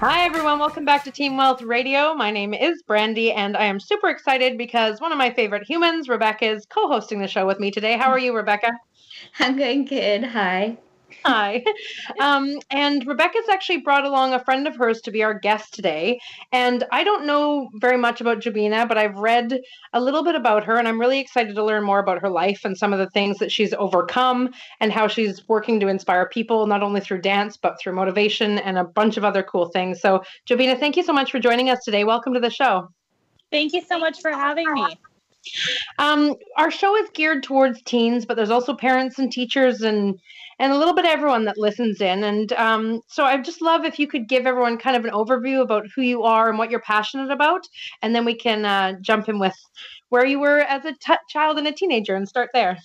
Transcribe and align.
Hi, 0.00 0.26
everyone. 0.26 0.58
Welcome 0.58 0.84
back 0.84 1.04
to 1.04 1.10
Teen 1.10 1.38
Wealth 1.38 1.62
Radio. 1.62 2.12
My 2.12 2.30
name 2.30 2.52
is 2.52 2.82
Brandy, 2.82 3.32
and 3.32 3.56
I 3.56 3.64
am 3.64 3.80
super 3.80 4.10
excited 4.10 4.58
because 4.58 5.00
one 5.00 5.10
of 5.10 5.16
my 5.16 5.32
favorite 5.32 5.66
humans, 5.66 6.06
Rebecca, 6.06 6.44
is 6.44 6.66
co 6.66 6.86
hosting 6.86 7.18
the 7.18 7.26
show 7.26 7.46
with 7.46 7.58
me 7.58 7.70
today. 7.70 7.96
How 7.96 8.10
are 8.10 8.18
you, 8.18 8.36
Rebecca? 8.36 8.72
I'm 9.38 9.56
going 9.56 9.86
good. 9.86 10.22
Hi. 10.22 10.76
Hi. 11.26 11.64
Um, 12.20 12.60
and 12.70 13.04
Rebecca's 13.04 13.48
actually 13.50 13.78
brought 13.78 14.04
along 14.04 14.32
a 14.32 14.44
friend 14.44 14.68
of 14.68 14.76
hers 14.76 15.00
to 15.02 15.10
be 15.10 15.24
our 15.24 15.34
guest 15.34 15.74
today. 15.74 16.20
And 16.52 16.84
I 16.92 17.02
don't 17.02 17.26
know 17.26 17.68
very 17.80 17.96
much 17.96 18.20
about 18.20 18.38
Jobina, 18.38 18.86
but 18.86 18.96
I've 18.96 19.16
read 19.16 19.60
a 19.92 20.00
little 20.00 20.22
bit 20.22 20.36
about 20.36 20.62
her, 20.64 20.76
and 20.76 20.86
I'm 20.86 21.00
really 21.00 21.18
excited 21.18 21.56
to 21.56 21.64
learn 21.64 21.82
more 21.82 21.98
about 21.98 22.22
her 22.22 22.30
life 22.30 22.60
and 22.64 22.78
some 22.78 22.92
of 22.92 23.00
the 23.00 23.10
things 23.10 23.38
that 23.38 23.50
she's 23.50 23.74
overcome 23.74 24.50
and 24.78 24.92
how 24.92 25.08
she's 25.08 25.48
working 25.48 25.80
to 25.80 25.88
inspire 25.88 26.28
people, 26.28 26.64
not 26.68 26.84
only 26.84 27.00
through 27.00 27.22
dance, 27.22 27.56
but 27.56 27.80
through 27.80 27.94
motivation 27.94 28.58
and 28.60 28.78
a 28.78 28.84
bunch 28.84 29.16
of 29.16 29.24
other 29.24 29.42
cool 29.42 29.66
things. 29.66 30.00
So, 30.00 30.22
Jobina, 30.48 30.78
thank 30.78 30.96
you 30.96 31.02
so 31.02 31.12
much 31.12 31.32
for 31.32 31.40
joining 31.40 31.70
us 31.70 31.82
today. 31.84 32.04
Welcome 32.04 32.34
to 32.34 32.40
the 32.40 32.50
show. 32.50 32.88
Thank 33.50 33.72
you 33.72 33.82
so 33.82 33.98
much 33.98 34.20
for 34.20 34.30
having 34.30 34.72
me. 34.72 34.96
Um, 35.98 36.34
our 36.56 36.70
show 36.70 36.96
is 36.96 37.08
geared 37.10 37.42
towards 37.42 37.82
teens, 37.82 38.26
but 38.26 38.36
there's 38.36 38.50
also 38.50 38.74
parents 38.74 39.18
and 39.18 39.30
teachers 39.30 39.82
and 39.82 40.18
and 40.58 40.72
a 40.72 40.78
little 40.78 40.94
bit 40.94 41.04
of 41.04 41.10
everyone 41.10 41.44
that 41.44 41.58
listens 41.58 42.00
in. 42.00 42.24
And 42.24 42.52
um, 42.54 43.00
so 43.08 43.24
I'd 43.24 43.44
just 43.44 43.62
love 43.62 43.84
if 43.84 43.98
you 43.98 44.06
could 44.06 44.28
give 44.28 44.46
everyone 44.46 44.78
kind 44.78 44.96
of 44.96 45.04
an 45.04 45.10
overview 45.10 45.60
about 45.60 45.86
who 45.94 46.02
you 46.02 46.22
are 46.22 46.48
and 46.48 46.58
what 46.58 46.70
you're 46.70 46.80
passionate 46.80 47.30
about, 47.30 47.68
and 48.02 48.14
then 48.14 48.24
we 48.24 48.34
can 48.34 48.64
uh, 48.64 48.94
jump 49.00 49.28
in 49.28 49.38
with 49.38 49.56
where 50.08 50.24
you 50.24 50.38
were 50.38 50.60
as 50.60 50.84
a 50.84 50.92
t- 50.92 51.14
child 51.28 51.58
and 51.58 51.66
a 51.66 51.72
teenager 51.72 52.14
and 52.14 52.28
start 52.28 52.50
there. 52.52 52.78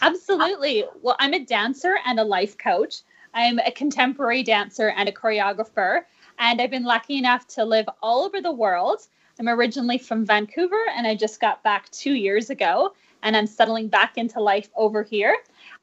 Absolutely. 0.00 0.84
Well, 1.02 1.16
I'm 1.18 1.34
a 1.34 1.44
dancer 1.44 1.96
and 2.06 2.18
a 2.18 2.24
life 2.24 2.56
coach. 2.56 3.02
I'm 3.34 3.58
a 3.58 3.70
contemporary 3.70 4.42
dancer 4.42 4.90
and 4.90 5.08
a 5.08 5.12
choreographer, 5.12 6.02
and 6.38 6.60
I've 6.60 6.70
been 6.70 6.84
lucky 6.84 7.16
enough 7.16 7.46
to 7.48 7.64
live 7.64 7.86
all 8.02 8.24
over 8.24 8.40
the 8.40 8.52
world. 8.52 9.06
I'm 9.38 9.48
originally 9.48 9.98
from 9.98 10.24
Vancouver 10.24 10.80
and 10.96 11.06
I 11.06 11.16
just 11.16 11.40
got 11.40 11.62
back 11.64 11.90
two 11.90 12.14
years 12.14 12.50
ago 12.50 12.94
and 13.22 13.36
I'm 13.36 13.46
settling 13.46 13.88
back 13.88 14.16
into 14.16 14.40
life 14.40 14.68
over 14.76 15.02
here. 15.02 15.36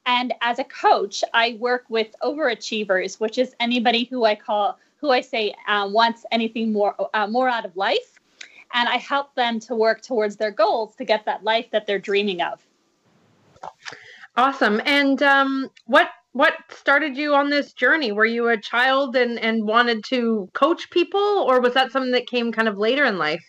And 0.06 0.34
as 0.40 0.58
a 0.58 0.64
coach, 0.64 1.22
I 1.32 1.56
work 1.60 1.84
with 1.88 2.08
overachievers, 2.22 3.20
which 3.20 3.38
is 3.38 3.54
anybody 3.60 4.04
who 4.04 4.24
I 4.24 4.34
call, 4.34 4.78
who 4.96 5.10
I 5.10 5.20
say 5.20 5.54
uh, 5.68 5.88
wants 5.90 6.24
anything 6.32 6.72
more, 6.72 6.94
uh, 7.14 7.26
more 7.26 7.48
out 7.48 7.64
of 7.64 7.76
life. 7.76 8.18
And 8.74 8.88
I 8.88 8.96
help 8.96 9.34
them 9.34 9.60
to 9.60 9.74
work 9.74 10.02
towards 10.02 10.36
their 10.36 10.50
goals 10.50 10.96
to 10.96 11.04
get 11.04 11.24
that 11.26 11.44
life 11.44 11.66
that 11.72 11.86
they're 11.86 11.98
dreaming 11.98 12.40
of. 12.40 12.66
Awesome. 14.36 14.80
And 14.86 15.22
um, 15.22 15.70
what 15.86 16.10
what 16.32 16.54
started 16.70 17.16
you 17.18 17.34
on 17.34 17.50
this 17.50 17.74
journey? 17.74 18.12
Were 18.12 18.24
you 18.24 18.48
a 18.48 18.56
child 18.56 19.14
and 19.14 19.38
and 19.38 19.66
wanted 19.66 20.04
to 20.04 20.48
coach 20.54 20.90
people, 20.90 21.20
or 21.20 21.60
was 21.60 21.74
that 21.74 21.92
something 21.92 22.12
that 22.12 22.26
came 22.26 22.50
kind 22.50 22.66
of 22.66 22.78
later 22.78 23.04
in 23.04 23.18
life? 23.18 23.44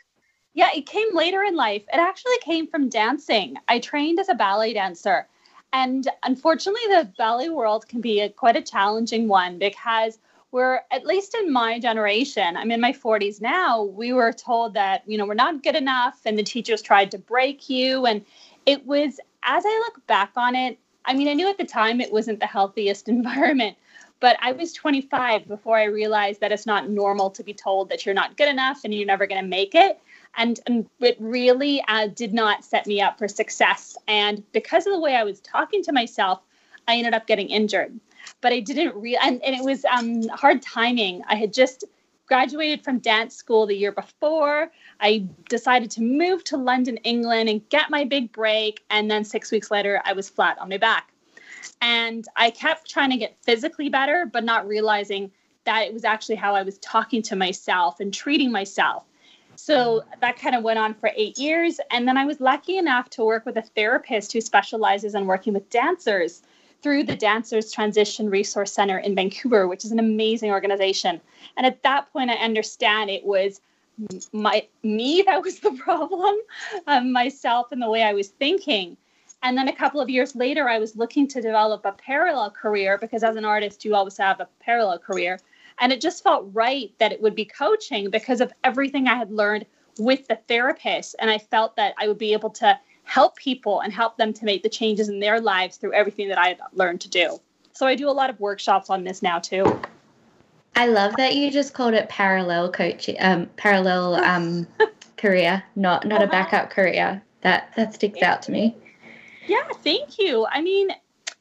Yeah, 0.53 0.69
it 0.75 0.85
came 0.85 1.15
later 1.15 1.41
in 1.41 1.55
life. 1.55 1.83
It 1.91 1.97
actually 1.97 2.37
came 2.41 2.67
from 2.67 2.89
dancing. 2.89 3.55
I 3.67 3.79
trained 3.79 4.19
as 4.19 4.29
a 4.29 4.35
ballet 4.35 4.73
dancer. 4.73 5.27
And 5.73 6.07
unfortunately, 6.21 6.81
the 6.87 7.11
ballet 7.17 7.49
world 7.49 7.87
can 7.87 7.99
be 7.99 8.21
a, 8.21 8.29
quite 8.29 8.55
a 8.55 8.61
challenging 8.61 9.27
one 9.27 9.57
because 9.57 10.19
we're, 10.51 10.81
at 10.91 11.03
least 11.03 11.33
in 11.33 11.51
my 11.51 11.79
generation, 11.79 12.55
I'm 12.55 12.69
in 12.69 12.79
my 12.79 12.93
40s 12.93 13.41
now, 13.41 13.81
we 13.81 14.13
were 14.13 14.31
told 14.31 14.75
that, 14.75 15.01
you 15.07 15.17
know, 15.17 15.25
we're 15.25 15.33
not 15.33 15.63
good 15.63 15.75
enough 15.75 16.21
and 16.25 16.37
the 16.37 16.43
teachers 16.43 16.83
tried 16.83 17.09
to 17.11 17.17
break 17.17 17.71
you. 17.71 18.05
And 18.05 18.23
it 18.67 18.85
was, 18.85 19.19
as 19.41 19.63
I 19.65 19.83
look 19.87 20.05
back 20.05 20.31
on 20.35 20.55
it, 20.55 20.77
I 21.05 21.15
mean, 21.15 21.27
I 21.27 21.33
knew 21.33 21.49
at 21.49 21.57
the 21.57 21.65
time 21.65 21.99
it 21.99 22.13
wasn't 22.13 22.39
the 22.39 22.45
healthiest 22.45 23.09
environment, 23.09 23.75
but 24.19 24.37
I 24.41 24.51
was 24.51 24.73
25 24.73 25.47
before 25.47 25.75
I 25.75 25.85
realized 25.85 26.39
that 26.41 26.51
it's 26.51 26.67
not 26.67 26.87
normal 26.87 27.31
to 27.31 27.43
be 27.43 27.53
told 27.55 27.89
that 27.89 28.05
you're 28.05 28.13
not 28.13 28.37
good 28.37 28.47
enough 28.47 28.81
and 28.83 28.93
you're 28.93 29.07
never 29.07 29.25
going 29.25 29.41
to 29.41 29.47
make 29.47 29.73
it. 29.73 29.99
And, 30.35 30.59
and 30.65 30.89
it 30.99 31.17
really 31.19 31.83
uh, 31.87 32.07
did 32.07 32.33
not 32.33 32.65
set 32.65 32.87
me 32.87 33.01
up 33.01 33.17
for 33.17 33.27
success. 33.27 33.97
And 34.07 34.43
because 34.51 34.87
of 34.87 34.93
the 34.93 34.99
way 34.99 35.15
I 35.15 35.23
was 35.23 35.39
talking 35.41 35.83
to 35.83 35.91
myself, 35.91 36.41
I 36.87 36.97
ended 36.97 37.13
up 37.13 37.27
getting 37.27 37.49
injured. 37.49 37.99
But 38.41 38.53
I 38.53 38.59
didn't 38.59 38.95
real, 38.95 39.19
and, 39.21 39.43
and 39.43 39.55
it 39.55 39.63
was 39.63 39.85
um, 39.85 40.27
hard 40.29 40.61
timing. 40.61 41.23
I 41.27 41.35
had 41.35 41.53
just 41.53 41.83
graduated 42.25 42.83
from 42.83 42.99
dance 42.99 43.35
school 43.35 43.67
the 43.67 43.75
year 43.75 43.91
before. 43.91 44.71
I 44.99 45.27
decided 45.49 45.91
to 45.91 46.01
move 46.01 46.43
to 46.45 46.57
London, 46.57 46.97
England, 46.97 47.49
and 47.49 47.67
get 47.69 47.89
my 47.89 48.05
big 48.05 48.31
break. 48.31 48.83
And 48.89 49.11
then 49.11 49.23
six 49.23 49.51
weeks 49.51 49.69
later, 49.69 50.01
I 50.05 50.13
was 50.13 50.29
flat 50.29 50.57
on 50.59 50.69
my 50.69 50.77
back. 50.77 51.11
And 51.81 52.25
I 52.35 52.49
kept 52.49 52.89
trying 52.89 53.11
to 53.11 53.17
get 53.17 53.37
physically 53.41 53.89
better, 53.89 54.25
but 54.25 54.43
not 54.43 54.67
realizing 54.67 55.31
that 55.65 55.83
it 55.83 55.93
was 55.93 56.05
actually 56.05 56.35
how 56.35 56.55
I 56.55 56.63
was 56.63 56.77
talking 56.79 57.21
to 57.23 57.35
myself 57.35 57.99
and 57.99 58.13
treating 58.13 58.51
myself. 58.51 59.03
So 59.55 60.03
that 60.21 60.39
kind 60.39 60.55
of 60.55 60.63
went 60.63 60.79
on 60.79 60.93
for 60.93 61.11
eight 61.15 61.37
years. 61.37 61.79
And 61.91 62.07
then 62.07 62.17
I 62.17 62.25
was 62.25 62.39
lucky 62.39 62.77
enough 62.77 63.09
to 63.11 63.23
work 63.23 63.45
with 63.45 63.57
a 63.57 63.61
therapist 63.61 64.33
who 64.33 64.41
specializes 64.41 65.15
in 65.15 65.25
working 65.25 65.53
with 65.53 65.69
dancers 65.69 66.41
through 66.81 67.03
the 67.03 67.15
Dancers 67.15 67.71
Transition 67.71 68.29
Resource 68.29 68.73
Center 68.73 68.97
in 68.97 69.15
Vancouver, 69.15 69.67
which 69.67 69.85
is 69.85 69.91
an 69.91 69.99
amazing 69.99 70.51
organization. 70.51 71.21
And 71.55 71.65
at 71.65 71.81
that 71.83 72.11
point, 72.11 72.29
I 72.29 72.35
understand 72.35 73.09
it 73.09 73.25
was 73.25 73.61
my 74.31 74.67
me 74.83 75.23
that 75.25 75.41
was 75.41 75.59
the 75.59 75.71
problem, 75.83 76.35
um, 76.87 77.11
myself 77.11 77.71
and 77.71 77.81
the 77.81 77.89
way 77.89 78.03
I 78.03 78.13
was 78.13 78.29
thinking. 78.29 78.97
And 79.43 79.57
then 79.57 79.67
a 79.67 79.75
couple 79.75 79.99
of 79.99 80.09
years 80.09 80.35
later, 80.35 80.69
I 80.69 80.79
was 80.79 80.95
looking 80.95 81.27
to 81.29 81.41
develop 81.41 81.85
a 81.85 81.91
parallel 81.91 82.49
career 82.51 82.97
because 82.97 83.23
as 83.23 83.35
an 83.35 83.45
artist, 83.45 83.83
you 83.83 83.93
always 83.93 84.17
have 84.17 84.39
a 84.39 84.47
parallel 84.61 84.99
career. 84.99 85.39
And 85.79 85.91
it 85.91 86.01
just 86.01 86.23
felt 86.23 86.49
right 86.53 86.91
that 86.99 87.11
it 87.11 87.21
would 87.21 87.35
be 87.35 87.45
coaching 87.45 88.09
because 88.09 88.41
of 88.41 88.53
everything 88.63 89.07
I 89.07 89.15
had 89.15 89.31
learned 89.31 89.65
with 89.97 90.27
the 90.27 90.39
therapist. 90.47 91.15
And 91.19 91.29
I 91.29 91.37
felt 91.37 91.75
that 91.75 91.93
I 91.99 92.07
would 92.07 92.17
be 92.17 92.33
able 92.33 92.49
to 92.51 92.79
help 93.03 93.35
people 93.35 93.81
and 93.81 93.93
help 93.93 94.17
them 94.17 94.33
to 94.33 94.45
make 94.45 94.63
the 94.63 94.69
changes 94.69 95.09
in 95.09 95.19
their 95.19 95.39
lives 95.39 95.77
through 95.77 95.93
everything 95.93 96.29
that 96.29 96.37
I 96.37 96.47
had 96.49 96.59
learned 96.73 97.01
to 97.01 97.09
do. 97.09 97.39
So 97.73 97.85
I 97.85 97.95
do 97.95 98.09
a 98.09 98.11
lot 98.11 98.29
of 98.29 98.39
workshops 98.39 98.89
on 98.89 99.03
this 99.03 99.21
now 99.21 99.39
too. 99.39 99.81
I 100.75 100.87
love 100.87 101.15
that 101.17 101.35
you 101.35 101.51
just 101.51 101.73
called 101.73 101.93
it 101.93 102.09
parallel 102.09 102.71
coaching, 102.71 103.17
um, 103.19 103.47
parallel 103.57 104.15
um, 104.23 104.67
career, 105.17 105.63
not 105.75 106.05
not 106.05 106.21
uh-huh. 106.21 106.27
a 106.27 106.31
backup 106.31 106.69
career. 106.69 107.21
That 107.41 107.73
that 107.75 107.93
sticks 107.93 108.21
out 108.21 108.41
to 108.43 108.51
me. 108.51 108.75
Yeah, 109.47 109.67
thank 109.83 110.17
you. 110.17 110.47
I 110.49 110.61
mean, 110.61 110.89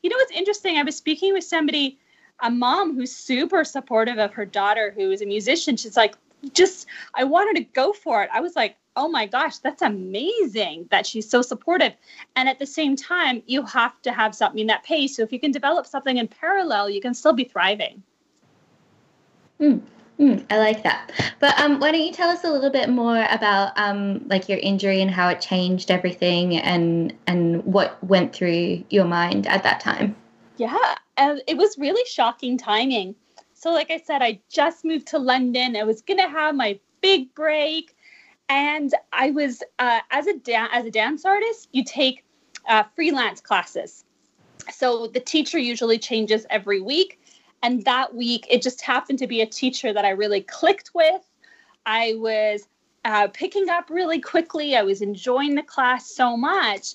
you 0.03 0.10
know 0.10 0.16
what's 0.16 0.32
interesting? 0.32 0.76
I 0.76 0.82
was 0.82 0.97
speaking 0.97 1.32
with 1.32 1.44
somebody, 1.44 1.99
a 2.42 2.50
mom 2.50 2.94
who's 2.94 3.12
super 3.12 3.64
supportive 3.64 4.19
of 4.19 4.34
her 4.34 4.44
daughter 4.44 4.92
who 4.94 5.10
is 5.10 5.22
a 5.22 5.26
musician. 5.26 5.76
She's 5.76 5.97
like, 5.97 6.14
just 6.53 6.86
I 7.14 7.25
wanted 7.25 7.60
to 7.60 7.72
go 7.72 7.92
for 7.92 8.22
it. 8.22 8.30
I 8.32 8.41
was 8.41 8.56
like, 8.56 8.76
oh 8.97 9.08
my 9.08 9.26
gosh, 9.26 9.58
that's 9.58 9.80
amazing 9.80 10.88
that 10.91 11.06
she's 11.06 11.28
so 11.28 11.41
supportive. 11.41 11.92
And 12.36 12.48
at 12.48 12.58
the 12.58 12.66
same 12.66 12.97
time, 12.97 13.42
you 13.47 13.62
have 13.62 14.00
to 14.02 14.12
have 14.12 14.34
something 14.34 14.66
that 14.66 14.82
pays. 14.82 15.16
So 15.16 15.22
if 15.22 15.32
you 15.32 15.41
can 15.41 15.52
develop 15.52 15.86
something 15.86 16.16
in 16.16 16.28
parallel, 16.28 16.91
you 16.91 17.00
can 17.00 17.14
still 17.14 17.32
be 17.32 17.44
thriving. 17.44 18.02
Mm, 19.61 19.81
mm, 20.19 20.44
I 20.50 20.58
like 20.58 20.82
that. 20.82 21.12
But 21.38 21.58
um, 21.61 21.78
why 21.78 21.93
don't 21.93 22.02
you 22.02 22.12
tell 22.12 22.28
us 22.28 22.44
a 22.44 22.50
little 22.50 22.70
bit 22.70 22.90
more 22.90 23.25
about 23.31 23.72
um, 23.76 24.26
like 24.28 24.49
your 24.49 24.58
injury 24.58 25.00
and 25.00 25.11
how 25.11 25.28
it 25.28 25.40
changed 25.40 25.90
everything 25.90 26.56
and 26.56 27.14
and 27.26 27.64
what 27.64 28.02
went 28.05 28.34
through 28.34 28.84
your 28.90 29.05
mind 29.05 29.46
at 29.46 29.62
that 29.62 29.78
time? 29.81 30.17
Yeah, 30.62 30.94
uh, 31.17 31.37
it 31.49 31.56
was 31.56 31.76
really 31.76 32.05
shocking 32.06 32.56
timing. 32.56 33.17
So, 33.55 33.73
like 33.73 33.91
I 33.91 33.99
said, 33.99 34.23
I 34.23 34.41
just 34.49 34.85
moved 34.85 35.09
to 35.09 35.19
London. 35.19 35.76
I 35.76 35.85
was 35.85 36.03
gonna 36.03 36.29
have 36.29 36.55
my 36.55 36.79
big 37.00 37.35
break, 37.35 37.97
and 38.49 38.94
I 39.12 39.31
was 39.31 39.62
uh, 39.79 40.00
as 40.11 40.26
a 40.26 40.38
da- 40.38 40.69
as 40.73 40.85
a 40.85 40.91
dance 40.91 41.25
artist, 41.25 41.69
you 41.73 41.85
take 41.85 42.25
uh, 42.69 42.85
freelance 42.94 43.41
classes. 43.41 44.05
So 44.73 45.09
the 45.09 45.20
teacher 45.20 45.59
usually 45.59 45.99
changes 45.99 46.47
every 46.49 46.81
week 46.81 47.19
and 47.62 47.85
that 47.85 48.15
week, 48.15 48.47
it 48.50 48.61
just 48.61 48.82
happened 48.82 49.20
to 49.20 49.26
be 49.26 49.41
a 49.41 49.47
teacher 49.47 49.93
that 49.93 50.05
I 50.05 50.11
really 50.11 50.41
clicked 50.41 50.91
with. 50.94 51.23
I 51.87 52.15
was 52.17 52.67
uh, 53.05 53.29
picking 53.29 53.69
up 53.69 53.88
really 53.88 54.20
quickly. 54.20 54.76
I 54.76 54.82
was 54.82 55.00
enjoying 55.00 55.55
the 55.55 55.62
class 55.62 56.11
so 56.11 56.37
much. 56.37 56.94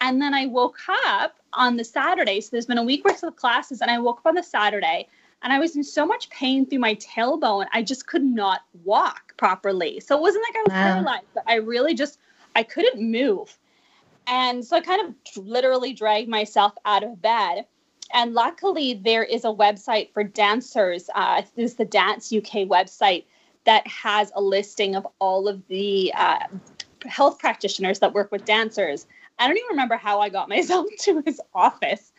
And 0.00 0.22
then 0.22 0.34
I 0.34 0.46
woke 0.46 0.78
up 0.88 1.36
on 1.52 1.76
the 1.76 1.84
Saturday. 1.84 2.40
So 2.40 2.50
there's 2.52 2.66
been 2.66 2.78
a 2.78 2.84
week 2.84 3.04
worth 3.04 3.22
of 3.22 3.36
classes, 3.36 3.80
and 3.80 3.90
I 3.90 3.98
woke 3.98 4.18
up 4.18 4.26
on 4.26 4.34
the 4.34 4.42
Saturday 4.42 5.08
and 5.42 5.52
I 5.52 5.58
was 5.58 5.76
in 5.76 5.84
so 5.84 6.04
much 6.04 6.30
pain 6.30 6.66
through 6.66 6.80
my 6.80 6.96
tailbone, 6.96 7.66
I 7.72 7.82
just 7.82 8.06
could 8.06 8.24
not 8.24 8.62
walk 8.84 9.36
properly. 9.36 10.00
So 10.00 10.16
it 10.16 10.20
wasn't 10.20 10.44
like 10.48 10.56
I 10.56 10.62
was 10.62 10.72
wow. 10.72 10.92
paralyzed, 10.92 11.26
but 11.34 11.44
I 11.46 11.54
really 11.56 11.94
just 11.94 12.18
I 12.56 12.62
couldn't 12.64 13.00
move. 13.00 13.56
And 14.26 14.64
so 14.64 14.76
I 14.76 14.80
kind 14.80 15.08
of 15.08 15.44
literally 15.44 15.92
dragged 15.92 16.28
myself 16.28 16.72
out 16.84 17.04
of 17.04 17.22
bed. 17.22 17.66
And 18.12 18.34
luckily, 18.34 18.94
there 18.94 19.22
is 19.22 19.44
a 19.44 19.48
website 19.48 20.12
for 20.12 20.24
dancers. 20.24 21.08
Uh, 21.14 21.42
this 21.56 21.72
is 21.72 21.76
the 21.76 21.84
Dance 21.84 22.32
UK 22.32 22.66
website 22.66 23.24
that 23.64 23.86
has 23.86 24.32
a 24.34 24.40
listing 24.40 24.96
of 24.96 25.06
all 25.18 25.46
of 25.46 25.66
the 25.68 26.12
uh, 26.16 26.38
health 27.06 27.38
practitioners 27.38 27.98
that 28.00 28.14
work 28.14 28.32
with 28.32 28.44
dancers. 28.44 29.06
I 29.38 29.46
don't 29.46 29.56
even 29.56 29.70
remember 29.70 29.96
how 29.96 30.20
I 30.20 30.28
got 30.28 30.48
myself 30.56 30.86
to 31.00 31.22
his 31.24 31.40
office. 31.54 32.12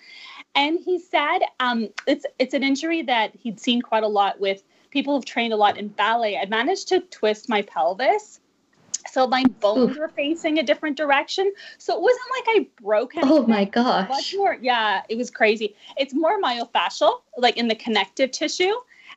And 0.56 0.80
he 0.80 1.00
said 1.00 1.40
um, 1.60 1.90
it's 2.08 2.26
it's 2.40 2.54
an 2.54 2.64
injury 2.64 3.04
that 3.04 3.36
he'd 3.36 3.60
seen 3.60 3.82
quite 3.82 4.04
a 4.04 4.08
lot 4.08 4.40
with 4.40 4.64
people 4.90 5.16
who've 5.16 5.26
trained 5.26 5.54
a 5.54 5.58
lot 5.58 5.78
in 5.78 5.88
ballet. 5.90 6.38
I 6.38 6.46
managed 6.46 6.88
to 6.90 7.02
twist 7.02 7.50
my 7.50 7.62
pelvis. 7.62 8.40
So 9.12 9.28
my 9.28 9.44
bones 9.60 9.96
Ooh. 9.96 10.00
were 10.00 10.10
facing 10.10 10.60
a 10.60 10.64
different 10.64 10.98
direction. 10.98 11.52
So 11.78 11.96
it 11.96 12.02
wasn't 12.02 12.22
like 12.36 12.44
I 12.48 12.68
broke 12.82 13.16
anything. 13.16 13.32
Oh 13.32 13.48
my 13.48 13.66
gosh. 13.66 14.10
Much 14.10 14.34
more, 14.36 14.58
yeah, 14.62 15.02
it 15.10 15.16
was 15.16 15.32
crazy. 15.32 15.76
It's 15.98 16.14
more 16.14 16.42
myofascial, 16.42 17.22
like 17.38 17.58
in 17.58 17.68
the 17.68 17.76
connective 17.76 18.32
tissue, 18.32 18.74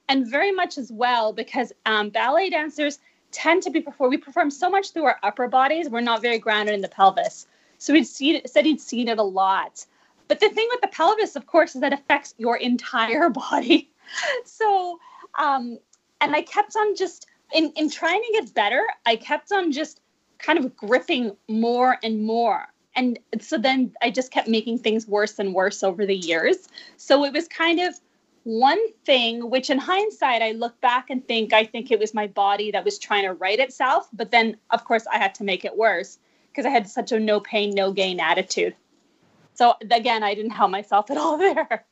and 0.08 0.30
very 0.30 0.52
much 0.52 0.78
as 0.78 0.90
well 0.92 1.32
because 1.32 1.72
um, 1.84 2.10
ballet 2.10 2.50
dancers 2.50 3.00
tend 3.32 3.62
to 3.64 3.70
be 3.70 3.80
perform. 3.80 4.10
We 4.10 4.18
perform 4.18 4.50
so 4.50 4.70
much 4.70 4.92
through 4.92 5.04
our 5.04 5.18
upper 5.22 5.48
bodies. 5.48 5.88
We're 5.88 6.00
not 6.00 6.22
very 6.22 6.38
grounded 6.38 6.74
in 6.74 6.80
the 6.80 6.88
pelvis. 6.88 7.46
So 7.82 7.92
he'd 7.94 8.06
seen 8.06 8.40
said 8.46 8.64
he'd 8.64 8.80
seen 8.80 9.08
it 9.08 9.18
a 9.18 9.24
lot. 9.24 9.84
But 10.28 10.38
the 10.38 10.48
thing 10.48 10.68
with 10.70 10.80
the 10.82 10.88
pelvis, 10.88 11.34
of 11.34 11.46
course, 11.46 11.74
is 11.74 11.80
that 11.80 11.92
affects 11.92 12.32
your 12.38 12.56
entire 12.56 13.28
body. 13.44 13.90
so, 14.44 15.00
um, 15.36 15.78
and 16.20 16.36
I 16.36 16.42
kept 16.42 16.76
on 16.76 16.94
just 16.94 17.26
in 17.52 17.72
in 17.72 17.90
trying 17.90 18.22
to 18.22 18.32
get 18.40 18.54
better. 18.54 18.86
I 19.04 19.16
kept 19.16 19.50
on 19.50 19.72
just 19.72 20.00
kind 20.38 20.60
of 20.60 20.76
gripping 20.76 21.36
more 21.48 21.98
and 22.04 22.24
more. 22.24 22.68
And 22.94 23.18
so 23.40 23.58
then 23.58 23.92
I 24.00 24.10
just 24.10 24.30
kept 24.30 24.46
making 24.46 24.78
things 24.78 25.08
worse 25.08 25.40
and 25.40 25.52
worse 25.52 25.82
over 25.82 26.06
the 26.06 26.16
years. 26.16 26.68
So 26.98 27.24
it 27.24 27.32
was 27.32 27.48
kind 27.48 27.80
of 27.80 27.98
one 28.44 28.92
thing, 29.04 29.50
which 29.50 29.70
in 29.70 29.78
hindsight, 29.78 30.42
I 30.42 30.52
look 30.52 30.80
back 30.80 31.10
and 31.10 31.26
think, 31.26 31.52
I 31.52 31.64
think 31.64 31.90
it 31.90 31.98
was 31.98 32.12
my 32.12 32.26
body 32.26 32.70
that 32.72 32.84
was 32.84 32.98
trying 32.98 33.24
to 33.24 33.32
right 33.32 33.58
itself. 33.58 34.08
But 34.12 34.30
then, 34.30 34.56
of 34.70 34.84
course, 34.84 35.06
I 35.06 35.18
had 35.18 35.34
to 35.36 35.44
make 35.44 35.64
it 35.64 35.76
worse 35.76 36.18
because 36.52 36.66
I 36.66 36.70
had 36.70 36.88
such 36.88 37.12
a 37.12 37.18
no 37.18 37.40
pain, 37.40 37.74
no 37.74 37.92
gain 37.92 38.20
attitude. 38.20 38.76
So 39.54 39.74
again, 39.90 40.22
I 40.22 40.34
didn't 40.34 40.52
help 40.52 40.70
myself 40.70 41.10
at 41.10 41.16
all 41.16 41.38
there. 41.38 41.84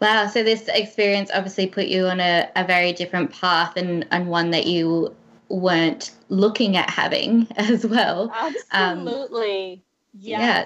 Wow. 0.00 0.26
So 0.26 0.42
this 0.42 0.68
experience 0.68 1.30
obviously 1.32 1.66
put 1.66 1.86
you 1.86 2.06
on 2.06 2.20
a, 2.20 2.50
a 2.56 2.64
very 2.64 2.92
different 2.92 3.32
path 3.32 3.76
and, 3.76 4.06
and 4.10 4.28
one 4.28 4.50
that 4.50 4.66
you 4.66 5.14
weren't 5.48 6.10
looking 6.28 6.76
at 6.76 6.90
having 6.90 7.46
as 7.56 7.86
well. 7.86 8.30
Absolutely. 8.34 9.72
Um, 9.74 9.80
yes. 10.12 10.40
Yeah. 10.40 10.64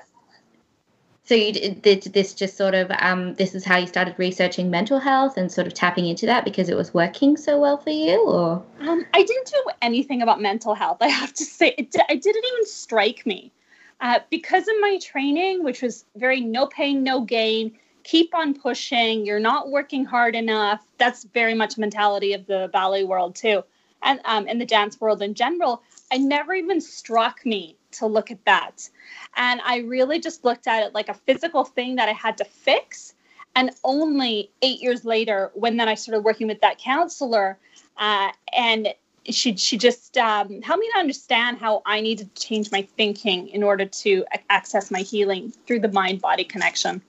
So 1.29 1.35
you 1.35 1.53
did 1.53 2.05
this 2.05 2.33
just 2.33 2.57
sort 2.57 2.75
of 2.75 2.91
um, 3.01 3.35
this 3.35 3.55
is 3.55 3.63
how 3.63 3.77
you 3.77 3.87
started 3.87 4.15
researching 4.17 4.71
mental 4.71 4.99
health 4.99 5.37
and 5.37 5.53
sort 5.53 5.67
of 5.67 5.75
tapping 5.75 6.07
into 6.07 6.25
that 6.25 6.43
because 6.43 6.71
it 6.71 6.75
was 6.75 6.95
working 6.95 7.37
so 7.37 7.61
well 7.61 7.77
for 7.77 7.91
you, 7.91 8.27
or 8.27 8.65
um, 8.81 9.05
I 9.13 9.23
didn't 9.25 9.47
do 9.47 9.63
anything 9.83 10.23
about 10.23 10.41
mental 10.41 10.73
health. 10.73 10.97
I 11.03 11.09
have 11.09 11.35
to 11.35 11.45
say, 11.45 11.75
it, 11.77 11.95
it 11.95 12.23
didn't 12.23 12.45
even 12.47 12.65
strike 12.65 13.27
me 13.27 13.53
uh, 14.01 14.21
because 14.31 14.69
of 14.69 14.75
my 14.81 14.99
training, 15.03 15.65
which 15.65 15.83
was 15.83 16.07
very 16.17 16.41
no 16.41 16.67
pain, 16.67 17.03
no 17.03 17.21
gain. 17.21 17.77
Keep 18.05 18.35
on 18.35 18.55
pushing. 18.55 19.27
You're 19.27 19.39
not 19.39 19.71
working 19.71 20.07
hard 20.07 20.35
enough. 20.35 20.81
That's 20.97 21.25
very 21.25 21.53
much 21.53 21.77
mentality 21.77 22.33
of 22.33 22.47
the 22.47 22.71
ballet 22.73 23.05
world 23.05 23.37
too, 23.37 23.65
and 24.03 24.19
um, 24.25 24.49
in 24.49 24.59
the 24.59 24.65
dance 24.65 24.99
world 24.99 25.21
in 25.21 25.35
general. 25.35 25.83
I 26.11 26.17
never 26.17 26.55
even 26.55 26.81
struck 26.81 27.45
me 27.45 27.77
to 27.93 28.07
look 28.07 28.31
at 28.31 28.45
that. 28.45 28.89
And 29.37 29.61
I 29.65 29.79
really 29.79 30.21
just 30.21 30.45
looked 30.45 30.67
at 30.67 30.85
it 30.85 30.95
like 30.95 31.09
a 31.09 31.15
physical 31.15 31.65
thing 31.65 31.97
that 31.97 32.09
I 32.09 32.13
had 32.13 32.39
to 32.39 32.45
fix. 32.45 33.15
And 33.57 33.71
only 33.85 34.51
eight 34.63 34.81
years 34.81 35.05
later, 35.05 35.51
when 35.55 35.77
then 35.77 35.89
I 35.89 35.95
started 35.95 36.23
working 36.25 36.47
with 36.47 36.61
that 36.61 36.79
counselor, 36.79 37.59
uh, 37.97 38.31
and 38.57 38.95
she 39.31 39.57
she 39.57 39.77
just 39.77 40.17
um, 40.17 40.63
helped 40.63 40.81
me 40.81 40.91
to 40.93 40.99
understand 40.99 41.59
how 41.59 41.83
I 41.85 42.01
needed 42.01 42.35
to 42.35 42.43
change 42.43 42.71
my 42.71 42.83
thinking 42.83 43.49
in 43.49 43.63
order 43.63 43.85
to 43.85 44.25
access 44.49 44.91
my 44.91 45.01
healing 45.01 45.53
through 45.67 45.81
the 45.81 45.91
mind 45.91 46.21
body 46.21 46.45
connection. 46.45 47.03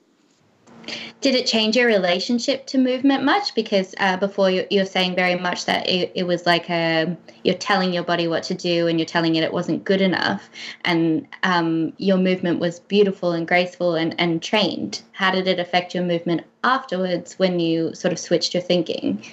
Did 1.22 1.36
it 1.36 1.46
change 1.46 1.76
your 1.76 1.88
relationship 1.88 2.66
to 2.68 2.78
movement 2.78 3.24
much? 3.24 3.54
Because 3.56 3.94
uh, 4.00 4.18
before 4.18 4.50
you, 4.50 4.66
you 4.70 4.80
were 4.80 4.86
saying 4.86 5.16
very 5.16 5.36
much 5.36 5.66
that 5.66 5.88
it, 5.88 6.12
it 6.16 6.24
was 6.24 6.46
like 6.46 6.70
a, 6.70 7.04
um, 7.04 7.18
you're 7.44 7.56
telling 7.56 7.94
your 7.94 8.04
body 8.04 8.28
what 8.28 8.44
to 8.44 8.54
do 8.54 8.88
and 8.88 9.00
you're 9.00 9.06
telling 9.06 9.36
it 9.36 9.44
it 9.44 9.54
wasn't 9.54 9.84
good 9.84 10.02
enough. 10.02 10.50
And 10.86 11.28
um, 11.44 11.94
your 11.98 12.18
movement 12.18 12.60
was 12.60 12.80
beautiful 12.80 13.32
and 13.32 13.48
graceful 13.48 13.96
and, 13.96 14.16
and 14.20 14.42
trained. 14.42 15.02
How 15.12 15.32
did 15.32 15.48
it 15.48 15.60
affect 15.60 15.94
your 15.94 16.04
movement 16.04 16.42
afterwards 16.64 17.38
when 17.38 17.60
you 17.60 17.94
sort 17.96 18.12
of 18.12 18.20
switched 18.20 18.54
your 18.54 18.64
thinking? 18.64 19.24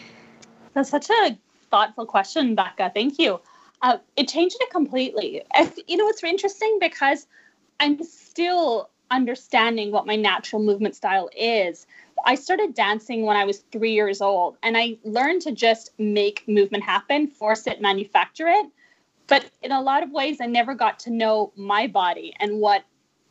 That's 0.74 0.90
such 0.90 1.08
a 1.10 1.38
thoughtful 1.70 2.06
question, 2.06 2.54
Becca. 2.54 2.92
Thank 2.94 3.18
you. 3.18 3.40
Uh, 3.82 3.98
it 4.16 4.28
changed 4.28 4.56
it 4.60 4.70
completely. 4.70 5.42
you 5.86 5.96
know, 5.96 6.08
it's 6.08 6.22
interesting 6.24 6.78
because 6.80 7.26
I'm 7.80 8.02
still 8.02 8.90
understanding 9.10 9.92
what 9.92 10.06
my 10.06 10.16
natural 10.16 10.62
movement 10.62 10.94
style 10.94 11.30
is. 11.36 11.86
I 12.24 12.34
started 12.34 12.74
dancing 12.74 13.24
when 13.24 13.36
I 13.36 13.44
was 13.44 13.58
three 13.70 13.92
years 13.92 14.20
old, 14.20 14.56
and 14.62 14.76
I 14.76 14.96
learned 15.04 15.42
to 15.42 15.52
just 15.52 15.92
make 15.98 16.44
movement 16.48 16.84
happen, 16.84 17.28
force 17.28 17.66
it, 17.66 17.80
manufacture 17.80 18.48
it. 18.48 18.66
But 19.26 19.50
in 19.62 19.72
a 19.72 19.80
lot 19.80 20.02
of 20.02 20.10
ways, 20.10 20.38
I 20.40 20.46
never 20.46 20.74
got 20.74 20.98
to 21.00 21.10
know 21.10 21.52
my 21.56 21.86
body 21.86 22.34
and 22.40 22.60
what 22.60 22.84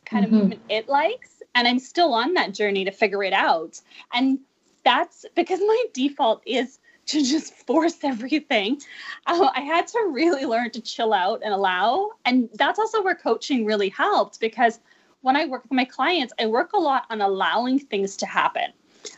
kind 0.04 0.24
mm-hmm. 0.24 0.34
of 0.34 0.40
movement 0.40 0.62
it 0.68 0.88
likes. 0.88 1.42
And 1.54 1.66
I'm 1.66 1.78
still 1.78 2.12
on 2.14 2.34
that 2.34 2.52
journey 2.52 2.84
to 2.84 2.90
figure 2.90 3.22
it 3.24 3.32
out. 3.32 3.80
And 4.12 4.38
that's 4.84 5.24
because 5.34 5.60
my 5.60 5.84
default 5.94 6.42
is 6.46 6.78
to 7.06 7.22
just 7.22 7.54
force 7.54 8.02
everything. 8.02 8.80
Uh, 9.26 9.50
I 9.54 9.60
had 9.60 9.86
to 9.88 10.10
really 10.10 10.44
learn 10.44 10.70
to 10.72 10.80
chill 10.80 11.12
out 11.12 11.40
and 11.44 11.54
allow. 11.54 12.10
And 12.24 12.48
that's 12.54 12.78
also 12.78 13.02
where 13.02 13.14
coaching 13.14 13.64
really 13.64 13.88
helped 13.88 14.40
because 14.40 14.80
when 15.26 15.34
I 15.34 15.44
work 15.44 15.64
with 15.64 15.72
my 15.72 15.84
clients, 15.84 16.32
I 16.38 16.46
work 16.46 16.72
a 16.72 16.78
lot 16.78 17.04
on 17.10 17.20
allowing 17.20 17.80
things 17.80 18.16
to 18.18 18.26
happen. 18.26 18.72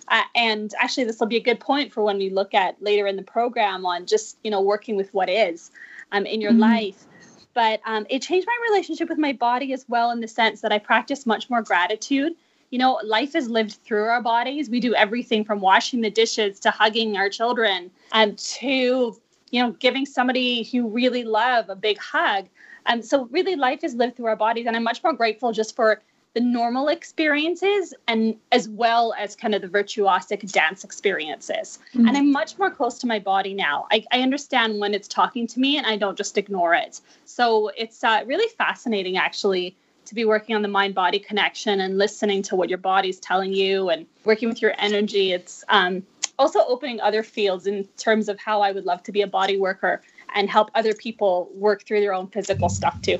Uh, 0.08 0.22
and 0.34 0.72
actually, 0.81 1.05
this 1.05 1.20
will 1.20 1.26
be 1.26 1.37
a 1.37 1.43
good 1.43 1.60
point 1.60 1.93
for 1.93 2.02
when 2.02 2.16
we 2.16 2.31
look 2.31 2.55
at 2.55 2.82
later 2.82 3.06
in 3.06 3.16
the 3.16 3.23
program 3.23 3.85
on 3.85 4.06
just 4.06 4.38
you 4.42 4.50
know 4.50 4.62
working 4.62 4.97
with 4.97 5.12
what 5.12 5.28
is 5.28 5.71
um, 6.12 6.25
in 6.25 6.40
your 6.40 6.52
mm-hmm. 6.52 6.61
life. 6.61 7.04
But 7.52 7.80
um, 7.85 8.06
it 8.09 8.23
changed 8.23 8.47
my 8.47 8.56
relationship 8.71 9.11
with 9.11 9.18
my 9.18 9.35
body 9.35 9.75
as 9.75 9.85
well 9.87 10.11
in 10.11 10.21
the 10.21 10.28
sense 10.28 10.62
that 10.62 10.73
I 10.73 10.78
practice 10.78 11.26
much 11.26 11.50
more 11.50 11.61
gratitude. 11.61 12.33
You 12.71 12.78
know, 12.78 12.99
life 13.04 13.35
is 13.35 13.50
lived 13.50 13.75
through 13.85 14.04
our 14.04 14.23
bodies. 14.23 14.71
We 14.71 14.80
do 14.80 14.94
everything 14.94 15.44
from 15.44 15.61
washing 15.61 16.00
the 16.00 16.11
dishes 16.11 16.59
to 16.61 16.71
hugging 16.71 17.18
our 17.18 17.28
children 17.28 17.90
and 18.12 18.30
um, 18.30 18.37
to 18.37 19.14
you 19.50 19.62
know 19.62 19.73
giving 19.73 20.06
somebody 20.06 20.66
you 20.73 20.87
really 20.88 21.25
love 21.25 21.68
a 21.68 21.76
big 21.76 21.99
hug. 21.99 22.47
Um, 22.88 23.02
so 23.02 23.26
really, 23.26 23.54
life 23.54 23.85
is 23.85 23.95
lived 23.95 24.16
through 24.16 24.26
our 24.26 24.37
bodies, 24.37 24.66
and 24.66 24.75
I'm 24.75 24.83
much 24.83 25.04
more 25.04 25.12
grateful 25.12 25.52
just 25.52 25.76
for 25.76 26.02
the 26.35 26.40
normal 26.40 26.88
experiences 26.88 27.95
and 28.07 28.37
as 28.52 28.68
well 28.68 29.14
as 29.18 29.35
kind 29.35 29.54
of 29.54 29.62
the 29.62 29.68
virtuosic 29.68 30.50
dance 30.52 30.85
experiences. 30.85 31.78
Mm-hmm. 31.95 32.07
And 32.07 32.16
I'm 32.16 32.30
much 32.30 32.59
more 32.59 32.71
close 32.71 32.99
to 32.99 33.07
my 33.07 33.18
body 33.18 33.54
now. 33.54 33.87
I, 33.90 34.04
I, 34.12 34.21
understand 34.21 34.78
when 34.78 34.95
it's 34.95 35.09
talking 35.09 35.47
to 35.47 35.59
me 35.59 35.78
and 35.78 35.87
I 35.87 35.97
don't 35.97 36.16
just 36.16 36.37
ignore 36.37 36.75
it. 36.75 37.00
So 37.25 37.71
it's 37.76 38.04
uh, 38.04 38.25
really 38.26 38.49
fascinating 38.57 39.16
actually 39.16 39.75
to 40.04 40.14
be 40.14 40.25
working 40.25 40.54
on 40.54 40.62
the 40.62 40.68
mind 40.68 40.95
body 40.95 41.18
connection 41.18 41.80
and 41.80 41.99
listening 41.99 42.42
to 42.42 42.57
what 42.57 42.68
your 42.68 42.78
body's 42.78 43.18
telling 43.18 43.52
you 43.52 43.88
and 43.88 44.07
working 44.25 44.49
with 44.49 44.62
your 44.62 44.75
energy. 44.78 45.33
It's 45.33 45.64
um, 45.71 46.02
also 46.38 46.61
opening 46.66 47.00
other 47.00 47.23
fields 47.23 47.66
in 47.66 47.85
terms 47.97 48.28
of 48.28 48.38
how 48.38 48.61
I 48.61 48.73
would 48.73 48.85
love 48.85 49.02
to 49.04 49.12
be 49.12 49.23
a 49.23 49.26
body 49.26 49.59
worker 49.59 50.02
and 50.35 50.49
help 50.50 50.70
other 50.75 50.94
people 50.94 51.50
work 51.54 51.85
through 51.85 52.00
their 52.00 52.14
own 52.14 52.28
physical 52.28 52.68
stuff 52.68 53.00
too. 53.02 53.18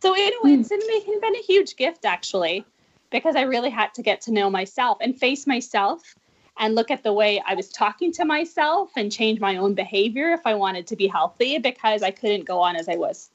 So 0.00 0.14
you 0.14 0.30
know, 0.30 0.58
it's 0.58 0.68
been, 0.68 1.20
been 1.20 1.36
a 1.36 1.42
huge 1.42 1.76
gift 1.76 2.04
actually, 2.04 2.64
because 3.10 3.36
I 3.36 3.42
really 3.42 3.70
had 3.70 3.94
to 3.94 4.02
get 4.02 4.20
to 4.22 4.32
know 4.32 4.50
myself 4.50 4.98
and 5.00 5.18
face 5.18 5.46
myself 5.46 6.16
and 6.58 6.74
look 6.74 6.90
at 6.90 7.02
the 7.02 7.12
way 7.12 7.42
I 7.46 7.54
was 7.54 7.68
talking 7.68 8.12
to 8.12 8.24
myself 8.24 8.90
and 8.96 9.12
change 9.12 9.40
my 9.40 9.56
own 9.56 9.74
behavior 9.74 10.30
if 10.30 10.40
I 10.46 10.54
wanted 10.54 10.86
to 10.88 10.96
be 10.96 11.06
healthy 11.06 11.58
because 11.58 12.02
I 12.02 12.10
couldn't 12.10 12.44
go 12.44 12.60
on 12.60 12.76
as 12.76 12.88
I 12.88 12.96
was. 12.96 13.30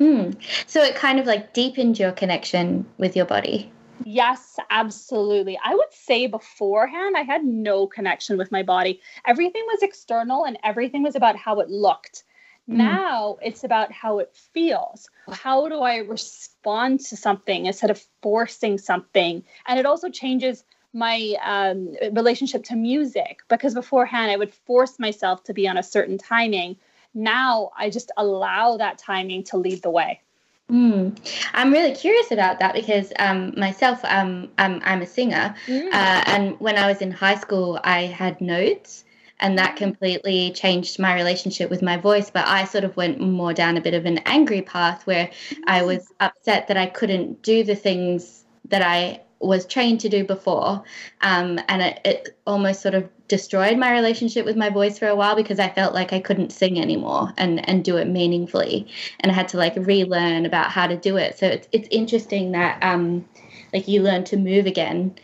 Mm. 0.00 0.36
So 0.66 0.82
it 0.82 0.94
kind 0.94 1.18
of 1.18 1.26
like 1.26 1.54
deepened 1.54 1.98
your 1.98 2.12
connection 2.12 2.84
with 2.98 3.16
your 3.16 3.26
body. 3.26 3.70
Yes, 4.04 4.56
absolutely. 4.70 5.58
I 5.62 5.74
would 5.74 5.92
say 5.92 6.26
beforehand, 6.26 7.16
I 7.16 7.22
had 7.22 7.44
no 7.44 7.86
connection 7.86 8.38
with 8.38 8.52
my 8.52 8.62
body. 8.62 9.00
Everything 9.26 9.64
was 9.66 9.82
external 9.82 10.44
and 10.44 10.58
everything 10.62 11.02
was 11.02 11.16
about 11.16 11.36
how 11.36 11.60
it 11.60 11.70
looked. 11.70 12.24
Mm. 12.68 12.76
Now 12.76 13.38
it's 13.42 13.64
about 13.64 13.92
how 13.92 14.18
it 14.18 14.34
feels. 14.52 15.08
How 15.30 15.68
do 15.68 15.80
I 15.80 15.98
respond 15.98 17.00
to 17.06 17.16
something 17.16 17.66
instead 17.66 17.90
of 17.90 18.02
forcing 18.22 18.78
something? 18.78 19.44
And 19.66 19.78
it 19.78 19.86
also 19.86 20.08
changes 20.08 20.64
my 20.92 21.34
um, 21.44 21.94
relationship 22.12 22.64
to 22.64 22.76
music 22.76 23.40
because 23.48 23.74
beforehand 23.74 24.30
I 24.30 24.36
would 24.36 24.54
force 24.54 24.98
myself 24.98 25.44
to 25.44 25.54
be 25.54 25.68
on 25.68 25.76
a 25.76 25.82
certain 25.82 26.18
timing. 26.18 26.76
Now 27.14 27.70
I 27.76 27.90
just 27.90 28.10
allow 28.16 28.76
that 28.78 28.98
timing 28.98 29.44
to 29.44 29.56
lead 29.58 29.82
the 29.82 29.90
way. 29.90 30.20
Mm. 30.70 31.16
I'm 31.54 31.72
really 31.72 31.94
curious 31.94 32.32
about 32.32 32.58
that 32.58 32.74
because 32.74 33.12
um, 33.18 33.54
myself, 33.56 34.00
um, 34.04 34.48
I'm, 34.58 34.80
I'm 34.84 35.02
a 35.02 35.06
singer. 35.06 35.54
Mm. 35.66 35.86
Uh, 35.86 36.22
and 36.26 36.60
when 36.60 36.76
I 36.76 36.88
was 36.88 37.02
in 37.02 37.10
high 37.10 37.36
school, 37.36 37.78
I 37.84 38.02
had 38.02 38.40
nodes, 38.40 39.04
and 39.38 39.58
that 39.58 39.74
mm. 39.74 39.78
completely 39.78 40.50
changed 40.52 40.98
my 40.98 41.14
relationship 41.14 41.70
with 41.70 41.82
my 41.82 41.96
voice. 41.96 42.30
But 42.30 42.48
I 42.48 42.64
sort 42.64 42.84
of 42.84 42.96
went 42.96 43.20
more 43.20 43.52
down 43.52 43.76
a 43.76 43.80
bit 43.80 43.94
of 43.94 44.06
an 44.06 44.18
angry 44.26 44.62
path 44.62 45.06
where 45.06 45.30
I 45.66 45.80
mm. 45.80 45.86
was 45.86 46.12
upset 46.18 46.66
that 46.68 46.76
I 46.76 46.86
couldn't 46.86 47.42
do 47.42 47.62
the 47.62 47.76
things 47.76 48.44
that 48.68 48.82
I 48.82 49.20
was 49.38 49.66
trained 49.66 50.00
to 50.00 50.08
do 50.08 50.24
before. 50.24 50.82
Um, 51.20 51.60
and 51.68 51.82
it, 51.82 52.00
it, 52.04 52.38
almost 52.46 52.80
sort 52.80 52.94
of 52.94 53.08
destroyed 53.28 53.76
my 53.76 53.92
relationship 53.92 54.46
with 54.46 54.56
my 54.56 54.70
voice 54.70 54.98
for 54.98 55.08
a 55.08 55.16
while 55.16 55.36
because 55.36 55.58
I 55.58 55.68
felt 55.68 55.94
like 55.94 56.12
I 56.12 56.20
couldn't 56.20 56.52
sing 56.52 56.80
anymore 56.80 57.32
and, 57.36 57.68
and 57.68 57.84
do 57.84 57.96
it 57.96 58.06
meaningfully. 58.06 58.86
And 59.20 59.30
I 59.30 59.34
had 59.34 59.48
to 59.48 59.56
like 59.56 59.74
relearn 59.76 60.46
about 60.46 60.70
how 60.70 60.86
to 60.86 60.96
do 60.96 61.16
it. 61.16 61.38
So 61.38 61.46
it's, 61.46 61.68
it's 61.72 61.88
interesting 61.90 62.52
that 62.52 62.82
um, 62.82 63.28
like 63.72 63.88
you 63.88 64.02
learn 64.02 64.24
to 64.24 64.36
move 64.36 64.66
again 64.66 65.16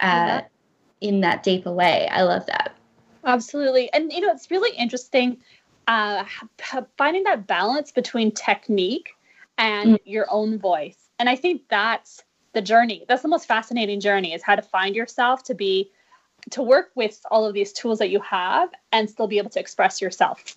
uh, 0.00 0.42
in 1.00 1.20
that 1.20 1.42
deeper 1.42 1.72
way. 1.72 2.08
I 2.10 2.22
love 2.22 2.46
that. 2.46 2.74
Absolutely. 3.24 3.92
And, 3.92 4.12
you 4.12 4.20
know, 4.20 4.30
it's 4.30 4.50
really 4.50 4.74
interesting 4.76 5.38
uh, 5.88 6.24
finding 6.96 7.24
that 7.24 7.46
balance 7.46 7.92
between 7.92 8.30
technique 8.30 9.10
and 9.56 9.94
mm. 9.94 9.98
your 10.04 10.26
own 10.30 10.58
voice. 10.58 10.96
And 11.18 11.28
I 11.28 11.34
think 11.34 11.62
that's 11.68 12.22
the 12.58 12.62
journey. 12.62 13.04
That's 13.06 13.22
the 13.22 13.28
most 13.28 13.46
fascinating 13.46 14.00
journey 14.00 14.34
is 14.34 14.42
how 14.42 14.56
to 14.56 14.62
find 14.62 14.96
yourself 14.96 15.44
to 15.44 15.54
be 15.54 15.92
to 16.50 16.62
work 16.62 16.90
with 16.96 17.20
all 17.30 17.44
of 17.44 17.54
these 17.54 17.72
tools 17.72 18.00
that 18.00 18.10
you 18.10 18.20
have 18.20 18.70
and 18.90 19.08
still 19.08 19.28
be 19.28 19.38
able 19.38 19.50
to 19.50 19.60
express 19.60 20.00
yourself. 20.00 20.56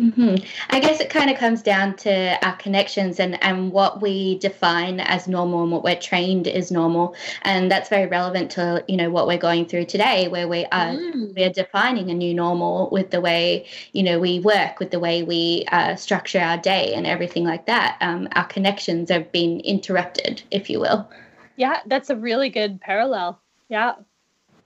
Mm-hmm. 0.00 0.36
I 0.70 0.80
guess 0.80 1.00
it 1.00 1.10
kind 1.10 1.30
of 1.30 1.36
comes 1.36 1.62
down 1.62 1.96
to 1.98 2.38
our 2.44 2.56
connections 2.56 3.20
and, 3.20 3.42
and 3.44 3.70
what 3.70 4.00
we 4.00 4.38
define 4.38 4.98
as 4.98 5.28
normal 5.28 5.62
and 5.62 5.70
what 5.70 5.84
we're 5.84 6.00
trained 6.00 6.46
is 6.46 6.72
normal, 6.72 7.14
and 7.42 7.70
that's 7.70 7.90
very 7.90 8.06
relevant 8.06 8.50
to 8.52 8.82
you 8.88 8.96
know 8.96 9.10
what 9.10 9.26
we're 9.26 9.38
going 9.38 9.66
through 9.66 9.84
today, 9.84 10.28
where 10.28 10.48
we 10.48 10.64
are 10.72 10.94
mm. 10.94 11.34
we 11.36 11.44
are 11.44 11.52
defining 11.52 12.10
a 12.10 12.14
new 12.14 12.34
normal 12.34 12.88
with 12.90 13.10
the 13.10 13.20
way 13.20 13.66
you 13.92 14.02
know 14.02 14.18
we 14.18 14.40
work, 14.40 14.80
with 14.80 14.90
the 14.90 14.98
way 14.98 15.22
we 15.22 15.66
uh, 15.70 15.94
structure 15.94 16.40
our 16.40 16.56
day, 16.56 16.94
and 16.94 17.06
everything 17.06 17.44
like 17.44 17.66
that. 17.66 17.98
Um, 18.00 18.28
our 18.32 18.46
connections 18.46 19.10
have 19.10 19.30
been 19.30 19.60
interrupted, 19.60 20.42
if 20.50 20.70
you 20.70 20.80
will. 20.80 21.08
Yeah, 21.56 21.80
that's 21.86 22.10
a 22.10 22.16
really 22.16 22.50
good 22.50 22.80
parallel. 22.80 23.40
Yeah. 23.68 23.94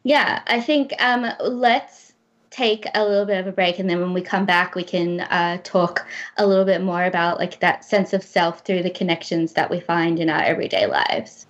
Yeah, 0.04 0.42
I 0.46 0.60
think 0.60 0.92
um, 1.00 1.26
let's 1.40 2.12
take 2.50 2.86
a 2.94 3.04
little 3.04 3.26
bit 3.26 3.40
of 3.40 3.46
a 3.46 3.52
break, 3.52 3.78
and 3.78 3.90
then 3.90 4.00
when 4.00 4.14
we 4.14 4.22
come 4.22 4.46
back, 4.46 4.74
we 4.74 4.84
can 4.84 5.20
uh, 5.20 5.58
talk 5.64 6.06
a 6.36 6.46
little 6.46 6.64
bit 6.64 6.80
more 6.80 7.04
about 7.04 7.38
like 7.38 7.60
that 7.60 7.84
sense 7.84 8.12
of 8.12 8.22
self 8.22 8.64
through 8.64 8.82
the 8.82 8.90
connections 8.90 9.52
that 9.54 9.70
we 9.70 9.80
find 9.80 10.20
in 10.20 10.30
our 10.30 10.42
everyday 10.42 10.86
lives. 10.86 11.46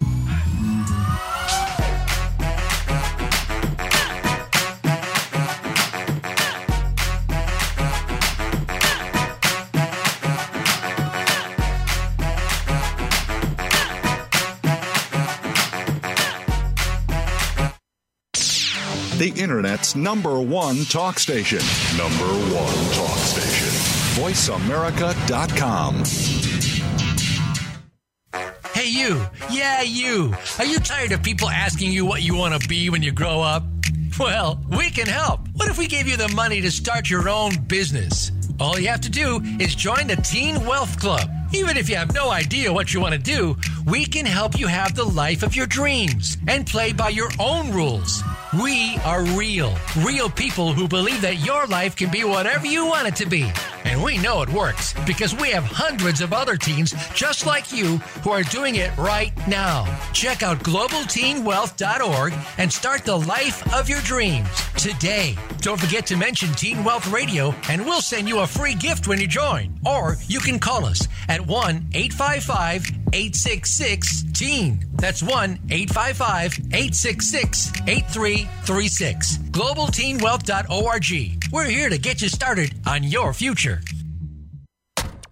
The 19.18 19.32
Internet's 19.40 19.96
number 19.96 20.40
one 20.40 20.84
talk 20.84 21.18
station. 21.18 21.60
Number 21.96 22.26
one 22.54 22.74
talk 22.92 23.18
station. 23.18 23.68
VoiceAmerica.com. 24.22 26.04
Hey, 28.74 28.88
you. 28.88 29.24
Yeah, 29.50 29.82
you. 29.82 30.34
Are 30.58 30.66
you 30.66 30.78
tired 30.80 31.12
of 31.12 31.22
people 31.22 31.48
asking 31.48 31.92
you 31.92 32.04
what 32.04 32.22
you 32.22 32.34
want 32.34 32.60
to 32.60 32.68
be 32.68 32.90
when 32.90 33.02
you 33.02 33.12
grow 33.12 33.40
up? 33.40 33.62
Well, 34.18 34.62
we 34.70 34.90
can 34.90 35.06
help. 35.06 35.48
What 35.54 35.68
if 35.68 35.78
we 35.78 35.86
gave 35.86 36.06
you 36.06 36.16
the 36.16 36.28
money 36.28 36.60
to 36.60 36.70
start 36.70 37.08
your 37.08 37.28
own 37.28 37.54
business? 37.66 38.32
All 38.60 38.78
you 38.78 38.88
have 38.88 39.00
to 39.02 39.10
do 39.10 39.40
is 39.60 39.74
join 39.74 40.06
the 40.06 40.16
Teen 40.16 40.64
Wealth 40.64 40.98
Club. 40.98 41.30
Even 41.52 41.76
if 41.76 41.88
you 41.88 41.96
have 41.96 42.12
no 42.12 42.30
idea 42.30 42.72
what 42.72 42.92
you 42.92 43.00
want 43.00 43.14
to 43.14 43.20
do, 43.20 43.56
we 43.86 44.04
can 44.04 44.26
help 44.26 44.58
you 44.58 44.66
have 44.66 44.94
the 44.94 45.04
life 45.04 45.42
of 45.42 45.54
your 45.54 45.66
dreams 45.66 46.36
and 46.48 46.66
play 46.66 46.92
by 46.92 47.08
your 47.08 47.30
own 47.38 47.70
rules. 47.70 48.22
We 48.60 48.98
are 49.04 49.24
real, 49.24 49.76
real 49.98 50.28
people 50.28 50.72
who 50.72 50.88
believe 50.88 51.20
that 51.22 51.44
your 51.44 51.66
life 51.66 51.94
can 51.94 52.10
be 52.10 52.24
whatever 52.24 52.66
you 52.66 52.86
want 52.86 53.08
it 53.08 53.16
to 53.16 53.26
be. 53.26 53.50
And 53.86 54.02
we 54.02 54.18
know 54.18 54.42
it 54.42 54.48
works 54.48 54.94
because 55.06 55.34
we 55.34 55.50
have 55.50 55.64
hundreds 55.64 56.20
of 56.20 56.32
other 56.32 56.56
teens 56.56 56.94
just 57.14 57.46
like 57.46 57.72
you 57.72 57.98
who 58.22 58.30
are 58.30 58.42
doing 58.42 58.74
it 58.76 58.94
right 58.98 59.32
now. 59.48 59.84
Check 60.12 60.42
out 60.42 60.58
globalteenwealth.org 60.58 62.34
and 62.58 62.72
start 62.72 63.04
the 63.04 63.16
life 63.16 63.72
of 63.72 63.88
your 63.88 64.00
dreams 64.00 64.48
today. 64.76 65.36
Don't 65.60 65.80
forget 65.80 66.06
to 66.06 66.16
mention 66.16 66.52
Teen 66.52 66.84
Wealth 66.84 67.06
Radio 67.12 67.54
and 67.68 67.84
we'll 67.84 68.02
send 68.02 68.28
you 68.28 68.40
a 68.40 68.46
free 68.46 68.74
gift 68.74 69.08
when 69.08 69.20
you 69.20 69.26
join. 69.26 69.78
Or 69.86 70.16
you 70.26 70.40
can 70.40 70.58
call 70.58 70.84
us 70.84 71.06
at 71.28 71.40
1 71.46 71.90
855 71.94 73.05
866 73.16 74.24
TEEN. 74.34 74.84
That's 74.96 75.22
1 75.22 75.58
855 75.70 76.58
866 76.66 77.72
8336. 77.86 79.38
GlobalTeenWealth.org. 79.38 81.44
We're 81.50 81.64
here 81.64 81.88
to 81.88 81.96
get 81.96 82.20
you 82.20 82.28
started 82.28 82.74
on 82.86 83.04
your 83.04 83.32
future. 83.32 83.80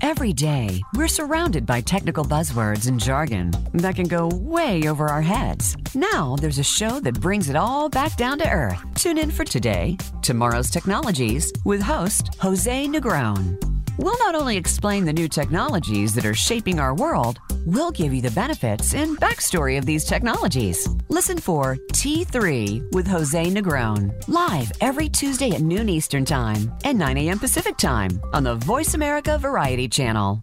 Every 0.01 0.33
day, 0.33 0.81
we're 0.95 1.09
surrounded 1.09 1.67
by 1.67 1.83
technical 1.83 2.25
buzzwords 2.25 2.89
and 2.89 2.99
jargon 2.99 3.53
that 3.75 3.97
can 3.97 4.07
go 4.07 4.29
way 4.29 4.89
over 4.89 5.07
our 5.07 5.23
heads. 5.23 5.77
Now, 5.95 6.37
there's 6.37 6.59
a 6.59 6.65
show 6.65 7.01
that 7.01 7.21
brings 7.21 7.51
it 7.51 7.57
all 7.57 7.91
back 7.91 8.17
down 8.17 8.39
to 8.39 8.49
earth. 8.49 8.83
Tune 8.95 9.19
in 9.19 9.31
for 9.31 9.45
today, 9.45 9.99
Tomorrow's 10.23 10.71
Technologies, 10.71 11.53
with 11.65 11.83
host 11.83 12.35
Jose 12.41 12.87
Negron. 12.87 13.74
We'll 13.97 14.19
not 14.19 14.35
only 14.35 14.57
explain 14.57 15.05
the 15.05 15.13
new 15.13 15.29
technologies 15.29 16.15
that 16.15 16.27
are 16.27 16.35
shaping 16.35 16.81
our 16.81 16.95
world, 16.95 17.39
we'll 17.65 17.93
give 17.93 18.13
you 18.13 18.21
the 18.21 18.31
benefits 18.33 18.95
and 18.95 19.19
backstory 19.21 19.79
of 19.79 19.87
these 19.87 20.05
technologies. 20.05 20.89
Listen 21.09 21.39
for 21.39 21.77
T3 21.93 22.93
with 22.93 23.07
Jose 23.07 23.45
Negron, 23.47 24.13
live 24.29 24.73
every 24.81 25.09
Tuesday 25.09 25.51
at 25.51 25.61
noon 25.61 25.89
Eastern 25.89 26.25
Time 26.25 26.73
and 26.85 26.99
9 26.99 27.19
a.m. 27.19 27.39
Pacific 27.39 27.77
Time 27.77 28.21
on 28.33 28.43
the 28.43 28.57
Voice 28.57 28.95
America 28.95 29.39
Variety 29.39 29.89
Channel. 29.89 30.43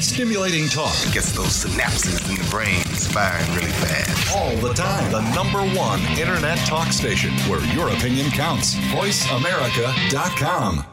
Stimulating 0.00 0.68
talk 0.68 0.94
gets 1.12 1.32
those 1.32 1.64
synapses 1.64 2.28
in 2.28 2.36
the 2.36 2.50
brain 2.50 2.84
firing 2.84 3.52
really 3.54 3.72
fast. 3.72 4.36
All 4.36 4.56
the 4.56 4.72
time. 4.72 5.10
The 5.10 5.22
number 5.34 5.60
one 5.76 6.00
internet 6.18 6.58
talk 6.58 6.92
station 6.92 7.32
where 7.48 7.60
your 7.74 7.88
opinion 7.88 8.30
counts. 8.30 8.74
VoiceAmerica.com. 8.92 10.84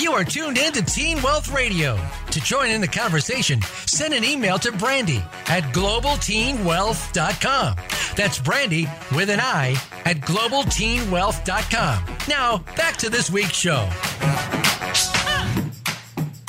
You 0.00 0.12
are 0.12 0.24
tuned 0.24 0.58
in 0.58 0.72
to 0.72 0.82
Teen 0.82 1.22
Wealth 1.22 1.52
Radio. 1.52 1.96
To 2.32 2.40
join 2.40 2.70
in 2.70 2.80
the 2.80 2.88
conversation, 2.88 3.60
send 3.84 4.14
an 4.14 4.24
email 4.24 4.58
to 4.60 4.72
Brandy 4.72 5.22
at 5.48 5.64
globalteenwealth.com. 5.74 7.76
That's 8.16 8.38
Brandy 8.38 8.88
with 9.14 9.28
an 9.28 9.38
I 9.38 9.72
at 10.06 10.16
globalteenwealth.com. 10.16 12.04
Now, 12.30 12.56
back 12.74 12.96
to 12.96 13.10
this 13.10 13.30
week's 13.30 13.52
show. 13.52 13.86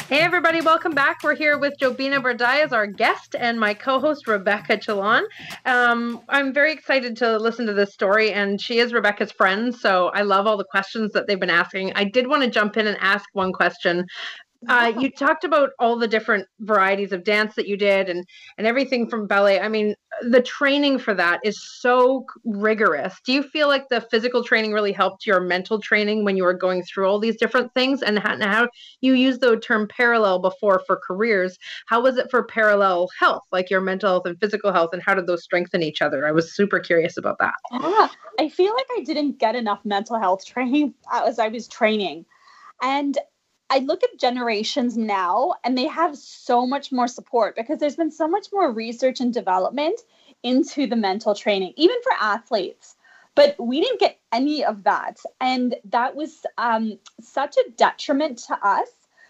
Hey, 0.07 0.19
everybody, 0.19 0.61
welcome 0.61 0.93
back. 0.93 1.21
We're 1.21 1.35
here 1.35 1.57
with 1.57 1.73
Jobina 1.81 2.21
Bardai 2.21 2.63
as 2.63 2.71
our 2.71 2.87
guest 2.87 3.35
and 3.37 3.59
my 3.59 3.73
co 3.73 3.99
host, 3.99 4.25
Rebecca 4.25 4.77
Chillon. 4.77 5.23
Um, 5.65 6.21
I'm 6.29 6.53
very 6.53 6.71
excited 6.71 7.17
to 7.17 7.37
listen 7.37 7.65
to 7.65 7.73
this 7.73 7.93
story, 7.93 8.31
and 8.31 8.61
she 8.61 8.79
is 8.79 8.93
Rebecca's 8.93 9.33
friend. 9.33 9.75
So 9.75 10.11
I 10.13 10.21
love 10.21 10.47
all 10.47 10.55
the 10.55 10.63
questions 10.63 11.11
that 11.11 11.27
they've 11.27 11.39
been 11.39 11.49
asking. 11.49 11.91
I 11.95 12.05
did 12.05 12.27
want 12.27 12.43
to 12.43 12.49
jump 12.49 12.77
in 12.77 12.87
and 12.87 12.97
ask 13.01 13.25
one 13.33 13.51
question 13.51 14.05
uh, 14.69 14.93
you 14.99 15.09
talked 15.09 15.43
about 15.43 15.71
all 15.79 15.97
the 15.97 16.07
different 16.07 16.47
varieties 16.59 17.11
of 17.11 17.23
dance 17.23 17.55
that 17.55 17.67
you 17.67 17.77
did 17.77 18.09
and 18.09 18.25
and 18.57 18.67
everything 18.67 19.09
from 19.09 19.27
ballet. 19.27 19.59
I 19.59 19.67
mean 19.67 19.95
the 20.21 20.41
training 20.41 20.99
for 20.99 21.13
that 21.13 21.39
is 21.43 21.61
so 21.79 22.25
rigorous. 22.45 23.15
Do 23.25 23.33
you 23.33 23.43
feel 23.43 23.67
like 23.67 23.89
the 23.89 24.01
physical 24.01 24.43
training 24.43 24.71
really 24.71 24.91
helped 24.91 25.25
your 25.25 25.39
mental 25.39 25.79
training 25.79 26.23
when 26.23 26.37
you 26.37 26.43
were 26.43 26.53
going 26.53 26.83
through 26.83 27.07
all 27.07 27.19
these 27.19 27.37
different 27.37 27.73
things? 27.73 28.01
And 28.01 28.19
how, 28.19 28.33
and 28.33 28.43
how 28.43 28.67
you 29.01 29.13
used 29.13 29.41
the 29.41 29.57
term 29.57 29.87
parallel 29.87 30.39
before 30.39 30.81
for 30.85 30.99
careers 31.05 31.57
how 31.87 32.01
was 32.01 32.17
it 32.17 32.29
for 32.29 32.43
parallel 32.43 33.09
health 33.19 33.43
like 33.51 33.69
your 33.69 33.81
mental 33.81 34.09
health 34.09 34.25
and 34.25 34.39
physical 34.39 34.71
health 34.71 34.91
and 34.93 35.01
how 35.01 35.13
did 35.13 35.27
those 35.27 35.43
strengthen 35.43 35.83
each 35.83 36.01
other? 36.01 36.27
I 36.27 36.31
was 36.31 36.55
super 36.55 36.79
curious 36.79 37.17
about 37.17 37.37
that. 37.39 37.55
Yeah 37.71 38.07
i 38.39 38.49
feel 38.49 38.73
like 38.73 38.87
i 38.97 39.03
didn't 39.03 39.37
get 39.37 39.55
enough 39.55 39.79
mental 39.85 40.19
health 40.19 40.45
training 40.45 40.93
as 41.13 41.39
i 41.39 41.47
was 41.47 41.67
training. 41.67 42.25
And 42.81 43.17
I 43.73 43.79
look 43.79 44.03
at 44.03 44.19
generations 44.19 44.95
now 44.95 45.55
and 45.63 45.75
they 45.75 45.87
have 45.87 46.15
so 46.15 46.67
much 46.67 46.91
more 46.91 47.07
support 47.07 47.55
because 47.55 47.79
there's 47.79 47.95
been 47.95 48.11
so 48.11 48.27
much 48.27 48.49
more 48.53 48.71
research 48.71 49.19
and 49.19 49.33
development 49.33 49.99
into 50.43 50.85
the 50.85 50.95
mental 50.95 51.33
training, 51.33 51.73
even 51.75 51.95
for 52.03 52.11
athletes. 52.21 52.95
But 53.33 53.55
we 53.59 53.81
didn't 53.81 53.99
get 53.99 54.19
any 54.31 54.63
of 54.63 54.83
that. 54.83 55.17
And 55.41 55.73
that 55.85 56.15
was 56.15 56.45
um, 56.59 56.99
such 57.19 57.57
a 57.57 57.71
detriment 57.75 58.37
to 58.47 58.59
us 58.63 58.89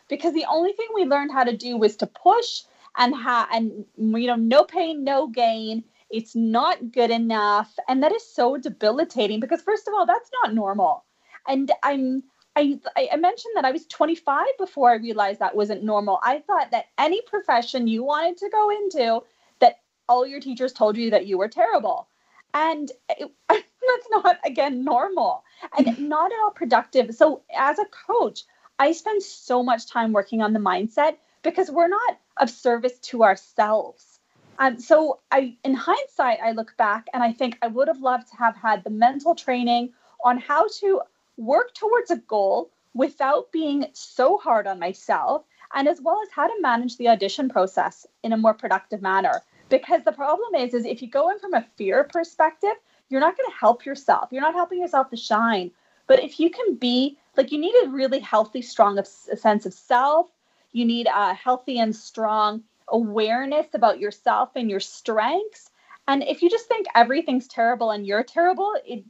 because 0.10 0.34
the 0.34 0.48
only 0.50 0.74
thing 0.74 0.88
we 0.94 1.06
learned 1.06 1.32
how 1.32 1.46
to 1.46 1.56
do 1.56 1.78
was 1.78 1.96
to 1.98 2.08
push 2.08 2.64
and 2.98 3.16
ha- 3.16 3.48
and 3.50 3.86
you 3.98 4.28
know 4.28 4.36
no 4.36 4.66
pain 4.66 5.06
no 5.06 5.28
gain 5.28 5.84
it's 6.10 6.36
not 6.36 6.92
good 6.92 7.10
enough 7.10 7.74
and 7.88 8.04
that 8.04 8.12
is 8.12 8.28
so 8.28 8.58
debilitating 8.58 9.40
because 9.40 9.64
first 9.64 9.88
of 9.88 9.96
all 9.96 10.06
that's 10.06 10.30
not 10.44 10.54
normal 10.54 11.04
and 11.48 11.72
i'm 11.82 12.22
I, 12.56 12.80
I 13.12 13.16
mentioned 13.18 13.54
that 13.56 13.66
I 13.66 13.72
was 13.72 13.86
25 13.88 14.46
before 14.60 14.92
I 14.92 14.96
realized 14.96 15.40
that 15.40 15.56
wasn't 15.56 15.84
normal. 15.84 16.20
I 16.22 16.40
thought 16.40 16.72
that 16.72 16.86
any 16.98 17.22
profession 17.22 17.88
you 17.88 18.04
wanted 18.04 18.38
to 18.38 18.50
go 18.50 18.70
into, 18.70 19.22
that 19.60 19.80
all 20.08 20.28
your 20.28 20.40
teachers 20.40 20.74
told 20.74 20.98
you 20.98 21.10
that 21.12 21.26
you 21.26 21.38
were 21.38 21.48
terrible. 21.48 22.08
And 22.54 22.92
it, 23.10 23.32
that's 23.50 24.08
not, 24.12 24.38
again, 24.46 24.84
normal 24.84 25.44
and 25.78 26.10
not 26.10 26.32
at 26.32 26.40
all 26.44 26.52
productive. 26.52 27.16
So, 27.16 27.42
as 27.56 27.80
a 27.80 27.86
coach, 27.86 28.44
I 28.78 28.92
spend 28.92 29.24
so 29.24 29.64
much 29.64 29.90
time 29.90 30.14
working 30.14 30.42
on 30.42 30.54
the 30.54 30.60
mindset 30.60 31.18
because 31.42 31.72
we're 31.72 31.88
not 31.88 32.20
of 32.38 32.50
service 32.50 33.00
to 33.00 33.24
ourselves. 33.24 34.20
Um, 34.60 34.80
so, 34.80 35.22
I, 35.32 35.58
in 35.64 35.74
hindsight, 35.74 36.38
I 36.44 36.52
look 36.52 36.78
back 36.78 37.08
and 37.14 37.24
I 37.24 37.34
think 37.34 37.58
I 37.64 37.68
would 37.68 37.88
have 37.88 38.02
loved 38.02 38.28
to 38.30 38.38
have 38.38 38.56
had 38.56 38.84
the 38.84 38.92
mental 38.92 39.34
training 39.34 39.94
on 40.24 40.38
how 40.38 40.68
to 40.80 41.02
work 41.38 41.74
towards 41.74 42.12
a 42.12 42.18
goal 42.18 42.72
without 42.94 43.52
being 43.52 43.86
so 43.94 44.38
hard 44.38 44.68
on 44.68 44.80
myself, 44.80 45.44
and 45.74 45.88
as 45.88 46.02
well 46.02 46.22
as 46.22 46.30
how 46.32 46.48
to 46.48 46.62
manage 46.62 46.98
the 46.98 47.10
audition 47.10 47.50
process 47.50 48.06
in 48.24 48.34
a 48.34 48.38
more 48.38 48.54
productive 48.54 49.02
manner. 49.02 49.42
Because 49.70 50.04
the 50.04 50.12
problem 50.12 50.54
is, 50.56 50.74
is 50.74 50.86
if 50.86 51.02
you 51.02 51.10
go 51.10 51.30
in 51.30 51.40
from 51.40 51.54
a 51.54 51.66
fear 51.76 52.04
perspective, 52.04 52.76
you're 53.10 53.22
not 53.22 53.36
going 53.36 53.50
to 53.50 53.58
help 53.58 53.86
yourself. 53.86 54.30
You're 54.32 54.42
not 54.42 54.54
helping 54.54 54.80
yourself 54.80 55.10
to 55.10 55.18
shine. 55.18 55.72
But 56.08 56.24
if 56.24 56.40
you 56.40 56.50
can 56.50 56.76
be 56.76 57.18
like, 57.36 57.52
you 57.52 57.58
need 57.58 57.74
a 57.84 57.90
really 57.90 58.20
healthy, 58.20 58.62
strong 58.62 59.00
sense 59.04 59.66
of 59.66 59.74
self. 59.74 60.30
You 60.72 60.86
need 60.86 61.08
a 61.08 61.34
healthy 61.34 61.80
and 61.80 61.96
strong 61.96 62.64
awareness 62.88 63.68
about 63.74 64.00
yourself 64.00 64.52
and 64.56 64.70
your 64.70 64.80
strengths. 64.80 65.72
And 66.08 66.22
if 66.24 66.42
you 66.42 66.50
just 66.50 66.68
think 66.68 66.86
everything's 66.96 67.48
terrible 67.48 67.92
and 67.92 68.06
you're 68.06 68.24
terrible, 68.24 68.74
it 68.86 69.04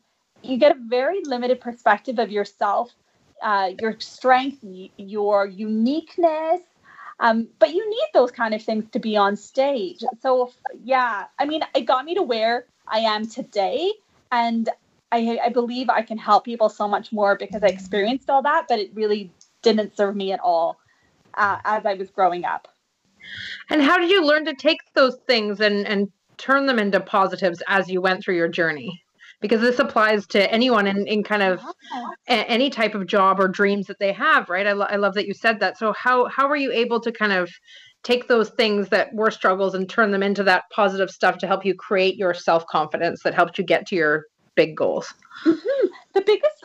you 0.44 0.58
get 0.58 0.76
a 0.76 0.80
very 0.80 1.22
limited 1.24 1.62
perspective 1.62 2.20
of 2.20 2.30
yourself, 2.32 2.92
uh, 3.42 3.72
your 3.80 4.00
strength, 4.00 4.60
your 4.98 5.48
uniqueness. 5.48 6.62
Um, 7.20 7.48
but 7.60 7.74
you 7.74 7.90
need 7.90 8.08
those 8.14 8.32
kind 8.32 8.54
of 8.54 8.62
things 8.62 8.86
to 8.92 9.00
be 9.00 9.16
on 9.16 9.38
stage. 9.38 10.04
So, 10.22 10.52
yeah, 10.84 11.26
I 11.40 11.46
mean, 11.46 11.62
it 11.74 11.82
got 11.82 12.06
me 12.06 12.16
to 12.16 12.24
where 12.24 12.66
I 12.88 13.00
am 13.00 13.28
today. 13.28 13.94
And 14.32 14.70
I, 15.12 15.40
I 15.44 15.50
believe 15.50 15.90
I 15.90 16.02
can 16.02 16.18
help 16.18 16.44
people 16.44 16.70
so 16.70 16.88
much 16.88 17.12
more 17.12 17.38
because 17.38 17.64
I 17.64 17.68
experienced 17.68 18.30
all 18.30 18.42
that, 18.42 18.66
but 18.68 18.80
it 18.80 18.92
really 18.94 19.32
didn't 19.62 19.96
serve 19.96 20.16
me 20.16 20.34
at 20.34 20.40
all 20.40 20.80
uh, 21.36 21.60
as 21.64 21.86
I 21.86 21.94
was 21.94 22.10
growing 22.10 22.46
up. 22.46 22.68
And 23.70 23.82
how 23.82 23.98
did 23.98 24.10
you 24.10 24.26
learn 24.26 24.46
to 24.46 24.54
take 24.54 24.80
those 24.96 25.18
things 25.28 25.62
and, 25.62 25.88
and 25.88 26.12
turn 26.38 26.66
them 26.66 26.80
into 26.80 27.00
positives 27.00 27.62
as 27.68 27.90
you 27.90 28.02
went 28.02 28.24
through 28.24 28.36
your 28.36 28.50
journey? 28.50 29.04
Because 29.42 29.62
this 29.62 29.80
applies 29.80 30.26
to 30.28 30.52
anyone 30.52 30.88
in, 30.88 31.06
in 31.08 31.24
kind 31.24 31.44
of 31.44 31.62
a, 32.28 32.50
any 32.50 32.70
type 32.70 32.96
of 32.96 33.08
job 33.08 33.40
or 33.40 33.48
dreams 33.48 33.88
that 33.88 34.00
they 34.00 34.14
have 34.14 34.50
right? 34.50 34.68
I, 34.68 34.74
lo- 34.74 34.88
I 34.90 34.96
love 34.96 35.14
that 35.16 35.28
you 35.28 35.34
said 35.34 35.60
that. 35.60 35.78
So 35.78 35.94
how 35.94 36.26
how 36.26 36.48
were 36.48 36.56
you 36.56 36.72
able 36.72 37.00
to 37.02 37.12
kind 37.12 37.34
of 37.34 37.50
take 38.04 38.28
those 38.28 38.50
things 38.52 38.90
that 38.90 39.14
were 39.14 39.32
struggles 39.32 39.74
and 39.74 39.90
turn 39.90 40.12
them 40.12 40.24
into 40.24 40.44
that 40.44 40.64
positive 40.72 41.10
stuff 41.10 41.38
to 41.38 41.48
help 41.48 41.66
you 41.66 41.74
create 41.74 42.18
your 42.18 42.34
self-confidence 42.34 43.24
that 43.24 43.34
helped 43.34 43.58
you 43.58 43.64
get 43.64 43.88
to 43.88 43.96
your 43.96 44.26
big 44.56 44.76
goals? 44.76 45.14
Mm-hmm. 45.46 45.88
the 46.14 46.22
biggest 46.22 46.64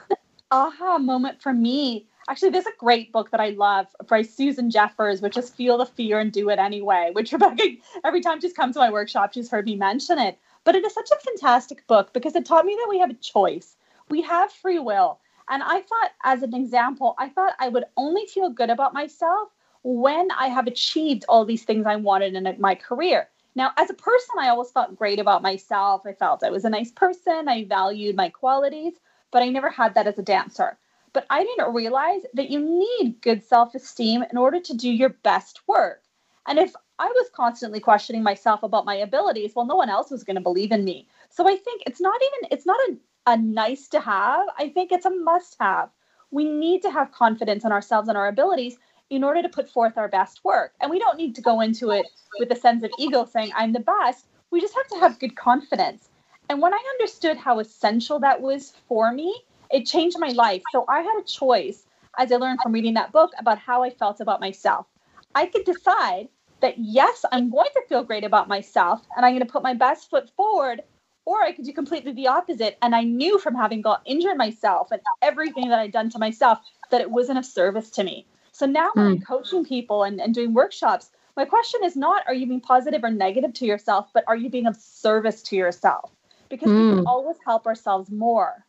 aha 0.50 0.98
moment 0.98 1.42
for 1.42 1.52
me 1.52 2.06
actually 2.28 2.50
there's 2.50 2.66
a 2.66 2.76
great 2.78 3.12
book 3.12 3.30
that 3.30 3.40
i 3.40 3.50
love 3.50 3.86
by 4.08 4.22
susan 4.22 4.70
jeffers 4.70 5.20
which 5.20 5.36
is 5.36 5.50
feel 5.50 5.78
the 5.78 5.86
fear 5.86 6.20
and 6.20 6.32
do 6.32 6.48
it 6.48 6.58
anyway 6.58 7.10
which 7.12 7.32
rebecca 7.32 7.62
every 8.04 8.20
time 8.20 8.40
she's 8.40 8.52
come 8.52 8.72
to 8.72 8.78
my 8.78 8.90
workshop 8.90 9.32
she's 9.32 9.50
heard 9.50 9.66
me 9.66 9.74
mention 9.74 10.18
it 10.18 10.38
but 10.68 10.76
it 10.76 10.84
is 10.84 10.92
such 10.92 11.10
a 11.10 11.24
fantastic 11.24 11.86
book 11.86 12.12
because 12.12 12.36
it 12.36 12.44
taught 12.44 12.66
me 12.66 12.76
that 12.78 12.90
we 12.90 12.98
have 12.98 13.08
a 13.08 13.14
choice. 13.14 13.74
We 14.10 14.20
have 14.20 14.52
free 14.52 14.78
will. 14.78 15.18
And 15.48 15.62
I 15.62 15.80
thought, 15.80 16.10
as 16.24 16.42
an 16.42 16.54
example, 16.54 17.14
I 17.16 17.30
thought 17.30 17.54
I 17.58 17.70
would 17.70 17.84
only 17.96 18.26
feel 18.26 18.50
good 18.50 18.68
about 18.68 18.92
myself 18.92 19.48
when 19.82 20.28
I 20.30 20.48
have 20.48 20.66
achieved 20.66 21.24
all 21.26 21.46
these 21.46 21.64
things 21.64 21.86
I 21.86 21.96
wanted 21.96 22.34
in 22.34 22.60
my 22.60 22.74
career. 22.74 23.30
Now, 23.54 23.70
as 23.78 23.88
a 23.88 23.94
person, 23.94 24.34
I 24.38 24.50
always 24.50 24.70
felt 24.70 24.94
great 24.94 25.18
about 25.18 25.40
myself. 25.40 26.02
I 26.04 26.12
felt 26.12 26.44
I 26.44 26.50
was 26.50 26.66
a 26.66 26.68
nice 26.68 26.90
person. 26.90 27.48
I 27.48 27.64
valued 27.64 28.14
my 28.14 28.28
qualities, 28.28 28.92
but 29.30 29.42
I 29.42 29.48
never 29.48 29.70
had 29.70 29.94
that 29.94 30.06
as 30.06 30.18
a 30.18 30.22
dancer. 30.22 30.76
But 31.14 31.24
I 31.30 31.44
didn't 31.44 31.72
realize 31.72 32.20
that 32.34 32.50
you 32.50 32.60
need 32.60 33.22
good 33.22 33.42
self 33.42 33.74
esteem 33.74 34.22
in 34.30 34.36
order 34.36 34.60
to 34.60 34.76
do 34.76 34.92
your 34.92 35.08
best 35.08 35.66
work. 35.66 36.02
And 36.46 36.58
if 36.58 36.74
I 36.98 37.06
was 37.06 37.30
constantly 37.34 37.80
questioning 37.80 38.22
myself 38.22 38.62
about 38.62 38.84
my 38.84 38.96
abilities. 38.96 39.52
Well, 39.54 39.66
no 39.66 39.76
one 39.76 39.88
else 39.88 40.10
was 40.10 40.24
going 40.24 40.36
to 40.36 40.42
believe 40.42 40.72
in 40.72 40.84
me. 40.84 41.06
So 41.30 41.48
I 41.48 41.56
think 41.56 41.82
it's 41.86 42.00
not 42.00 42.20
even, 42.20 42.48
it's 42.50 42.66
not 42.66 42.80
a, 42.88 43.32
a 43.32 43.36
nice 43.36 43.88
to 43.88 44.00
have. 44.00 44.46
I 44.58 44.68
think 44.68 44.90
it's 44.90 45.06
a 45.06 45.10
must 45.10 45.56
have. 45.60 45.90
We 46.30 46.44
need 46.44 46.82
to 46.82 46.90
have 46.90 47.12
confidence 47.12 47.64
in 47.64 47.72
ourselves 47.72 48.08
and 48.08 48.18
our 48.18 48.28
abilities 48.28 48.76
in 49.10 49.24
order 49.24 49.42
to 49.42 49.48
put 49.48 49.70
forth 49.70 49.96
our 49.96 50.08
best 50.08 50.44
work. 50.44 50.72
And 50.80 50.90
we 50.90 50.98
don't 50.98 51.16
need 51.16 51.34
to 51.36 51.40
go 51.40 51.60
into 51.60 51.90
it 51.90 52.04
with 52.38 52.50
a 52.50 52.56
sense 52.56 52.82
of 52.82 52.90
ego 52.98 53.24
saying, 53.24 53.52
I'm 53.56 53.72
the 53.72 53.80
best. 53.80 54.26
We 54.50 54.60
just 54.60 54.74
have 54.74 54.88
to 54.88 54.98
have 54.98 55.18
good 55.20 55.36
confidence. 55.36 56.08
And 56.50 56.60
when 56.60 56.74
I 56.74 56.82
understood 56.98 57.36
how 57.36 57.60
essential 57.60 58.18
that 58.20 58.40
was 58.40 58.72
for 58.88 59.12
me, 59.12 59.42
it 59.70 59.86
changed 59.86 60.18
my 60.18 60.28
life. 60.28 60.62
So 60.72 60.84
I 60.88 61.00
had 61.00 61.18
a 61.20 61.24
choice 61.24 61.84
as 62.18 62.32
I 62.32 62.36
learned 62.36 62.60
from 62.62 62.72
reading 62.72 62.94
that 62.94 63.12
book 63.12 63.30
about 63.38 63.58
how 63.58 63.82
I 63.82 63.90
felt 63.90 64.20
about 64.20 64.40
myself. 64.40 64.86
I 65.34 65.46
could 65.46 65.64
decide 65.64 66.28
that 66.60 66.74
yes, 66.78 67.24
I'm 67.30 67.50
going 67.50 67.68
to 67.74 67.82
feel 67.88 68.04
great 68.04 68.24
about 68.24 68.48
myself 68.48 69.06
and 69.16 69.24
I'm 69.24 69.32
going 69.32 69.46
to 69.46 69.52
put 69.52 69.62
my 69.62 69.74
best 69.74 70.10
foot 70.10 70.30
forward, 70.36 70.82
or 71.24 71.42
I 71.42 71.52
could 71.52 71.64
do 71.64 71.72
completely 71.72 72.12
the 72.12 72.28
opposite. 72.28 72.78
And 72.82 72.94
I 72.94 73.04
knew 73.04 73.38
from 73.38 73.54
having 73.54 73.82
got 73.82 74.02
injured 74.04 74.36
myself 74.36 74.90
and 74.90 75.00
everything 75.22 75.68
that 75.68 75.78
I'd 75.78 75.92
done 75.92 76.10
to 76.10 76.18
myself 76.18 76.58
that 76.90 77.00
it 77.00 77.10
wasn't 77.10 77.38
of 77.38 77.44
service 77.44 77.90
to 77.90 78.04
me. 78.04 78.26
So 78.52 78.66
now 78.66 78.90
when 78.94 79.06
I'm 79.06 79.16
hmm. 79.18 79.22
coaching 79.22 79.64
people 79.64 80.02
and, 80.02 80.20
and 80.20 80.34
doing 80.34 80.52
workshops, 80.52 81.10
my 81.36 81.44
question 81.44 81.84
is 81.84 81.94
not 81.94 82.24
are 82.26 82.34
you 82.34 82.46
being 82.46 82.60
positive 82.60 83.04
or 83.04 83.10
negative 83.10 83.52
to 83.54 83.66
yourself, 83.66 84.08
but 84.12 84.24
are 84.26 84.36
you 84.36 84.50
being 84.50 84.66
of 84.66 84.76
service 84.76 85.42
to 85.42 85.56
yourself? 85.56 86.10
Because 86.48 86.68
mm. 86.68 86.74
we 86.74 86.90
can 86.90 86.98
hmm. 86.98 87.06
always 87.06 87.36
help 87.46 87.66
ourselves 87.66 88.10
more. 88.10 88.64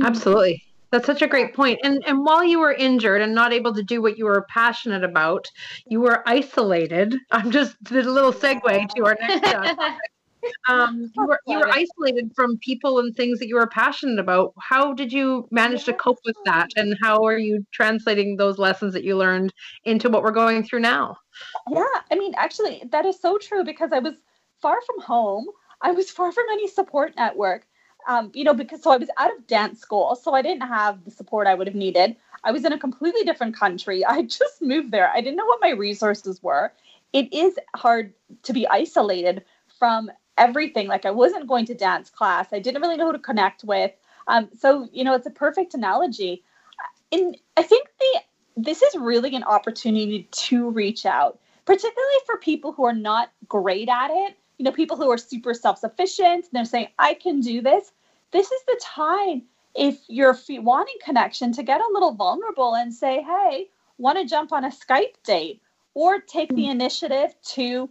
Absolutely. 0.00 0.62
That's 0.90 1.06
such 1.06 1.22
a 1.22 1.26
great 1.26 1.54
point. 1.54 1.80
And 1.82 2.02
and 2.06 2.24
while 2.24 2.44
you 2.44 2.60
were 2.60 2.72
injured 2.72 3.20
and 3.20 3.34
not 3.34 3.52
able 3.52 3.74
to 3.74 3.82
do 3.82 4.00
what 4.00 4.16
you 4.16 4.24
were 4.24 4.46
passionate 4.48 5.04
about, 5.04 5.46
you 5.86 6.00
were 6.00 6.22
isolated. 6.26 7.16
I'm 7.30 7.50
just 7.50 7.82
did 7.84 8.06
a 8.06 8.10
little 8.10 8.32
segue 8.32 8.88
to 8.96 9.04
our 9.04 9.16
next 9.20 9.50
topic. 9.50 9.78
Um, 10.68 11.10
you 11.16 11.26
were 11.26 11.40
you 11.48 11.58
were 11.58 11.68
isolated 11.68 12.30
from 12.34 12.58
people 12.58 13.00
and 13.00 13.14
things 13.14 13.40
that 13.40 13.48
you 13.48 13.56
were 13.56 13.66
passionate 13.66 14.20
about. 14.20 14.54
How 14.60 14.92
did 14.92 15.12
you 15.12 15.48
manage 15.50 15.84
to 15.84 15.92
cope 15.92 16.20
with 16.24 16.36
that? 16.44 16.68
And 16.76 16.96
how 17.02 17.24
are 17.24 17.36
you 17.36 17.66
translating 17.72 18.36
those 18.36 18.56
lessons 18.56 18.94
that 18.94 19.02
you 19.02 19.16
learned 19.16 19.52
into 19.84 20.08
what 20.08 20.22
we're 20.22 20.30
going 20.30 20.62
through 20.62 20.80
now? 20.80 21.16
Yeah, 21.68 21.84
I 22.10 22.14
mean, 22.14 22.34
actually, 22.36 22.84
that 22.92 23.04
is 23.04 23.20
so 23.20 23.36
true 23.36 23.64
because 23.64 23.90
I 23.92 23.98
was 23.98 24.14
far 24.62 24.80
from 24.82 25.00
home. 25.00 25.46
I 25.82 25.90
was 25.90 26.08
far 26.10 26.30
from 26.30 26.44
any 26.52 26.68
support 26.68 27.16
network 27.16 27.66
um, 28.08 28.32
you 28.34 28.42
know, 28.42 28.54
because 28.54 28.82
so 28.82 28.90
I 28.90 28.96
was 28.96 29.10
out 29.18 29.30
of 29.36 29.46
dance 29.46 29.80
school, 29.80 30.16
so 30.16 30.32
I 30.34 30.40
didn't 30.40 30.66
have 30.66 31.04
the 31.04 31.10
support 31.10 31.46
I 31.46 31.54
would 31.54 31.66
have 31.66 31.76
needed. 31.76 32.16
I 32.42 32.52
was 32.52 32.64
in 32.64 32.72
a 32.72 32.78
completely 32.78 33.22
different 33.22 33.54
country. 33.54 34.04
I 34.06 34.22
just 34.22 34.60
moved 34.60 34.90
there. 34.90 35.12
I 35.14 35.20
didn't 35.20 35.36
know 35.36 35.46
what 35.46 35.60
my 35.60 35.70
resources 35.70 36.42
were. 36.42 36.72
It 37.12 37.32
is 37.32 37.58
hard 37.76 38.14
to 38.44 38.52
be 38.52 38.66
isolated 38.66 39.44
from 39.78 40.10
everything. 40.38 40.88
Like 40.88 41.04
I 41.04 41.10
wasn't 41.10 41.46
going 41.46 41.66
to 41.66 41.74
dance 41.74 42.10
class. 42.10 42.48
I 42.52 42.58
didn't 42.58 42.80
really 42.80 42.96
know 42.96 43.06
who 43.06 43.12
to 43.12 43.18
connect 43.18 43.62
with. 43.62 43.92
Um, 44.26 44.48
so 44.58 44.88
you 44.92 45.04
know, 45.04 45.14
it's 45.14 45.26
a 45.26 45.30
perfect 45.30 45.74
analogy. 45.74 46.42
And 47.12 47.36
I 47.56 47.62
think 47.62 47.88
the 48.00 48.20
this 48.56 48.82
is 48.82 48.94
really 48.96 49.36
an 49.36 49.44
opportunity 49.44 50.28
to 50.32 50.70
reach 50.70 51.06
out, 51.06 51.38
particularly 51.64 52.18
for 52.26 52.38
people 52.38 52.72
who 52.72 52.84
are 52.84 52.94
not 52.94 53.30
great 53.46 53.88
at 53.88 54.10
it. 54.10 54.36
You 54.58 54.64
know, 54.64 54.72
people 54.72 54.96
who 54.96 55.10
are 55.10 55.18
super 55.18 55.54
self 55.54 55.78
sufficient, 55.78 56.46
they're 56.52 56.64
saying, 56.64 56.88
I 56.98 57.14
can 57.14 57.40
do 57.40 57.60
this. 57.60 57.92
This 58.30 58.50
is 58.52 58.62
the 58.66 58.80
time 58.82 59.42
if 59.74 59.98
you're 60.08 60.36
wanting 60.48 60.96
connection 61.02 61.52
to 61.52 61.62
get 61.62 61.80
a 61.80 61.92
little 61.92 62.12
vulnerable 62.12 62.74
and 62.74 62.92
say, 62.92 63.22
hey, 63.22 63.68
want 63.96 64.18
to 64.18 64.24
jump 64.24 64.52
on 64.52 64.64
a 64.64 64.70
Skype 64.70 65.22
date 65.24 65.62
or 65.94 66.20
take 66.20 66.50
the 66.50 66.64
hmm. 66.64 66.70
initiative 66.70 67.34
to 67.42 67.88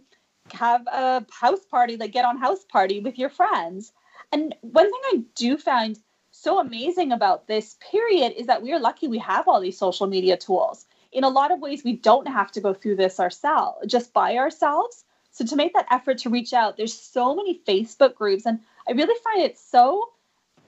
have 0.52 0.86
a 0.86 1.26
house 1.30 1.64
party, 1.70 1.96
like 1.96 2.12
get 2.12 2.24
on 2.24 2.38
house 2.38 2.64
party 2.64 3.00
with 3.00 3.18
your 3.18 3.28
friends. 3.28 3.92
And 4.32 4.54
one 4.60 4.90
thing 4.90 5.00
I 5.06 5.24
do 5.34 5.56
find 5.56 5.98
so 6.30 6.58
amazing 6.58 7.12
about 7.12 7.48
this 7.48 7.76
period 7.90 8.32
is 8.36 8.46
that 8.46 8.62
we 8.62 8.72
are 8.72 8.78
lucky 8.78 9.08
we 9.08 9.18
have 9.18 9.48
all 9.48 9.60
these 9.60 9.78
social 9.78 10.06
media 10.06 10.36
tools. 10.36 10.86
In 11.10 11.24
a 11.24 11.28
lot 11.28 11.50
of 11.50 11.60
ways, 11.60 11.84
we 11.84 11.94
don't 11.94 12.28
have 12.28 12.52
to 12.52 12.60
go 12.60 12.74
through 12.74 12.96
this 12.96 13.18
ourselves, 13.18 13.86
just 13.86 14.12
by 14.12 14.36
ourselves. 14.36 15.04
So 15.30 15.44
to 15.44 15.56
make 15.56 15.72
that 15.74 15.86
effort 15.90 16.18
to 16.18 16.30
reach 16.30 16.52
out, 16.52 16.76
there's 16.76 16.94
so 16.94 17.34
many 17.34 17.60
Facebook 17.66 18.14
groups, 18.14 18.46
and 18.46 18.60
I 18.86 18.92
really 18.92 19.18
find 19.24 19.42
it 19.42 19.58
so 19.58 20.10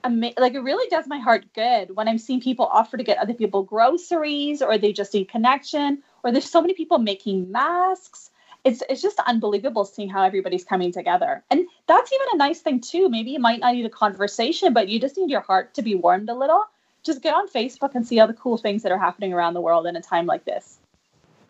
like 0.03 0.53
it 0.53 0.61
really 0.61 0.89
does 0.89 1.07
my 1.07 1.19
heart 1.19 1.45
good 1.53 1.95
when 1.95 2.07
I'm 2.07 2.17
seeing 2.17 2.41
people 2.41 2.65
offer 2.65 2.97
to 2.97 3.03
get 3.03 3.17
other 3.17 3.33
people 3.33 3.63
groceries, 3.63 4.61
or 4.61 4.77
they 4.77 4.93
just 4.93 5.13
need 5.13 5.25
connection, 5.29 6.03
or 6.23 6.31
there's 6.31 6.49
so 6.49 6.61
many 6.61 6.73
people 6.73 6.97
making 6.97 7.51
masks 7.51 8.31
it's 8.63 8.83
it's 8.89 9.01
just 9.01 9.19
unbelievable 9.25 9.85
seeing 9.85 10.09
how 10.09 10.23
everybody's 10.23 10.63
coming 10.63 10.91
together. 10.91 11.43
And 11.49 11.65
that's 11.87 12.13
even 12.13 12.27
a 12.33 12.37
nice 12.37 12.59
thing 12.59 12.79
too. 12.81 13.09
Maybe 13.09 13.31
you 13.31 13.39
might 13.39 13.59
not 13.59 13.73
need 13.73 13.85
a 13.85 13.89
conversation, 13.89 14.73
but 14.73 14.87
you 14.87 14.99
just 14.99 15.17
need 15.17 15.29
your 15.29 15.41
heart 15.41 15.73
to 15.75 15.81
be 15.81 15.95
warmed 15.95 16.29
a 16.29 16.35
little. 16.35 16.63
Just 17.03 17.21
get 17.21 17.33
on 17.33 17.47
Facebook 17.49 17.95
and 17.95 18.05
see 18.05 18.19
all 18.19 18.27
the 18.27 18.33
cool 18.33 18.57
things 18.57 18.83
that 18.83 18.91
are 18.91 18.99
happening 18.99 19.33
around 19.33 19.55
the 19.55 19.61
world 19.61 19.87
in 19.87 19.95
a 19.95 20.01
time 20.01 20.27
like 20.27 20.45
this. 20.45 20.77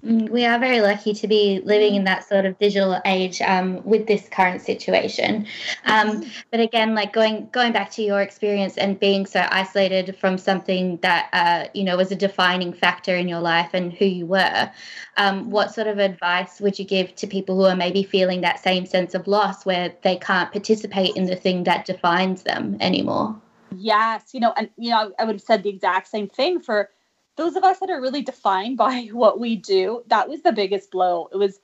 Mm, 0.06 0.30
we 0.30 0.46
are 0.46 0.58
very 0.58 0.82
lucky 0.82 1.14
to 1.14 1.28
be 1.28 1.62
living 1.64 1.94
in 1.94 2.06
that 2.06 2.28
sort 2.28 2.46
of 2.46 2.58
digital 2.58 3.00
age 3.06 3.40
um, 3.42 3.84
with 3.84 4.08
this 4.08 4.28
current 4.30 4.62
situation. 4.62 5.46
Um, 5.86 6.26
but 6.50 6.60
again, 6.60 6.96
like 6.96 7.14
going 7.14 7.50
going 7.52 7.72
back 7.72 7.92
to 7.92 8.02
your 8.02 8.22
experience 8.22 8.78
and 8.78 9.00
being 9.00 9.28
so 9.28 9.46
isolated 9.52 10.18
from 10.18 10.40
something 10.40 10.98
that 10.98 11.30
uh, 11.34 11.70
you 11.76 11.84
know 11.84 11.98
was 11.98 12.12
a 12.12 12.16
defining 12.16 12.74
factor 12.74 13.16
in 13.16 13.28
your 13.28 13.42
life 13.42 13.70
and 13.74 13.94
who 13.94 14.06
you 14.06 14.26
were, 14.26 14.72
um, 15.18 15.52
what 15.52 15.74
sort 15.74 15.88
of 15.88 16.00
advice 16.00 16.60
would 16.60 16.80
you 16.80 16.86
give 16.86 17.14
to 17.16 17.28
people 17.28 17.56
who 17.56 17.66
are 17.66 17.76
maybe 17.76 18.02
feeling 18.02 18.42
that 18.42 18.60
same 18.60 18.88
sense 18.88 19.14
of 19.14 19.28
loss 19.28 19.66
where 19.66 19.94
they 20.02 20.16
can't 20.16 20.52
participate 20.52 21.16
in 21.16 21.26
the 21.26 21.36
thing 21.36 21.64
that 21.66 21.86
defines 21.86 22.42
them 22.42 22.76
anymore? 22.80 23.40
Yes, 23.76 24.34
you 24.34 24.40
know, 24.40 24.54
and 24.58 24.70
you 24.78 24.90
know, 24.90 25.12
I 25.20 25.26
would 25.26 25.36
have 25.36 25.42
said 25.42 25.62
the 25.62 25.70
exact 25.70 26.08
same 26.08 26.28
thing 26.28 26.60
for 26.60 26.90
those 27.36 27.56
of 27.56 27.64
us 27.64 27.80
that 27.80 27.90
are 27.90 28.02
really 28.02 28.22
defined 28.22 28.78
by 28.78 29.10
what 29.12 29.40
we 29.40 29.56
do, 29.56 30.04
that 30.08 30.30
was 30.30 30.42
the 30.42 30.52
biggest 30.52 30.92
blow. 30.92 31.30
It 31.32 31.38
was 31.38 31.60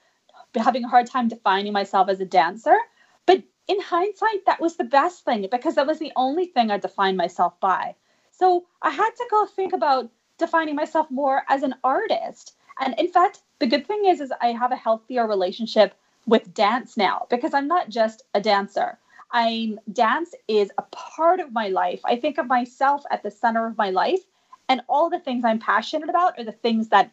having 0.56 0.84
a 0.84 0.90
hard 0.90 1.08
time 1.08 1.28
defining 1.28 1.74
myself 1.74 2.10
as 2.10 2.20
a 2.20 2.26
dancer. 2.26 2.78
But 3.26 3.44
in 3.68 3.80
hindsight, 3.82 4.46
that 4.46 4.62
was 4.62 4.78
the 4.78 4.84
best 4.84 5.26
thing 5.26 5.48
because 5.52 5.76
that 5.76 5.88
was 5.88 6.00
the 6.00 6.14
only 6.16 6.46
thing 6.46 6.72
I 6.72 6.78
defined 6.78 7.18
myself 7.18 7.60
by. 7.60 7.96
So 8.32 8.66
I 8.82 8.90
had 8.90 9.10
to 9.10 9.26
go 9.30 9.46
think 9.46 9.74
about 9.74 10.10
defining 10.38 10.76
myself 10.76 11.10
more 11.10 11.44
as 11.50 11.64
an 11.64 11.76
artist. 11.84 12.56
And 12.80 12.94
in 13.00 13.08
fact, 13.08 13.40
the 13.60 13.68
good 13.68 13.88
thing 13.88 14.06
is, 14.06 14.22
is 14.22 14.32
I 14.42 14.48
have 14.48 14.72
a 14.72 14.76
healthier 14.76 15.28
relationship 15.28 15.96
with 16.28 16.54
dance 16.54 16.98
now 16.98 17.26
because 17.30 17.54
I'm 17.54 17.68
not 17.68 17.90
just 17.90 18.24
a 18.34 18.42
dancer. 18.42 19.00
I'm 19.32 19.80
dance 19.92 20.34
is 20.48 20.72
a 20.78 20.84
part 20.84 21.40
of 21.40 21.52
my 21.52 21.68
life. 21.68 22.02
I 22.06 22.16
think 22.16 22.38
of 22.38 22.48
myself 22.48 23.04
at 23.12 23.24
the 23.24 23.32
center 23.32 23.66
of 23.66 23.78
my 23.78 23.90
life 23.90 24.22
and 24.70 24.82
all 24.90 25.10
the 25.10 25.20
things 25.20 25.46
I'm 25.46 25.60
passionate 25.60 26.10
about 26.10 26.38
are 26.40 26.44
the 26.44 26.52
things 26.52 26.90
that 26.90 27.12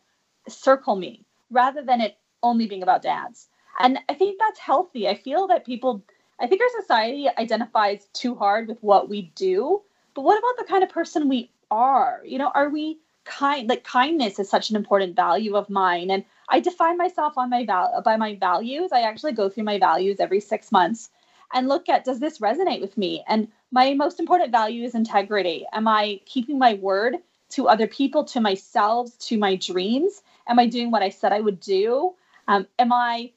circle 0.48 0.96
me 0.96 1.24
rather 1.50 1.82
than 1.82 2.00
it 2.00 2.16
only 2.42 2.66
being 2.66 2.82
about 2.82 3.02
dance. 3.02 3.48
And 3.78 3.98
I 4.08 4.14
think 4.14 4.38
that's 4.38 4.58
healthy. 4.60 5.08
I 5.08 5.14
feel 5.14 5.46
that 5.48 5.64
people, 5.66 6.02
I 6.40 6.46
think 6.46 6.60
our 6.60 6.80
society 6.82 7.28
identifies 7.38 8.06
too 8.12 8.34
hard 8.34 8.68
with 8.68 8.82
what 8.82 9.08
we 9.08 9.32
do. 9.34 9.82
But 10.14 10.22
what 10.22 10.38
about 10.38 10.56
the 10.58 10.70
kind 10.70 10.84
of 10.84 10.90
person 10.90 11.28
we 11.28 11.50
are? 11.70 12.20
You 12.24 12.38
know, 12.38 12.52
are 12.54 12.68
we 12.68 12.98
kind? 13.24 13.68
Like 13.68 13.84
kindness 13.84 14.38
is 14.38 14.48
such 14.48 14.70
an 14.70 14.76
important 14.76 15.16
value 15.16 15.56
of 15.56 15.70
mine. 15.70 16.10
And 16.10 16.24
I 16.48 16.60
define 16.60 16.96
myself 16.98 17.38
on 17.38 17.50
my 17.50 17.64
val- 17.64 18.02
by 18.04 18.16
my 18.16 18.36
values. 18.36 18.92
I 18.92 19.02
actually 19.02 19.32
go 19.32 19.48
through 19.48 19.64
my 19.64 19.78
values 19.78 20.20
every 20.20 20.40
six 20.40 20.70
months 20.70 21.10
and 21.52 21.68
look 21.68 21.88
at 21.88 22.04
does 22.04 22.20
this 22.20 22.38
resonate 22.38 22.80
with 22.80 22.96
me? 22.98 23.24
And 23.28 23.48
my 23.70 23.94
most 23.94 24.20
important 24.20 24.52
value 24.52 24.84
is 24.84 24.94
integrity. 24.94 25.66
Am 25.72 25.88
I 25.88 26.20
keeping 26.26 26.58
my 26.58 26.74
word? 26.74 27.16
To 27.54 27.68
other 27.68 27.86
people, 27.86 28.24
to 28.24 28.40
myself, 28.40 29.16
to 29.18 29.38
my 29.38 29.56
dreams? 29.56 30.22
Am 30.46 30.58
I 30.58 30.66
doing 30.66 30.90
what 30.90 31.02
I 31.02 31.08
said 31.08 31.32
I 31.32 31.40
would 31.40 31.60
do? 31.60 32.14
Um, 32.48 32.66
am 32.78 32.92
I 32.92 33.32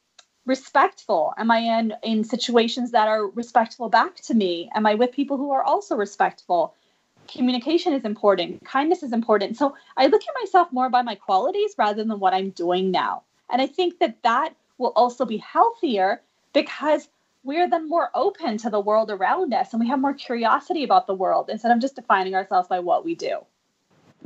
respectful? 0.45 1.33
Am 1.37 1.51
I 1.51 1.59
in, 1.59 1.93
in 2.03 2.23
situations 2.23 2.91
that 2.91 3.07
are 3.07 3.27
respectful 3.27 3.89
back 3.89 4.15
to 4.15 4.33
me? 4.33 4.69
Am 4.73 4.85
I 4.85 4.95
with 4.95 5.11
people 5.11 5.37
who 5.37 5.51
are 5.51 5.63
also 5.63 5.95
respectful? 5.95 6.73
Communication 7.27 7.93
is 7.93 8.05
important, 8.05 8.63
kindness 8.63 9.03
is 9.03 9.11
important. 9.11 9.57
So 9.57 9.75
I 9.97 10.07
look 10.07 10.21
at 10.21 10.41
myself 10.41 10.71
more 10.71 10.89
by 10.89 11.01
my 11.01 11.15
qualities 11.15 11.75
rather 11.77 12.03
than 12.03 12.19
what 12.19 12.33
I'm 12.33 12.51
doing 12.51 12.89
now. 12.89 13.23
And 13.49 13.61
I 13.61 13.67
think 13.67 13.99
that 13.99 14.23
that 14.23 14.55
will 14.77 14.93
also 14.95 15.25
be 15.25 15.37
healthier 15.37 16.21
because 16.53 17.09
we're 17.43 17.69
then 17.69 17.89
more 17.89 18.09
open 18.15 18.57
to 18.57 18.69
the 18.69 18.79
world 18.79 19.11
around 19.11 19.53
us 19.53 19.73
and 19.73 19.79
we 19.79 19.87
have 19.87 19.99
more 19.99 20.13
curiosity 20.13 20.83
about 20.83 21.07
the 21.07 21.13
world 21.13 21.49
instead 21.49 21.71
of 21.71 21.79
just 21.79 21.95
defining 21.95 22.35
ourselves 22.35 22.67
by 22.67 22.79
what 22.79 23.05
we 23.05 23.15
do. 23.15 23.39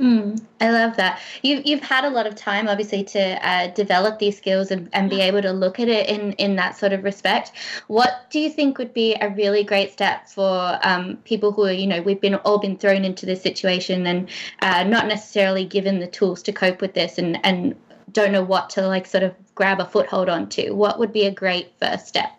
Mm, 0.00 0.42
I 0.60 0.70
love 0.70 0.96
that. 0.96 1.20
You've 1.42 1.66
you've 1.66 1.82
had 1.82 2.04
a 2.04 2.10
lot 2.10 2.26
of 2.26 2.34
time, 2.34 2.66
obviously, 2.66 3.04
to 3.04 3.48
uh, 3.48 3.68
develop 3.68 4.18
these 4.18 4.38
skills 4.38 4.70
and, 4.70 4.88
and 4.92 5.10
be 5.10 5.20
able 5.20 5.42
to 5.42 5.52
look 5.52 5.78
at 5.78 5.88
it 5.88 6.08
in 6.08 6.32
in 6.32 6.56
that 6.56 6.76
sort 6.78 6.92
of 6.92 7.04
respect. 7.04 7.52
What 7.88 8.30
do 8.30 8.40
you 8.40 8.48
think 8.48 8.78
would 8.78 8.94
be 8.94 9.14
a 9.14 9.28
really 9.28 9.62
great 9.62 9.92
step 9.92 10.28
for 10.28 10.78
um, 10.82 11.18
people 11.24 11.52
who 11.52 11.64
are, 11.64 11.72
you 11.72 11.86
know, 11.86 12.00
we've 12.00 12.20
been 12.20 12.36
all 12.36 12.58
been 12.58 12.78
thrown 12.78 13.04
into 13.04 13.26
this 13.26 13.42
situation 13.42 14.06
and 14.06 14.30
uh, 14.60 14.82
not 14.84 15.06
necessarily 15.06 15.66
given 15.66 16.00
the 16.00 16.06
tools 16.06 16.42
to 16.44 16.52
cope 16.52 16.80
with 16.80 16.94
this 16.94 17.18
and 17.18 17.38
and 17.44 17.76
don't 18.12 18.32
know 18.32 18.42
what 18.42 18.70
to 18.70 18.86
like 18.86 19.06
sort 19.06 19.22
of 19.22 19.34
grab 19.54 19.78
a 19.78 19.84
foothold 19.84 20.30
onto. 20.30 20.74
What 20.74 20.98
would 20.98 21.12
be 21.12 21.26
a 21.26 21.30
great 21.30 21.72
first 21.78 22.08
step? 22.08 22.30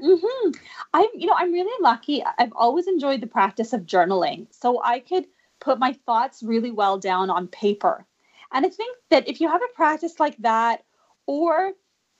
Mm-hmm. 0.00 0.50
I'm, 0.94 1.06
you 1.14 1.26
know, 1.26 1.34
I'm 1.36 1.52
really 1.52 1.82
lucky. 1.82 2.22
I've 2.38 2.52
always 2.54 2.86
enjoyed 2.86 3.20
the 3.20 3.26
practice 3.26 3.72
of 3.72 3.82
journaling, 3.82 4.46
so 4.50 4.80
I 4.82 5.00
could 5.00 5.26
put 5.60 5.78
my 5.78 5.92
thoughts 6.06 6.42
really 6.42 6.70
well 6.70 6.98
down 6.98 7.30
on 7.30 7.46
paper. 7.48 8.06
And 8.52 8.66
I 8.66 8.68
think 8.68 8.96
that 9.10 9.28
if 9.28 9.40
you 9.40 9.48
have 9.48 9.62
a 9.62 9.74
practice 9.74 10.18
like 10.18 10.36
that, 10.38 10.84
or 11.26 11.72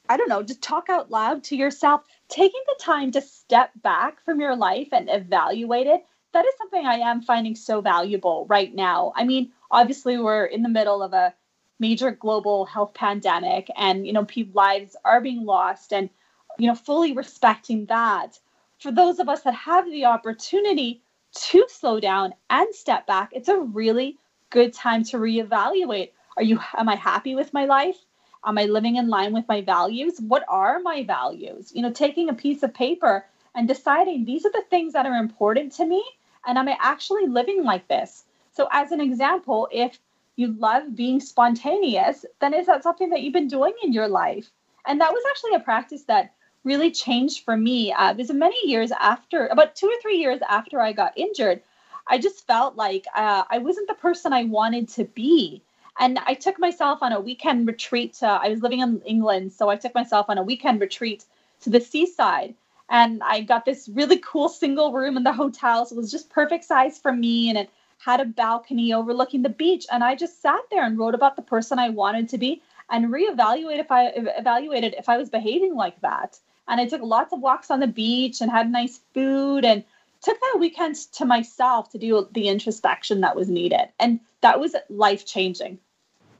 I 0.09 0.16
don't 0.16 0.29
know, 0.29 0.42
just 0.42 0.62
talk 0.62 0.88
out 0.88 1.11
loud 1.11 1.44
to 1.44 1.57
yourself, 1.57 2.03
taking 2.29 2.61
the 2.66 2.83
time 2.85 3.12
to 3.12 3.20
step 3.20 3.70
back 3.83 4.24
from 4.24 4.40
your 4.40 4.57
life 4.57 4.88
and 4.92 5.09
evaluate 5.11 5.87
it, 5.87 6.05
that 6.33 6.44
is 6.44 6.55
something 6.59 6.87
I 6.87 6.96
am 6.96 7.22
finding 7.22 7.57
so 7.57 7.81
valuable 7.81 8.46
right 8.48 8.72
now. 8.72 9.12
I 9.16 9.24
mean, 9.24 9.50
obviously, 9.70 10.18
we're 10.18 10.44
in 10.44 10.62
the 10.62 10.68
middle 10.68 11.03
of 11.03 11.12
a 11.12 11.35
major 11.81 12.11
global 12.11 12.66
health 12.66 12.94
pandemic, 12.94 13.68
and, 13.76 14.07
you 14.07 14.12
know, 14.12 14.24
people's 14.24 14.55
lives 14.55 14.96
are 15.05 15.20
being 15.20 15.44
lost, 15.44 15.92
and, 15.92 16.11
you 16.59 16.68
know, 16.68 16.74
fully 16.74 17.12
respecting 17.12 17.87
that. 17.87 18.38
For 18.79 18.92
those 18.92 19.18
of 19.18 19.29
us 19.29 19.42
that 19.42 19.55
have 19.55 19.90
the 19.90 20.05
opportunity, 20.05 21.03
to 21.32 21.64
slow 21.68 22.00
down 22.00 22.34
and 22.48 22.74
step 22.74 23.06
back, 23.06 23.30
it's 23.32 23.48
a 23.48 23.58
really 23.58 24.18
good 24.50 24.72
time 24.72 25.04
to 25.04 25.16
reevaluate. 25.16 26.10
Are 26.36 26.42
you 26.42 26.60
am 26.74 26.88
I 26.88 26.96
happy 26.96 27.34
with 27.34 27.52
my 27.52 27.64
life? 27.64 27.96
Am 28.44 28.58
I 28.58 28.64
living 28.64 28.96
in 28.96 29.08
line 29.08 29.32
with 29.32 29.46
my 29.48 29.60
values? 29.60 30.18
What 30.20 30.44
are 30.48 30.80
my 30.80 31.04
values? 31.04 31.72
You 31.74 31.82
know, 31.82 31.92
taking 31.92 32.28
a 32.28 32.34
piece 32.34 32.62
of 32.62 32.72
paper 32.72 33.26
and 33.54 33.68
deciding 33.68 34.24
these 34.24 34.46
are 34.46 34.52
the 34.52 34.64
things 34.70 34.94
that 34.94 35.06
are 35.06 35.16
important 35.16 35.72
to 35.72 35.84
me 35.84 36.02
and 36.46 36.56
am 36.56 36.68
I 36.68 36.76
actually 36.80 37.26
living 37.26 37.64
like 37.64 37.86
this? 37.88 38.24
So 38.52 38.68
as 38.72 38.92
an 38.92 39.00
example, 39.00 39.68
if 39.70 39.98
you 40.36 40.48
love 40.48 40.96
being 40.96 41.20
spontaneous, 41.20 42.24
then 42.40 42.54
is 42.54 42.66
that 42.66 42.82
something 42.82 43.10
that 43.10 43.20
you've 43.20 43.32
been 43.32 43.48
doing 43.48 43.74
in 43.82 43.92
your 43.92 44.08
life? 44.08 44.50
And 44.86 45.00
that 45.00 45.12
was 45.12 45.22
actually 45.28 45.54
a 45.54 45.60
practice 45.60 46.04
that 46.04 46.32
really 46.64 46.90
changed 46.90 47.44
for 47.44 47.56
me 47.56 47.92
uh, 47.92 48.12
because 48.12 48.32
many 48.32 48.68
years 48.68 48.92
after, 48.92 49.46
about 49.46 49.74
two 49.74 49.86
or 49.86 50.00
three 50.02 50.16
years 50.16 50.40
after 50.48 50.80
I 50.80 50.92
got 50.92 51.16
injured, 51.16 51.62
I 52.06 52.18
just 52.18 52.46
felt 52.46 52.76
like 52.76 53.06
uh, 53.14 53.44
I 53.48 53.58
wasn't 53.58 53.88
the 53.88 53.94
person 53.94 54.32
I 54.32 54.44
wanted 54.44 54.88
to 54.90 55.04
be. 55.04 55.62
And 55.98 56.18
I 56.26 56.34
took 56.34 56.58
myself 56.58 57.02
on 57.02 57.12
a 57.12 57.20
weekend 57.20 57.66
retreat. 57.66 58.14
To, 58.14 58.26
I 58.26 58.48
was 58.48 58.62
living 58.62 58.80
in 58.80 59.00
England, 59.02 59.52
so 59.52 59.68
I 59.68 59.76
took 59.76 59.94
myself 59.94 60.26
on 60.28 60.38
a 60.38 60.42
weekend 60.42 60.80
retreat 60.80 61.24
to 61.62 61.70
the 61.70 61.80
seaside. 61.80 62.54
And 62.88 63.22
I 63.22 63.42
got 63.42 63.64
this 63.64 63.88
really 63.88 64.18
cool 64.18 64.48
single 64.48 64.92
room 64.92 65.16
in 65.16 65.22
the 65.22 65.32
hotel. 65.32 65.86
So 65.86 65.94
it 65.94 65.98
was 65.98 66.10
just 66.10 66.30
perfect 66.30 66.64
size 66.64 66.98
for 66.98 67.12
me. 67.12 67.48
And 67.48 67.58
it 67.58 67.70
had 67.98 68.20
a 68.20 68.24
balcony 68.24 68.92
overlooking 68.92 69.42
the 69.42 69.48
beach. 69.48 69.86
And 69.92 70.02
I 70.02 70.16
just 70.16 70.42
sat 70.42 70.60
there 70.70 70.84
and 70.84 70.98
wrote 70.98 71.14
about 71.14 71.36
the 71.36 71.42
person 71.42 71.78
I 71.78 71.90
wanted 71.90 72.28
to 72.30 72.38
be 72.38 72.62
and 72.88 73.12
reevaluate 73.12 73.78
if 73.78 73.90
I 73.90 74.06
evaluated 74.06 74.94
if 74.98 75.08
I 75.08 75.16
was 75.16 75.30
behaving 75.30 75.74
like 75.74 76.00
that. 76.00 76.38
And 76.70 76.80
I 76.80 76.87
took 76.87 77.02
lots 77.02 77.33
of 77.33 77.40
walks 77.40 77.70
on 77.70 77.80
the 77.80 77.88
beach 77.88 78.40
and 78.40 78.50
had 78.50 78.70
nice 78.70 79.00
food 79.12 79.64
and 79.64 79.85
took 80.22 80.38
that 80.40 80.56
weekend 80.61 80.94
to 81.14 81.24
myself 81.24 81.90
to 81.90 81.98
do 81.98 82.28
the 82.33 82.48
introspection 82.48 83.22
that 83.22 83.35
was 83.35 83.48
needed. 83.48 83.88
And 83.98 84.20
that 84.40 84.61
was 84.61 84.76
life 84.88 85.26
changing. 85.26 85.78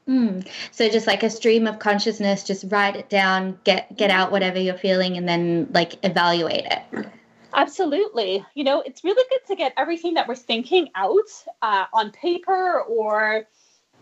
Mm. 0.09 0.47
So 0.71 0.89
just 0.89 1.07
like 1.07 1.25
a 1.25 1.31
stream 1.31 1.67
of 1.67 1.81
consciousness, 1.81 2.45
just 2.45 2.65
write 2.69 2.97
it 2.97 3.09
down, 3.09 3.59
get 3.65 3.97
get 3.97 4.11
out 4.11 4.33
whatever 4.33 4.59
you're 4.59 4.79
feeling, 4.79 5.17
and 5.17 5.29
then 5.29 5.69
like 5.73 6.05
evaluate 6.05 6.65
it. 6.65 7.07
Absolutely. 7.53 8.45
You 8.55 8.65
know, 8.65 8.81
it's 8.81 9.05
really 9.05 9.25
good 9.31 9.47
to 9.49 9.57
get 9.57 9.75
everything 9.77 10.15
that 10.15 10.29
we're 10.29 10.37
thinking 10.37 10.91
out 10.95 11.29
uh, 11.61 11.87
on 11.93 12.13
paper, 12.13 12.81
or 12.81 13.47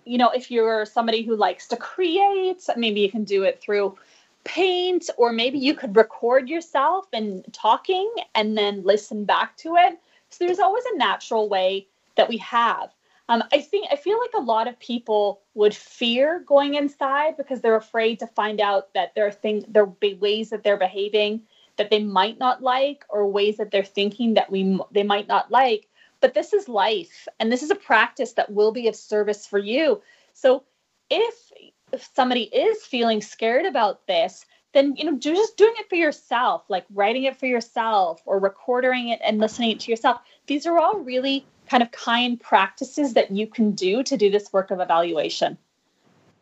you 0.05 0.19
know, 0.19 0.31
if 0.31 0.51
you're 0.51 0.87
somebody 0.87 1.23
who 1.23 1.37
likes 1.37 1.69
to 1.69 1.77
create, 1.77 2.63
maybe 2.77 3.01
you 3.01 3.11
can 3.11 3.25
do 3.25 3.43
it 3.43 3.61
through 3.61 3.97
paint, 4.45 5.11
or 5.17 5.33
maybe 5.33 5.59
you 5.59 5.75
could 5.75 5.97
record 5.97 6.49
yourself 6.49 7.07
and 7.13 7.45
talking 7.53 8.11
and 8.35 8.57
then 8.57 8.83
listen 8.83 9.25
back 9.25 9.57
to 9.59 9.77
it. 9.77 9.99
So 10.31 10.45
there's 10.45 10.59
always 10.59 10.85
a 10.93 10.97
natural 10.97 11.49
way 11.49 11.87
that 12.17 12.29
we 12.29 12.39
have. 12.39 12.91
Um, 13.31 13.45
I 13.53 13.61
think 13.61 13.89
I 13.91 13.97
feel 13.97 14.19
like 14.19 14.33
a 14.35 14.41
lot 14.41 14.69
of 14.69 14.79
people 14.81 15.43
would 15.55 15.75
fear 15.75 16.43
going 16.47 16.75
inside 16.75 17.37
because 17.37 17.61
they're 17.61 17.77
afraid 17.77 18.21
to 18.21 18.27
find 18.27 18.61
out 18.61 18.95
that 18.95 19.15
there 19.15 19.27
are 19.27 19.33
things, 19.33 19.65
there 19.69 19.85
be 19.85 20.15
ways 20.15 20.51
that 20.51 20.63
they're 20.65 20.79
behaving 20.79 21.43
that 21.77 21.91
they 21.91 22.03
might 22.03 22.39
not 22.39 22.63
like, 22.63 23.05
or 23.09 23.27
ways 23.31 23.57
that 23.57 23.71
they're 23.71 23.85
thinking 23.85 24.35
that 24.35 24.51
we 24.51 24.79
they 24.91 25.05
might 25.05 25.29
not 25.29 25.51
like. 25.51 25.89
But 26.21 26.35
this 26.35 26.53
is 26.53 26.69
life, 26.69 27.29
and 27.39 27.53
this 27.53 27.63
is 27.63 27.71
a 27.71 27.77
practice 27.77 28.33
that 28.33 28.51
will 28.51 28.73
be 28.73 28.89
of 28.89 28.97
service 28.97 29.47
for 29.47 29.59
you. 29.59 30.03
So 30.33 30.65
if 31.09 31.53
if 31.93 32.09
somebody 32.15 32.43
is 32.43 32.85
feeling 32.85 33.21
scared 33.21 33.67
about 33.67 34.07
this, 34.07 34.45
then 34.73 34.97
you 34.97 35.05
know 35.05 35.19
just 35.19 35.57
doing 35.57 35.75
it 35.79 35.89
for 35.89 35.97
yourself, 35.97 36.65
like 36.69 36.85
writing 36.93 37.25
it 37.25 37.39
for 37.39 37.47
yourself 37.47 38.23
or 38.27 38.39
recording 38.39 39.09
it 39.09 39.21
and 39.25 39.39
listening 39.39 39.71
it 39.71 39.81
to 39.81 39.91
yourself. 39.91 40.21
These 40.47 40.67
are 40.67 40.79
all 40.79 40.99
really 40.99 41.47
kind 41.69 41.83
of 41.83 41.91
kind 41.91 42.41
practices 42.41 43.15
that 43.15 43.31
you 43.31 43.47
can 43.47 43.73
do 43.73 44.03
to 44.03 44.17
do 44.17 44.31
this 44.31 44.53
work 44.53 44.71
of 44.71 44.81
evaluation? 44.81 45.59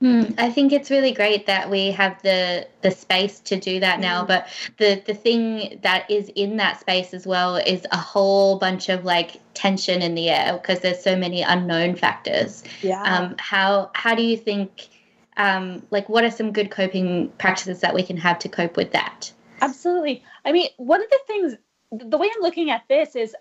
Hmm, 0.01 0.25
I 0.37 0.51
think 0.51 0.73
it's 0.73 0.91
really 0.91 1.13
great 1.13 1.47
that 1.47 1.71
we 1.71 1.91
have 1.93 2.21
the 2.21 2.69
the 2.83 2.91
space 2.91 3.41
to 3.41 3.57
do 3.59 3.81
that 3.81 3.99
now. 3.99 4.25
Mm. 4.25 4.29
But 4.29 4.49
the 4.77 5.03
the 5.07 5.15
thing 5.15 5.81
that 5.83 6.11
is 6.11 6.31
in 6.35 6.59
that 6.59 6.79
space 6.79 7.15
as 7.15 7.27
well 7.27 7.57
is 7.57 7.87
a 7.91 7.97
whole 7.97 8.59
bunch 8.59 8.91
of 8.91 9.07
like 9.07 9.41
tension 9.55 10.03
in 10.03 10.15
the 10.15 10.29
air 10.29 10.59
because 10.61 10.81
there's 10.81 11.03
so 11.03 11.17
many 11.17 11.41
unknown 11.41 11.97
factors. 11.97 12.63
Yeah. 12.83 13.03
Um, 13.03 13.37
how 13.39 13.91
how 13.95 14.15
do 14.15 14.23
you 14.23 14.37
think? 14.37 14.89
Um, 15.37 15.87
like, 15.91 16.09
what 16.09 16.25
are 16.25 16.31
some 16.31 16.53
good 16.53 16.71
coping 16.71 17.29
practices 17.39 17.81
that 17.81 17.95
we 17.95 18.03
can 18.03 18.17
have 18.17 18.39
to 18.41 18.49
cope 18.49 18.77
with 18.77 18.93
that? 18.93 19.33
Absolutely. 19.61 20.23
I 20.45 20.53
mean, 20.53 20.69
one 20.77 21.03
of 21.03 21.11
the 21.11 21.19
things 21.27 21.57
the 21.91 22.19
way 22.19 22.31
I'm 22.35 22.43
looking 22.43 22.71
at 22.71 22.83
this 22.89 23.17
is 23.17 23.35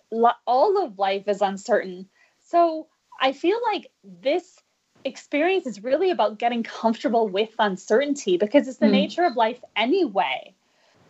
all 0.46 0.84
of 0.84 1.00
life 1.00 1.28
is 1.28 1.42
uncertain. 1.42 2.08
So 2.40 2.88
I 3.20 3.32
feel 3.32 3.60
like 3.72 3.90
this 4.04 4.60
experience 5.04 5.66
is 5.66 5.84
really 5.84 6.12
about 6.12 6.40
getting 6.40 6.64
comfortable 6.64 7.28
with 7.28 7.50
uncertainty 7.60 8.38
because 8.38 8.68
it's 8.68 8.78
the 8.78 8.88
mm. 8.88 8.92
nature 8.92 9.24
of 9.24 9.36
life 9.36 9.64
anyway. 9.76 10.54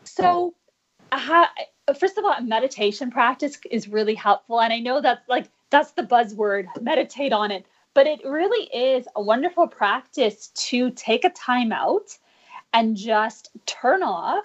So, 0.04 0.54
first 1.98 2.17
of 2.17 2.26
all, 2.26 2.39
meditation 2.41 3.12
practice 3.12 3.58
is 3.69 3.88
really 3.88 4.15
helpful. 4.15 4.62
And 4.62 4.71
I 4.71 4.80
know 4.80 5.02
that's 5.02 5.28
like, 5.28 5.48
that's 5.69 5.91
the 5.91 6.04
buzzword, 6.04 6.67
meditate 6.82 7.34
on 7.34 7.52
it. 7.52 7.65
But 7.95 8.05
it 8.05 8.23
really 8.23 8.65
is 8.65 9.08
a 9.15 9.21
wonderful 9.21 9.67
practice 9.67 10.49
to 10.69 10.91
take 10.91 11.25
a 11.25 11.29
time 11.29 11.71
out 11.71 12.15
and 12.73 12.95
just 12.95 13.49
turn 13.65 14.03
off. 14.03 14.43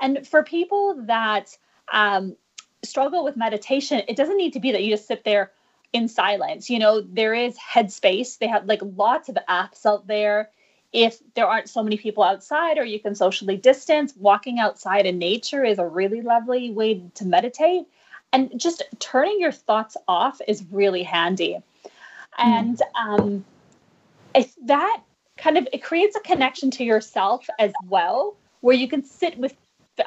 And 0.00 0.26
for 0.26 0.42
people 0.42 0.94
that 1.06 1.54
um, 1.92 2.36
struggle 2.84 3.24
with 3.24 3.36
meditation, 3.36 4.02
it 4.08 4.16
doesn't 4.16 4.36
need 4.36 4.54
to 4.54 4.60
be 4.60 4.72
that 4.72 4.82
you 4.82 4.90
just 4.90 5.08
sit 5.08 5.24
there 5.24 5.50
in 5.92 6.08
silence. 6.08 6.70
You 6.70 6.78
know, 6.78 7.00
there 7.00 7.34
is 7.34 7.58
Headspace. 7.58 8.38
They 8.38 8.46
have 8.46 8.66
like 8.66 8.80
lots 8.82 9.28
of 9.28 9.36
apps 9.48 9.84
out 9.84 10.06
there. 10.06 10.50
If 10.92 11.18
there 11.34 11.46
aren't 11.46 11.68
so 11.68 11.82
many 11.82 11.96
people 11.96 12.22
outside 12.22 12.78
or 12.78 12.84
you 12.84 13.00
can 13.00 13.14
socially 13.14 13.56
distance, 13.56 14.14
walking 14.16 14.58
outside 14.58 15.06
in 15.06 15.18
nature 15.18 15.64
is 15.64 15.78
a 15.78 15.86
really 15.86 16.20
lovely 16.20 16.70
way 16.70 17.02
to 17.14 17.24
meditate. 17.24 17.86
And 18.32 18.58
just 18.60 18.82
turning 18.98 19.40
your 19.40 19.52
thoughts 19.52 19.96
off 20.06 20.40
is 20.46 20.64
really 20.70 21.02
handy. 21.02 21.58
And 22.38 22.80
um, 22.94 23.44
if 24.34 24.54
that 24.66 25.02
kind 25.36 25.58
of 25.58 25.68
it 25.72 25.82
creates 25.82 26.16
a 26.16 26.20
connection 26.20 26.70
to 26.72 26.84
yourself 26.84 27.46
as 27.58 27.72
well, 27.88 28.36
where 28.60 28.76
you 28.76 28.88
can 28.88 29.04
sit 29.04 29.36
with 29.38 29.54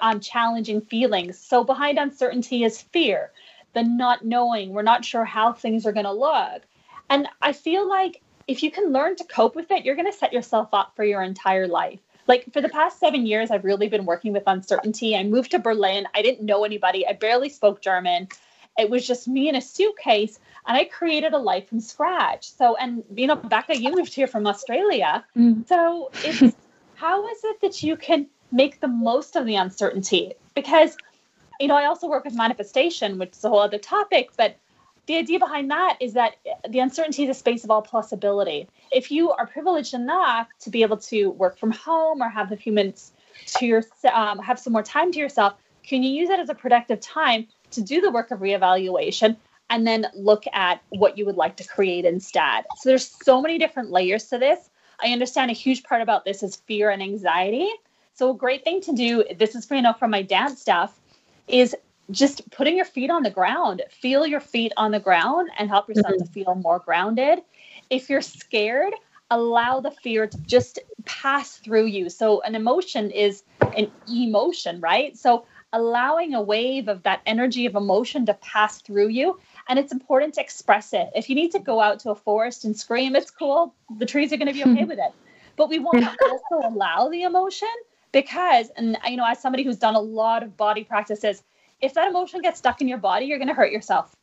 on 0.02 0.20
challenging 0.20 0.82
feelings. 0.82 1.38
So 1.38 1.64
behind 1.64 1.98
uncertainty 2.00 2.64
is 2.64 2.82
fear, 2.82 3.32
the 3.74 3.84
not 3.84 4.26
knowing. 4.26 4.72
We're 4.72 4.82
not 4.82 5.06
sure 5.06 5.26
how 5.26 5.54
things 5.54 5.86
are 5.86 5.92
going 5.92 6.06
to 6.06 6.12
look. 6.12 6.64
And 7.10 7.28
I 7.42 7.54
feel 7.54 7.88
like 7.88 8.22
if 8.48 8.64
you 8.64 8.72
can 8.72 8.92
learn 8.92 9.16
to 9.18 9.24
cope 9.24 9.56
with 9.56 9.72
it, 9.72 9.86
you're 9.86 9.96
going 9.96 10.12
to 10.12 10.18
set 10.18 10.34
yourself 10.34 10.70
up 10.74 10.94
for 10.96 11.04
your 11.04 11.22
entire 11.22 11.68
life. 11.68 12.00
Like 12.28 12.52
for 12.52 12.62
the 12.62 12.70
past 12.70 13.00
seven 13.00 13.26
years, 13.26 13.52
I've 13.52 13.64
really 13.64 13.88
been 13.88 14.06
working 14.06 14.34
with 14.34 14.44
uncertainty. 14.48 15.16
I 15.16 15.24
moved 15.24 15.52
to 15.52 15.60
Berlin. 15.60 16.08
I 16.16 16.24
didn't 16.24 16.46
know 16.46 16.64
anybody. 16.66 17.06
I 17.08 17.14
barely 17.14 17.50
spoke 17.50 17.82
German. 17.82 18.28
It 18.78 18.90
was 18.90 19.08
just 19.08 19.28
me 19.28 19.48
in 19.50 19.56
a 19.56 19.62
suitcase, 19.62 20.40
and 20.68 20.78
I 20.78 20.86
created 20.86 21.34
a 21.34 21.38
life 21.38 21.70
from 21.70 21.80
scratch. 21.80 22.52
So, 22.52 22.76
and 22.76 23.04
you 23.16 23.28
know, 23.28 23.36
Becca, 23.36 23.78
you 23.78 23.96
moved 23.96 24.14
here 24.14 24.28
from 24.28 24.46
Australia. 24.48 25.24
Mm. 25.38 25.68
So, 25.68 26.12
it's 26.24 26.56
how 26.96 27.28
is 27.28 27.44
it 27.44 27.62
that 27.62 27.84
you 27.84 27.96
can 27.96 28.28
make 28.52 28.80
the 28.80 28.88
most 28.88 29.36
of 29.36 29.46
the 29.46 29.56
uncertainty 29.56 30.34
because 30.54 30.96
you 31.60 31.68
know 31.68 31.76
i 31.76 31.86
also 31.86 32.08
work 32.08 32.24
with 32.24 32.36
manifestation 32.36 33.18
which 33.18 33.32
is 33.32 33.44
a 33.44 33.50
whole 33.50 33.60
other 33.60 33.78
topic 33.78 34.30
but 34.38 34.56
the 35.08 35.18
idea 35.18 35.38
behind 35.38 35.70
that 35.70 35.98
is 36.00 36.14
that 36.14 36.36
the 36.70 36.80
uncertainty 36.80 37.24
is 37.24 37.30
a 37.30 37.34
space 37.34 37.64
of 37.64 37.72
all 37.72 37.82
possibility 37.82 38.68
if 38.92 39.12
you 39.12 39.32
are 39.32 39.46
privileged 39.46 39.94
enough 39.94 40.48
to 40.60 40.70
be 40.70 40.82
able 40.82 40.98
to 40.98 41.30
work 41.32 41.58
from 41.58 41.72
home 41.72 42.22
or 42.22 42.30
have 42.30 42.52
a 42.52 42.58
few 42.58 42.72
minutes 42.72 43.12
to 43.46 43.66
your 43.66 43.84
um, 44.14 44.40
have 44.40 44.58
some 44.58 44.74
more 44.74 44.84
time 44.84 45.12
to 45.12 45.20
yourself 45.20 45.54
can 45.84 46.02
you 46.02 46.10
use 46.10 46.30
it 46.30 46.40
as 46.40 46.50
a 46.50 46.56
productive 46.56 47.00
time 47.00 47.48
to 47.76 47.82
do 47.82 48.02
the 48.02 48.12
work 48.12 48.32
of 48.32 48.40
reevaluation 48.40 49.36
and 49.70 49.88
then 49.88 50.06
look 50.14 50.44
at 50.54 50.82
what 50.90 51.18
you 51.18 51.26
would 51.26 51.38
like 51.38 51.56
to 51.58 51.68
create 51.68 52.06
instead 52.06 52.66
so 52.78 52.90
there's 52.90 53.16
so 53.24 53.42
many 53.42 53.58
different 53.58 53.92
layers 53.92 54.26
to 54.26 54.38
this 54.38 54.70
i 55.02 55.08
understand 55.10 55.52
a 55.52 55.54
huge 55.54 55.84
part 55.84 56.02
about 56.02 56.26
this 56.26 56.44
is 56.44 56.56
fear 56.68 56.90
and 56.90 57.02
anxiety 57.02 57.70
so 58.16 58.32
a 58.32 58.34
great 58.34 58.64
thing 58.64 58.80
to 58.82 58.94
do, 58.94 59.26
this 59.38 59.56
is 59.56 59.66
for 59.66 59.76
you 59.76 59.82
know 59.82 59.94
from 59.94 60.10
my 60.12 60.22
dance 60.22 60.62
stuff, 60.62 60.98
is 61.48 61.76
just 62.12 62.50
putting 62.50 62.78
your 62.78 62.86
feet 62.86 63.12
on 63.12 63.24
the 63.24 63.30
ground. 63.30 63.84
Feel 63.92 64.26
your 64.26 64.40
feet 64.40 64.72
on 64.78 64.92
the 64.92 65.00
ground 65.00 65.50
and 65.60 65.70
help 65.70 65.90
yourself 65.90 66.16
mm-hmm. 66.16 66.24
to 66.24 66.32
feel 66.32 66.56
more 66.56 66.80
grounded. 66.80 67.40
If 67.90 68.10
you're 68.10 68.22
scared, 68.22 68.94
allow 69.30 69.82
the 69.82 69.92
fear 69.92 70.28
to 70.28 70.38
just 70.44 70.80
pass 71.04 71.58
through 71.58 71.88
you. 71.88 72.10
So 72.10 72.42
an 72.42 72.56
emotion 72.56 73.12
is 73.12 73.44
an 73.76 73.92
emotion, 74.08 74.80
right? 74.80 75.18
So 75.18 75.46
allowing 75.76 76.34
a 76.34 76.42
wave 76.42 76.88
of 76.88 77.04
that 77.04 77.22
energy 77.26 77.66
of 77.66 77.76
emotion 77.76 78.26
to 78.26 78.34
pass 78.36 78.82
through 78.82 79.10
you. 79.10 79.40
And 79.68 79.78
it's 79.78 79.92
important 79.92 80.36
to 80.36 80.42
express 80.42 80.94
it. 80.94 81.10
If 81.14 81.30
you 81.30 81.36
need 81.36 81.52
to 81.52 81.60
go 81.60 81.82
out 81.82 82.00
to 82.02 82.12
a 82.12 82.16
forest 82.16 82.66
and 82.66 82.76
scream, 82.76 83.16
it's 83.16 83.30
cool. 83.30 83.76
The 83.98 84.06
trees 84.06 84.32
are 84.32 84.38
going 84.38 84.48
to 84.48 84.54
be 84.54 84.64
okay 84.64 84.84
with 84.92 85.00
it. 85.00 85.12
But 85.58 85.70
we 85.70 85.80
want 85.80 86.00
to 86.00 86.10
also 86.10 86.68
allow 86.68 87.10
the 87.10 87.24
emotion 87.24 87.70
because 88.16 88.70
and 88.78 88.98
you 89.10 89.18
know 89.18 89.26
as 89.28 89.42
somebody 89.42 89.62
who's 89.64 89.78
done 89.78 89.94
a 89.94 90.00
lot 90.00 90.42
of 90.42 90.56
body 90.56 90.86
practices 90.86 91.44
if 91.82 91.96
that 91.96 92.08
emotion 92.08 92.42
gets 92.42 92.58
stuck 92.58 92.80
in 92.80 92.88
your 92.88 92.98
body 92.98 93.26
you're 93.26 93.38
going 93.38 93.50
to 93.50 93.54
hurt 93.54 93.74
yourself 93.74 94.16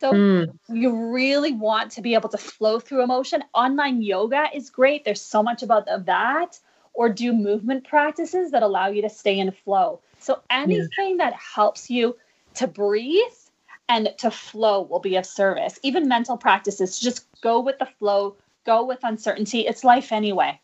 so 0.00 0.12
mm. 0.12 0.52
you 0.68 1.12
really 1.12 1.52
want 1.52 1.92
to 1.92 2.02
be 2.02 2.14
able 2.14 2.28
to 2.28 2.36
flow 2.36 2.80
through 2.80 3.00
emotion 3.00 3.44
online 3.54 4.02
yoga 4.02 4.48
is 4.52 4.70
great 4.70 5.04
there's 5.04 5.20
so 5.20 5.40
much 5.40 5.62
about 5.62 5.86
that 6.06 6.58
or 6.98 7.08
do 7.08 7.32
movement 7.32 7.86
practices 7.86 8.50
that 8.50 8.64
allow 8.64 8.88
you 8.88 9.00
to 9.00 9.08
stay 9.08 9.38
in 9.38 9.52
flow. 9.52 10.00
So 10.18 10.40
anything 10.50 11.16
yeah. 11.16 11.30
that 11.30 11.34
helps 11.34 11.88
you 11.88 12.16
to 12.54 12.66
breathe 12.66 13.38
and 13.88 14.12
to 14.18 14.32
flow 14.32 14.82
will 14.82 14.98
be 14.98 15.14
of 15.14 15.24
service. 15.24 15.78
Even 15.84 16.08
mental 16.08 16.36
practices 16.36 16.98
just 16.98 17.24
go 17.40 17.60
with 17.60 17.78
the 17.78 17.86
flow 17.86 18.34
go 18.66 18.84
with 18.84 18.98
uncertainty. 19.04 19.60
It's 19.60 19.84
life 19.84 20.10
anyway 20.10 20.60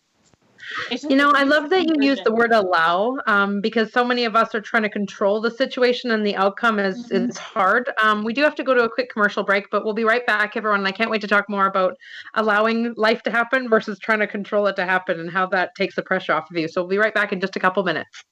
you 1.09 1.17
know, 1.17 1.33
I 1.33 1.45
love 1.45 1.71
that 1.71 1.87
you 1.87 1.95
use 2.01 2.21
the 2.25 2.33
word 2.33 2.53
allow 2.53 3.17
um, 3.27 3.61
because 3.61 3.93
so 3.93 4.05
many 4.05 4.25
of 4.25 4.37
us 4.37 4.55
are 4.55 4.61
trying 4.61 4.83
to 4.83 4.89
control 4.89 5.41
the 5.41 5.51
situation 5.51 6.11
and 6.11 6.27
the 6.27 6.37
outcome 6.37 6.79
is, 6.79 7.07
mm-hmm. 7.07 7.31
is 7.31 7.39
hard. 7.39 7.91
Um, 8.03 8.25
we 8.25 8.33
do 8.33 8.43
have 8.43 8.55
to 8.57 8.65
go 8.65 8.75
to 8.75 8.85
a 8.85 8.89
quick 8.89 9.11
commercial 9.11 9.43
break, 9.43 9.71
but 9.71 9.85
we'll 9.85 9.95
be 9.95 10.05
right 10.05 10.27
back, 10.27 10.57
everyone. 10.57 10.81
And 10.81 10.89
I 10.89 10.93
can't 10.93 11.11
wait 11.11 11.21
to 11.23 11.29
talk 11.29 11.49
more 11.49 11.67
about 11.67 11.97
allowing 12.35 12.95
life 12.97 13.23
to 13.25 13.31
happen 13.31 13.69
versus 13.69 13.99
trying 13.99 14.21
to 14.21 14.27
control 14.27 14.67
it 14.67 14.77
to 14.77 14.85
happen 14.85 15.21
and 15.21 15.31
how 15.31 15.47
that 15.47 15.75
takes 15.75 15.97
the 15.97 16.03
pressure 16.03 16.33
off 16.33 16.51
of 16.51 16.57
you. 16.57 16.69
So 16.69 16.83
we'll 16.83 16.91
be 16.91 16.99
right 16.99 17.15
back 17.15 17.33
in 17.33 17.41
just 17.41 17.57
a 17.57 17.61
couple 17.61 17.83
minutes. 17.83 18.25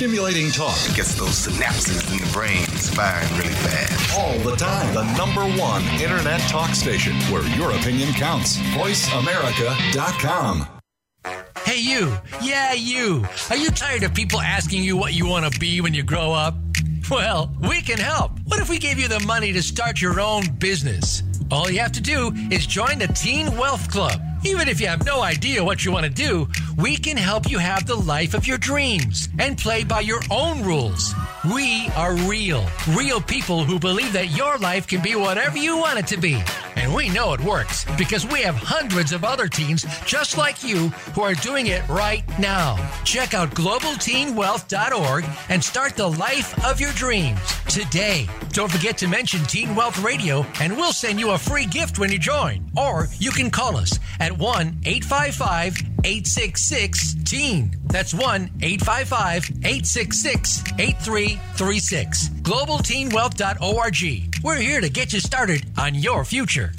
Stimulating 0.00 0.50
talk 0.50 0.78
it 0.88 0.96
gets 0.96 1.14
those 1.14 1.46
synapses 1.46 2.10
in 2.10 2.16
the 2.26 2.32
brain 2.32 2.64
firing 2.96 3.28
really 3.36 3.52
fast. 3.52 4.18
All 4.18 4.38
the 4.38 4.56
time. 4.56 4.94
The 4.94 5.04
number 5.14 5.42
one 5.60 5.84
internet 6.00 6.40
talk 6.48 6.70
station 6.70 7.12
where 7.30 7.46
your 7.54 7.72
opinion 7.72 8.14
counts. 8.14 8.56
VoiceAmerica.com. 8.72 10.66
Hey, 11.66 11.82
you. 11.82 12.16
Yeah, 12.40 12.72
you. 12.72 13.26
Are 13.50 13.56
you 13.56 13.68
tired 13.68 14.02
of 14.04 14.14
people 14.14 14.40
asking 14.40 14.84
you 14.84 14.96
what 14.96 15.12
you 15.12 15.26
want 15.26 15.52
to 15.52 15.60
be 15.60 15.82
when 15.82 15.92
you 15.92 16.02
grow 16.02 16.32
up? 16.32 16.54
Well, 17.10 17.54
we 17.60 17.82
can 17.82 17.98
help. 17.98 18.32
What 18.46 18.58
if 18.58 18.70
we 18.70 18.78
gave 18.78 18.98
you 18.98 19.06
the 19.06 19.20
money 19.20 19.52
to 19.52 19.60
start 19.60 20.00
your 20.00 20.18
own 20.18 20.44
business? 20.58 21.22
All 21.50 21.70
you 21.70 21.80
have 21.80 21.92
to 21.92 22.00
do 22.00 22.32
is 22.50 22.66
join 22.66 23.00
the 23.00 23.08
Teen 23.08 23.54
Wealth 23.54 23.90
Club. 23.90 24.18
Even 24.42 24.68
if 24.68 24.80
you 24.80 24.86
have 24.86 25.04
no 25.04 25.20
idea 25.22 25.62
what 25.62 25.84
you 25.84 25.92
want 25.92 26.06
to 26.06 26.10
do, 26.10 26.48
we 26.78 26.96
can 26.96 27.16
help 27.16 27.50
you 27.50 27.58
have 27.58 27.86
the 27.86 27.94
life 27.94 28.32
of 28.32 28.46
your 28.46 28.56
dreams 28.56 29.28
and 29.38 29.58
play 29.58 29.84
by 29.84 30.00
your 30.00 30.20
own 30.30 30.62
rules. 30.62 31.14
We 31.52 31.88
are 31.94 32.14
real, 32.14 32.66
real 32.96 33.20
people 33.20 33.64
who 33.64 33.78
believe 33.78 34.14
that 34.14 34.34
your 34.34 34.56
life 34.56 34.86
can 34.86 35.02
be 35.02 35.14
whatever 35.14 35.58
you 35.58 35.76
want 35.76 35.98
it 35.98 36.06
to 36.08 36.16
be. 36.16 36.42
And 36.80 36.94
we 36.94 37.10
know 37.10 37.34
it 37.34 37.40
works 37.42 37.84
because 37.98 38.26
we 38.26 38.40
have 38.40 38.54
hundreds 38.54 39.12
of 39.12 39.22
other 39.22 39.48
teens 39.48 39.84
just 40.06 40.38
like 40.38 40.64
you 40.64 40.88
who 41.14 41.20
are 41.20 41.34
doing 41.34 41.66
it 41.66 41.86
right 41.90 42.24
now. 42.38 42.76
Check 43.04 43.34
out 43.34 43.50
globalteenwealth.org 43.50 45.26
and 45.50 45.62
start 45.62 45.94
the 45.94 46.08
life 46.08 46.64
of 46.64 46.80
your 46.80 46.92
dreams 46.92 47.38
today. 47.68 48.26
Don't 48.52 48.72
forget 48.72 48.96
to 48.98 49.08
mention 49.08 49.44
Teen 49.44 49.74
Wealth 49.74 50.02
Radio 50.02 50.46
and 50.58 50.74
we'll 50.74 50.94
send 50.94 51.20
you 51.20 51.32
a 51.32 51.38
free 51.38 51.66
gift 51.66 51.98
when 51.98 52.10
you 52.10 52.18
join. 52.18 52.70
Or 52.78 53.08
you 53.18 53.30
can 53.30 53.50
call 53.50 53.76
us 53.76 53.98
at 54.18 54.32
1 54.36 54.80
855 54.84 55.76
866 56.02 57.14
TEEN. 57.24 57.76
That's 57.86 58.14
1 58.14 58.50
855 58.62 59.50
866 59.64 60.62
8336. 60.78 62.28
GlobalTeenWealth.org. 62.40 64.36
We're 64.42 64.56
here 64.56 64.80
to 64.80 64.88
get 64.88 65.12
you 65.12 65.20
started 65.20 65.66
on 65.76 65.94
your 65.94 66.24
future. 66.24 66.69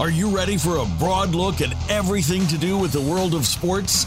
Are 0.00 0.10
you 0.10 0.28
ready 0.28 0.56
for 0.56 0.76
a 0.76 0.86
broad 1.00 1.30
look 1.30 1.60
at 1.60 1.74
everything 1.90 2.46
to 2.46 2.56
do 2.56 2.78
with 2.78 2.92
the 2.92 3.00
world 3.00 3.34
of 3.34 3.44
sports? 3.44 4.06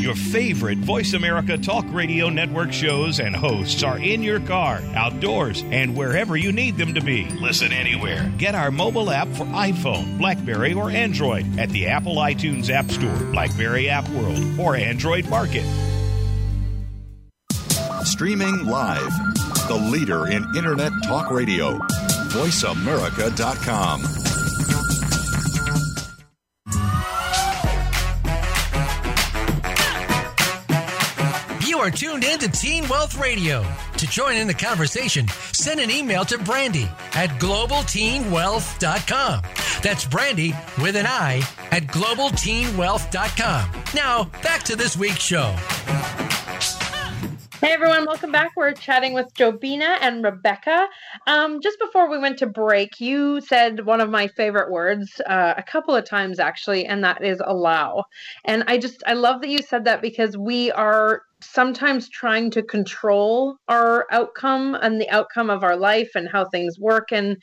Your 0.00 0.14
favorite 0.14 0.78
Voice 0.78 1.12
America 1.12 1.58
Talk 1.58 1.84
Radio 1.90 2.30
Network 2.30 2.72
shows 2.72 3.20
and 3.20 3.36
hosts 3.36 3.82
are 3.82 3.98
in 3.98 4.22
your 4.22 4.40
car, 4.40 4.80
outdoors, 4.94 5.62
and 5.70 5.94
wherever 5.94 6.38
you 6.38 6.52
need 6.52 6.78
them 6.78 6.94
to 6.94 7.02
be. 7.02 7.26
Listen 7.32 7.70
anywhere. 7.70 8.32
Get 8.38 8.54
our 8.54 8.70
mobile 8.70 9.10
app 9.10 9.28
for 9.28 9.44
iPhone, 9.44 10.16
Blackberry, 10.16 10.72
or 10.72 10.90
Android 10.90 11.58
at 11.58 11.68
the 11.68 11.88
Apple 11.88 12.16
iTunes 12.16 12.70
App 12.70 12.90
Store, 12.90 13.14
Blackberry 13.30 13.90
App 13.90 14.08
World, 14.08 14.42
or 14.58 14.74
Android 14.74 15.28
Market. 15.28 15.66
Streaming 18.04 18.64
live. 18.64 19.12
The 19.68 19.90
leader 19.92 20.28
in 20.28 20.46
Internet 20.56 20.92
talk 21.04 21.30
radio. 21.30 21.78
VoiceAmerica.com. 22.30 24.19
are 31.90 31.96
tuned 31.96 32.24
in 32.24 32.38
to 32.38 32.48
Teen 32.48 32.88
Wealth 32.88 33.18
Radio. 33.18 33.62
To 33.96 34.06
join 34.06 34.36
in 34.36 34.46
the 34.46 34.54
conversation, 34.54 35.26
send 35.52 35.80
an 35.80 35.90
email 35.90 36.24
to 36.26 36.38
Brandy 36.38 36.88
at 37.14 37.30
globalteenwealth.com. 37.40 39.42
That's 39.82 40.04
Brandy 40.04 40.54
with 40.80 40.94
an 40.96 41.06
I 41.06 41.38
at 41.72 41.84
globalteenwealth.com. 41.84 43.70
Now, 43.94 44.24
back 44.42 44.62
to 44.64 44.76
this 44.76 44.94
week's 44.96 45.22
show. 45.22 45.56
Hey 47.60 47.72
everyone, 47.72 48.06
welcome 48.06 48.32
back. 48.32 48.52
We're 48.56 48.72
chatting 48.72 49.12
with 49.12 49.34
Jobina 49.34 49.98
and 50.00 50.24
Rebecca. 50.24 50.88
Um, 51.26 51.60
just 51.60 51.78
before 51.78 52.08
we 52.08 52.18
went 52.18 52.38
to 52.38 52.46
break, 52.46 52.98
you 53.00 53.42
said 53.42 53.84
one 53.84 54.00
of 54.00 54.08
my 54.08 54.28
favorite 54.28 54.70
words 54.70 55.20
uh, 55.26 55.52
a 55.56 55.62
couple 55.62 55.94
of 55.94 56.06
times 56.06 56.38
actually, 56.38 56.86
and 56.86 57.04
that 57.04 57.22
is 57.22 57.42
allow. 57.44 58.04
And 58.46 58.64
I 58.66 58.78
just, 58.78 59.02
I 59.06 59.12
love 59.12 59.42
that 59.42 59.50
you 59.50 59.58
said 59.58 59.84
that 59.84 60.00
because 60.00 60.38
we 60.38 60.72
are 60.72 61.24
sometimes 61.42 62.08
trying 62.08 62.50
to 62.50 62.62
control 62.62 63.56
our 63.68 64.06
outcome 64.10 64.74
and 64.74 65.00
the 65.00 65.08
outcome 65.10 65.50
of 65.50 65.64
our 65.64 65.76
life 65.76 66.10
and 66.14 66.28
how 66.28 66.44
things 66.44 66.78
work. 66.78 67.12
And 67.12 67.36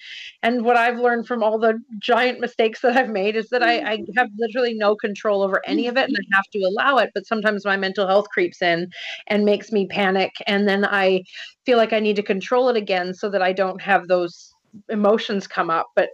and 0.43 0.63
what 0.63 0.77
i've 0.77 0.99
learned 0.99 1.27
from 1.27 1.43
all 1.43 1.59
the 1.59 1.79
giant 1.99 2.39
mistakes 2.39 2.81
that 2.81 2.95
i've 2.95 3.09
made 3.09 3.35
is 3.35 3.49
that 3.49 3.63
I, 3.63 3.79
I 3.79 3.97
mm-hmm. 3.97 4.17
have 4.17 4.29
literally 4.37 4.73
no 4.73 4.95
control 4.95 5.41
over 5.41 5.61
any 5.65 5.87
of 5.87 5.97
it 5.97 6.07
and 6.07 6.15
i 6.17 6.21
mm-hmm. 6.21 6.33
have 6.33 6.45
to 6.53 6.59
allow 6.59 6.97
it. 6.97 7.11
But 7.13 7.27
sometimes 7.27 7.65
my 7.65 7.77
mental 7.77 8.07
health 8.07 8.27
creeps 8.29 8.61
in 8.61 8.89
and 9.27 9.45
makes 9.45 9.71
me 9.71 9.87
panic. 9.87 10.31
And 10.45 10.67
then 10.67 10.85
i 10.85 11.23
feel 11.65 11.77
like 11.77 11.93
i 11.93 11.99
need 11.99 12.15
to 12.17 12.23
control 12.23 12.69
it 12.69 12.77
again 12.77 13.13
so 13.13 13.29
that 13.29 13.41
i 13.41 13.53
don't 13.53 13.81
have 13.81 14.07
those 14.07 14.53
emotions 14.89 15.47
come 15.47 15.69
up. 15.69 15.87
But 15.95 16.09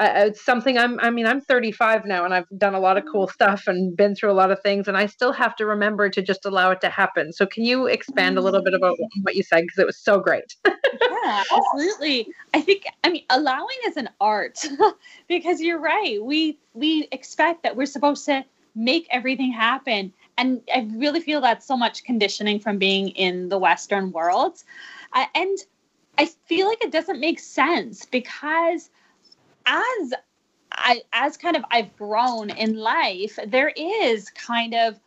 it's 0.00 0.42
something 0.42 0.78
I'm, 0.78 0.98
I 1.00 1.10
mean, 1.10 1.26
I'm 1.26 1.40
35 1.40 2.06
now 2.06 2.24
and 2.24 2.32
I've 2.32 2.48
done 2.56 2.74
a 2.74 2.80
lot 2.80 2.96
of 2.96 3.04
cool 3.10 3.28
stuff 3.28 3.64
and 3.66 3.94
been 3.96 4.14
through 4.14 4.30
a 4.30 4.34
lot 4.34 4.50
of 4.50 4.60
things, 4.62 4.88
and 4.88 4.96
I 4.96 5.06
still 5.06 5.32
have 5.32 5.54
to 5.56 5.66
remember 5.66 6.08
to 6.08 6.22
just 6.22 6.46
allow 6.46 6.70
it 6.70 6.80
to 6.80 6.88
happen. 6.88 7.32
So, 7.32 7.46
can 7.46 7.64
you 7.64 7.86
expand 7.86 8.38
a 8.38 8.40
little 8.40 8.62
bit 8.62 8.74
about 8.74 8.96
what 9.22 9.34
you 9.34 9.42
said? 9.42 9.62
Because 9.62 9.78
it 9.78 9.86
was 9.86 9.98
so 9.98 10.18
great. 10.18 10.56
yeah, 10.66 11.42
absolutely. 11.52 12.28
I 12.54 12.60
think, 12.60 12.84
I 13.04 13.10
mean, 13.10 13.24
allowing 13.30 13.76
is 13.86 13.96
an 13.96 14.08
art 14.20 14.64
because 15.28 15.60
you're 15.60 15.80
right. 15.80 16.22
We, 16.22 16.58
we 16.74 17.08
expect 17.12 17.62
that 17.62 17.76
we're 17.76 17.86
supposed 17.86 18.24
to 18.26 18.44
make 18.74 19.06
everything 19.10 19.52
happen. 19.52 20.12
And 20.38 20.62
I 20.74 20.88
really 20.94 21.20
feel 21.20 21.40
that's 21.40 21.66
so 21.66 21.76
much 21.76 22.04
conditioning 22.04 22.60
from 22.60 22.78
being 22.78 23.08
in 23.10 23.48
the 23.48 23.58
Western 23.58 24.12
world. 24.12 24.62
Uh, 25.12 25.26
and 25.34 25.58
I 26.16 26.26
feel 26.46 26.68
like 26.68 26.82
it 26.82 26.92
doesn't 26.92 27.20
make 27.20 27.40
sense 27.40 28.06
because 28.06 28.90
as 29.66 30.12
I 30.72 31.02
as 31.12 31.36
kind 31.36 31.56
of 31.56 31.64
I've 31.70 31.96
grown 31.96 32.50
in 32.50 32.76
life, 32.76 33.38
there 33.46 33.72
is 33.76 34.30
kind 34.30 34.74
of 34.74 34.98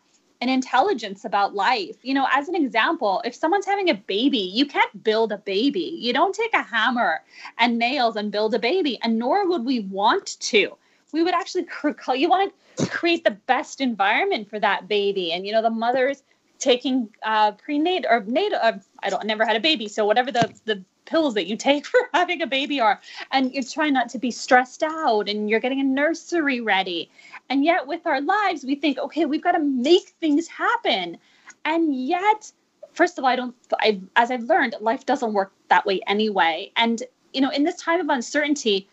an 0.41 0.49
intelligence 0.49 1.23
about 1.23 1.55
life. 1.55 1.95
You 2.01 2.13
know, 2.13 2.27
as 2.31 2.49
an 2.49 2.55
example, 2.55 3.21
if 3.23 3.33
someone's 3.33 3.65
having 3.65 3.89
a 3.89 3.93
baby, 3.93 4.39
you 4.39 4.65
can't 4.65 5.03
build 5.03 5.31
a 5.31 5.37
baby. 5.37 5.97
You 5.99 6.11
don't 6.11 6.35
take 6.35 6.53
a 6.53 6.61
hammer 6.61 7.21
and 7.57 7.79
nails 7.79 8.17
and 8.17 8.31
build 8.31 8.53
a 8.53 8.59
baby, 8.59 8.99
and 9.01 9.17
nor 9.17 9.47
would 9.47 9.63
we 9.65 9.79
want 9.79 10.37
to. 10.41 10.75
We 11.13 11.23
would 11.23 11.33
actually 11.33 11.67
you 12.15 12.29
want 12.29 12.53
to 12.77 12.85
create 12.87 13.23
the 13.23 13.31
best 13.31 13.79
environment 13.79 14.49
for 14.49 14.59
that 14.59 14.87
baby, 14.87 15.31
and 15.31 15.45
you 15.45 15.53
know 15.53 15.61
the 15.61 15.69
mother's 15.69 16.23
taking 16.63 17.09
uh, 17.23 17.51
prenatal 17.51 18.09
or 18.09 18.23
natal. 18.23 18.59
Uh, 18.61 18.73
I 19.03 19.09
don't 19.09 19.21
I 19.21 19.25
never 19.25 19.45
had 19.45 19.55
a 19.55 19.59
baby, 19.59 19.87
so 19.87 20.05
whatever 20.05 20.31
the 20.31 20.51
the 20.65 20.83
pills 21.05 21.33
that 21.33 21.45
you 21.47 21.57
take 21.57 21.85
for 21.91 21.99
having 22.13 22.41
a 22.41 22.47
baby 22.47 22.79
are. 22.79 22.99
And 23.31 23.53
you're 23.53 23.63
trying 23.63 23.93
not 23.93 24.09
to 24.09 24.19
be 24.19 24.31
stressed 24.31 24.81
out 24.81 25.27
and 25.27 25.49
you're 25.49 25.59
getting 25.59 25.81
a 25.81 25.83
nursery 25.83 26.61
ready. 26.61 27.11
And 27.49 27.65
yet 27.65 27.85
with 27.85 28.07
our 28.07 28.21
lives 28.21 28.63
we 28.63 28.75
think 28.75 28.97
okay 28.97 29.25
we've 29.25 29.43
got 29.43 29.51
to 29.51 29.59
make 29.59 30.09
things 30.21 30.47
happen. 30.47 31.17
And 31.65 31.95
yet 31.95 32.51
first 32.93 33.17
of 33.17 33.23
all 33.23 33.29
i 33.29 33.35
don't 33.35 33.55
I, 33.79 33.99
as 34.15 34.29
i've 34.29 34.43
learned 34.43 34.75
life 34.79 35.05
doesn't 35.05 35.33
work 35.33 35.51
that 35.67 35.85
way 35.85 35.99
anyway. 36.07 36.71
And 36.77 37.03
you 37.33 37.41
know 37.41 37.49
in 37.49 37.63
this 37.63 37.81
time 37.81 37.99
of 37.99 38.07
uncertainty 38.09 38.87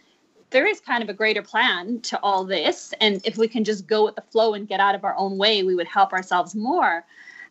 there 0.51 0.67
is 0.67 0.81
kind 0.81 1.01
of 1.01 1.09
a 1.09 1.15
greater 1.15 1.43
plan 1.43 2.01
to 2.01 2.19
all 2.25 2.45
this. 2.45 2.93
And 3.01 3.21
if 3.25 3.39
we 3.39 3.47
can 3.47 3.63
just 3.63 3.87
go 3.87 4.07
with 4.07 4.17
the 4.17 4.25
flow 4.33 4.55
and 4.55 4.67
get 4.67 4.81
out 4.81 4.97
of 4.97 5.05
our 5.05 5.17
own 5.17 5.39
way 5.39 5.63
we 5.63 5.77
would 5.77 5.87
help 5.87 6.13
ourselves 6.13 6.57
more 6.57 7.05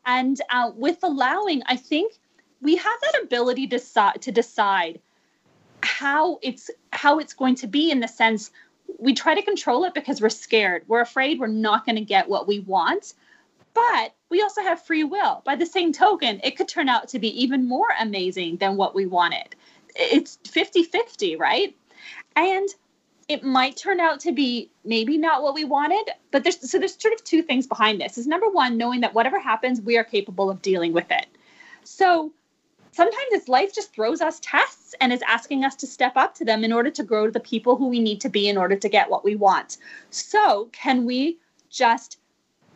and 0.06 0.42
uh, 0.50 0.72
with 0.76 1.00
allowing 1.04 1.62
i 1.68 1.76
think 1.76 2.14
we 2.62 2.76
have 2.76 3.00
that 3.02 3.24
ability 3.24 3.68
to, 3.68 3.80
to 4.20 4.32
decide 4.32 5.00
how 5.82 6.40
it's 6.42 6.70
how 6.92 7.20
it's 7.20 7.34
going 7.34 7.56
to 7.56 7.68
be 7.68 7.92
in 7.92 8.00
the 8.00 8.08
sense 8.08 8.52
we 8.98 9.14
try 9.14 9.36
to 9.36 9.42
control 9.42 9.86
it 9.86 9.94
because 9.94 10.20
we're 10.20 10.30
scared. 10.30 10.84
We're 10.88 11.02
afraid 11.02 11.40
we're 11.40 11.48
not 11.48 11.86
going 11.86 11.96
to 11.98 12.02
get 12.02 12.28
what 12.28 12.48
we 12.48 12.60
want 12.60 13.14
but 13.76 14.14
we 14.30 14.42
also 14.42 14.62
have 14.62 14.82
free 14.82 15.04
will. 15.04 15.42
By 15.46 15.56
the 15.56 15.66
same 15.66 15.94
token 15.94 16.42
it 16.44 16.58
could 16.58 16.68
turn 16.68 16.90
out 16.90 17.10
to 17.10 17.20
be 17.20 17.44
even 17.44 17.68
more 17.68 17.88
amazing 18.00 18.58
than 18.58 18.76
what 18.76 18.96
we 18.96 19.06
wanted. 19.06 19.56
It's 19.96 20.38
50-50 20.44 21.40
right? 21.40 21.76
And 22.36 22.68
it 23.30 23.44
might 23.44 23.78
turn 23.78 24.00
out 24.00 24.20
to 24.20 24.34
be 24.34 24.70
maybe 24.84 25.18
not 25.18 25.42
what 25.42 25.54
we 25.54 25.64
wanted 25.64 26.10
but 26.32 26.44
there's 26.44 26.70
so 26.70 26.78
there's 26.78 27.00
sort 27.00 27.14
of 27.14 27.24
two 27.24 27.42
things 27.42 27.66
behind 27.66 28.02
this 28.02 28.18
is 28.18 28.28
number 28.28 28.50
one 28.50 28.76
knowing 28.76 29.00
that 29.02 29.14
whatever 29.14 29.40
happens 29.40 29.80
we 29.80 29.98
are 29.98 30.04
capable 30.04 30.50
of 30.50 30.62
dealing 30.62 30.92
with 30.92 31.10
it 31.12 31.28
so 31.84 32.32
sometimes 32.92 33.28
it's 33.32 33.48
life 33.48 33.74
just 33.74 33.94
throws 33.94 34.22
us 34.22 34.40
tests 34.42 34.96
and 35.00 35.14
is 35.14 35.24
asking 35.28 35.64
us 35.64 35.76
to 35.76 35.88
step 35.88 36.14
up 36.16 36.36
to 36.36 36.46
them 36.46 36.64
in 36.64 36.74
order 36.74 36.90
to 36.90 37.04
grow 37.04 37.26
to 37.26 37.32
the 37.32 37.40
people 37.40 37.76
who 37.76 37.88
we 37.88 38.00
need 38.00 38.20
to 38.22 38.30
be 38.30 38.50
in 38.50 38.58
order 38.58 38.76
to 38.76 38.90
get 38.90 39.10
what 39.10 39.24
we 39.24 39.36
want. 39.36 39.78
So, 40.10 40.70
can 40.72 41.06
we 41.06 41.38
just, 41.70 42.18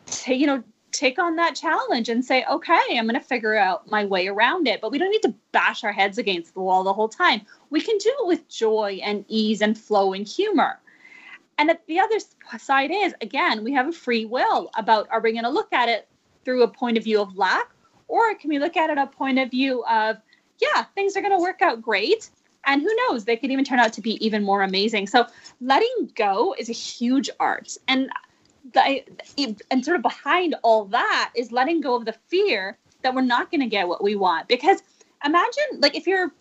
t- 0.05 0.35
you 0.35 0.47
know, 0.47 0.63
take 0.93 1.19
on 1.19 1.35
that 1.35 1.55
challenge 1.55 2.07
and 2.07 2.23
say, 2.23 2.45
okay, 2.49 2.79
I'm 2.91 3.07
going 3.07 3.19
to 3.19 3.19
figure 3.19 3.55
out 3.55 3.89
my 3.89 4.05
way 4.05 4.27
around 4.27 4.67
it. 4.67 4.79
But 4.79 4.91
we 4.91 4.97
don't 4.97 5.11
need 5.11 5.23
to 5.23 5.33
bash 5.51 5.83
our 5.83 5.91
heads 5.91 6.17
against 6.17 6.53
the 6.53 6.61
wall 6.61 6.83
the 6.83 6.93
whole 6.93 7.09
time. 7.09 7.41
We 7.69 7.81
can 7.81 7.97
do 7.97 8.13
it 8.21 8.27
with 8.27 8.47
joy 8.47 8.99
and 9.03 9.25
ease 9.27 9.61
and 9.61 9.77
flow 9.77 10.13
and 10.13 10.27
humor. 10.27 10.79
And 11.57 11.77
the 11.87 11.99
other 11.99 12.17
side 12.57 12.91
is, 12.91 13.13
again, 13.21 13.63
we 13.63 13.73
have 13.73 13.87
a 13.87 13.91
free 13.91 14.25
will 14.25 14.71
about 14.75 15.07
are 15.11 15.19
we 15.19 15.31
going 15.31 15.43
to 15.43 15.49
look 15.49 15.71
at 15.73 15.89
it 15.89 16.07
through 16.45 16.63
a 16.63 16.67
point 16.67 16.97
of 16.97 17.03
view 17.03 17.21
of 17.21 17.37
lack, 17.37 17.69
or 18.07 18.33
can 18.35 18.49
we 18.49 18.59
look 18.59 18.75
at 18.75 18.89
it 18.89 18.97
a 18.97 19.07
point 19.07 19.39
of 19.39 19.51
view 19.51 19.83
of, 19.85 20.17
yeah, 20.59 20.83
things 20.95 21.15
are 21.15 21.21
going 21.21 21.37
to 21.37 21.41
work 21.41 21.61
out 21.61 21.81
great. 21.81 22.29
And 22.65 22.81
who 22.81 22.95
knows, 23.07 23.25
they 23.25 23.37
could 23.37 23.51
even 23.51 23.65
turn 23.65 23.79
out 23.79 23.93
to 23.93 24.01
be 24.01 24.23
even 24.25 24.43
more 24.43 24.61
amazing. 24.61 25.07
So 25.07 25.27
letting 25.61 26.11
go 26.15 26.55
is 26.57 26.69
a 26.69 26.73
huge 26.73 27.29
art. 27.39 27.77
And 27.87 28.09
the, 28.71 29.03
and 29.71 29.83
sort 29.83 29.97
of 29.97 30.01
behind 30.01 30.55
all 30.63 30.85
that 30.85 31.31
is 31.35 31.51
letting 31.51 31.81
go 31.81 31.95
of 31.95 32.05
the 32.05 32.15
fear 32.27 32.77
that 33.01 33.13
we're 33.13 33.21
not 33.21 33.51
going 33.51 33.61
to 33.61 33.67
get 33.67 33.87
what 33.87 34.03
we 34.03 34.15
want. 34.15 34.47
Because 34.47 34.81
imagine, 35.25 35.79
like, 35.79 35.95
if 35.95 36.07
you're 36.07 36.31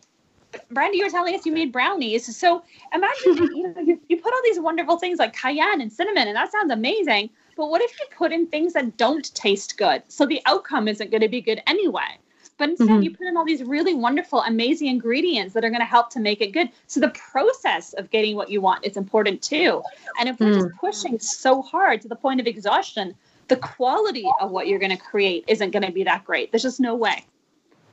Brandy, 0.71 0.99
you 0.99 1.05
were 1.05 1.11
telling 1.11 1.35
us 1.35 1.47
you 1.47 1.53
made 1.53 1.73
brownies. 1.73 2.37
So 2.37 2.63
imagine 2.93 3.37
you 3.57 3.73
know 3.75 3.81
you, 3.81 4.01
you 4.09 4.17
put 4.19 4.33
all 4.33 4.41
these 4.45 4.61
wonderful 4.61 4.99
things 4.99 5.19
like 5.19 5.35
cayenne 5.35 5.81
and 5.81 5.93
cinnamon, 5.93 6.29
and 6.29 6.37
that 6.37 6.53
sounds 6.53 6.71
amazing. 6.71 7.31
But 7.57 7.69
what 7.69 7.83
if 7.83 7.99
you 7.99 8.07
put 8.17 8.33
in 8.33 8.47
things 8.47 8.73
that 8.75 8.97
don't 8.97 9.35
taste 9.35 9.77
good? 9.77 10.03
So 10.09 10.27
the 10.27 10.41
outcome 10.47 10.89
isn't 10.89 11.11
going 11.11 11.21
to 11.21 11.29
be 11.29 11.41
good 11.41 11.63
anyway. 11.67 12.19
But 12.63 12.69
instead, 12.69 12.91
mm-hmm. 12.91 13.03
you 13.03 13.11
put 13.11 13.27
in 13.27 13.37
all 13.37 13.45
these 13.45 13.65
really 13.65 13.93
wonderful, 13.93 14.41
amazing 14.43 14.87
ingredients 14.87 15.53
that 15.55 15.65
are 15.65 15.69
going 15.69 15.81
to 15.81 15.85
help 15.85 16.11
to 16.11 16.21
make 16.21 16.41
it 16.41 16.53
good. 16.53 16.69
So 16.87 17.01
the 17.01 17.09
process 17.09 17.93
of 17.95 18.09
getting 18.13 18.37
what 18.37 18.51
you 18.51 18.61
want 18.61 18.85
is 18.85 18.97
important 18.97 19.43
too. 19.43 19.83
And 20.21 20.29
if 20.29 20.39
we're 20.39 20.53
mm. 20.53 20.63
just 20.63 20.77
pushing 20.77 21.19
so 21.19 21.61
hard 21.61 22.01
to 22.03 22.09
the 22.09 22.15
point 22.15 22.39
of 22.39 22.47
exhaustion, 22.47 23.17
the 23.49 23.57
quality 23.57 24.25
of 24.41 24.53
what 24.53 24.69
you're 24.69 24.79
going 24.79 24.97
to 24.97 24.97
create 24.97 25.45
isn't 25.49 25.73
going 25.73 25.83
to 25.83 25.91
be 25.91 26.05
that 26.05 26.25
great. 26.25 26.53
There's 26.53 26.63
just 26.63 26.79
no 26.79 26.95
way. 26.95 27.25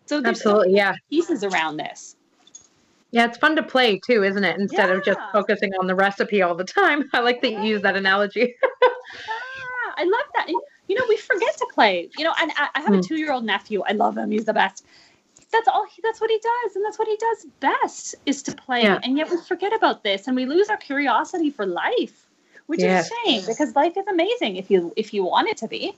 So 0.06 0.22
there's 0.22 0.38
absolutely, 0.38 0.76
yeah, 0.76 0.94
pieces 1.10 1.44
around 1.44 1.78
this. 1.78 2.16
Yeah, 3.10 3.26
it's 3.26 3.40
fun 3.40 3.56
to 3.56 3.64
play 3.64 3.98
too, 3.98 4.24
isn't 4.24 4.44
it? 4.44 4.60
Instead 4.60 4.90
yeah. 4.90 4.98
of 4.98 5.04
just 5.04 5.20
focusing 5.34 5.72
on 5.80 5.88
the 5.88 5.96
recipe 5.96 6.44
all 6.44 6.54
the 6.54 6.64
time. 6.64 7.10
I 7.14 7.22
like 7.22 7.42
that 7.42 7.54
you 7.54 7.64
use 7.64 7.82
that 7.82 7.96
analogy. 7.96 8.56
yeah, 8.84 9.94
I 9.98 10.04
love 10.04 10.26
that. 10.36 10.48
You 10.90 10.96
know, 10.96 11.06
we 11.08 11.16
forget 11.16 11.56
to 11.58 11.68
play. 11.74 12.10
You 12.18 12.26
know, 12.26 12.34
and 12.42 12.52
I, 12.58 12.68
I 12.76 12.82
have 12.82 12.92
mm. 12.92 13.00
a 13.00 13.04
two-year-old 13.04 13.46
nephew. 13.46 13.84
I 13.88 13.94
love 13.94 14.18
him. 14.18 14.32
He's 14.32 14.46
the 14.46 14.54
best. 14.54 14.86
That's 15.52 15.68
all. 15.68 15.86
He, 15.86 16.02
that's 16.04 16.20
what 16.20 16.30
he 16.30 16.38
does, 16.40 16.76
and 16.76 16.84
that's 16.84 17.00
what 17.00 17.08
he 17.08 17.16
does 17.16 17.46
best 17.60 18.16
is 18.26 18.44
to 18.44 18.56
play. 18.56 18.84
Yeah. 18.84 19.00
And 19.04 19.18
yet 19.18 19.30
we 19.30 19.38
forget 19.38 19.74
about 19.74 20.04
this, 20.04 20.28
and 20.28 20.36
we 20.36 20.46
lose 20.46 20.70
our 20.70 20.78
curiosity 20.78 21.50
for 21.50 21.66
life, 21.66 22.28
which 22.66 22.82
yes. 22.82 23.06
is 23.06 23.12
a 23.12 23.16
shame 23.30 23.42
because 23.48 23.76
life 23.76 23.96
is 23.96 24.06
amazing 24.08 24.58
if 24.58 24.70
you 24.70 24.92
if 24.98 25.14
you 25.14 25.24
want 25.24 25.48
it 25.48 25.58
to 25.58 25.68
be. 25.68 25.96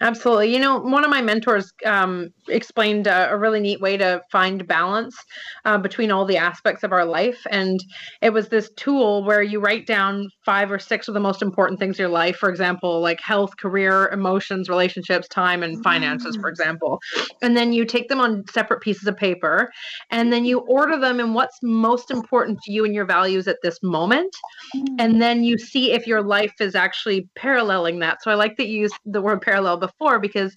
Absolutely. 0.00 0.52
You 0.52 0.58
know, 0.58 0.78
one 0.78 1.04
of 1.04 1.10
my 1.10 1.22
mentors 1.22 1.72
um, 1.86 2.28
explained 2.48 3.06
a, 3.06 3.30
a, 3.30 3.36
really 3.36 3.60
neat 3.60 3.80
way 3.80 3.96
to 3.96 4.20
find 4.30 4.66
balance 4.66 5.16
uh, 5.64 5.78
between 5.78 6.10
all 6.10 6.26
the 6.26 6.36
aspects 6.36 6.82
of 6.82 6.92
our 6.92 7.04
life. 7.04 7.46
And 7.50 7.80
it 8.20 8.30
was 8.30 8.48
this 8.48 8.70
tool 8.76 9.24
where 9.24 9.42
you 9.42 9.58
write 9.58 9.86
down 9.86 10.28
five 10.44 10.70
or 10.70 10.78
six 10.78 11.08
of 11.08 11.14
the 11.14 11.20
most 11.20 11.40
important 11.40 11.80
things 11.80 11.98
in 11.98 12.02
your 12.02 12.10
life, 12.10 12.36
for 12.36 12.50
example, 12.50 13.00
like 13.00 13.20
health, 13.20 13.56
career, 13.56 14.08
emotions, 14.12 14.68
relationships, 14.68 15.28
time, 15.28 15.62
and 15.62 15.82
finances, 15.82 16.36
for 16.36 16.48
mm. 16.48 16.50
example. 16.50 17.00
And 17.40 17.56
then 17.56 17.72
you 17.72 17.86
take 17.86 18.08
them 18.08 18.20
on 18.20 18.44
separate 18.52 18.82
pieces 18.82 19.06
of 19.06 19.16
paper 19.16 19.70
and 20.10 20.30
then 20.30 20.44
you 20.44 20.58
order 20.60 20.98
them 20.98 21.20
in 21.20 21.32
what's 21.32 21.58
most 21.62 22.10
important 22.10 22.58
to 22.64 22.72
you 22.72 22.84
and 22.84 22.94
your 22.94 23.06
values 23.06 23.48
at 23.48 23.58
this 23.62 23.82
moment. 23.82 24.34
Mm. 24.74 24.96
And 24.98 25.22
then 25.22 25.42
you 25.42 25.56
see 25.56 25.92
if 25.92 26.06
your 26.06 26.22
life 26.22 26.52
is 26.60 26.74
actually 26.74 27.28
paralleling 27.34 28.00
that. 28.00 28.22
So 28.22 28.30
I 28.30 28.34
like 28.34 28.58
that 28.58 28.66
you 28.66 28.80
use 28.80 28.92
the 29.06 29.22
word 29.22 29.40
parallel 29.40 29.85
before 29.86 30.18
because 30.18 30.56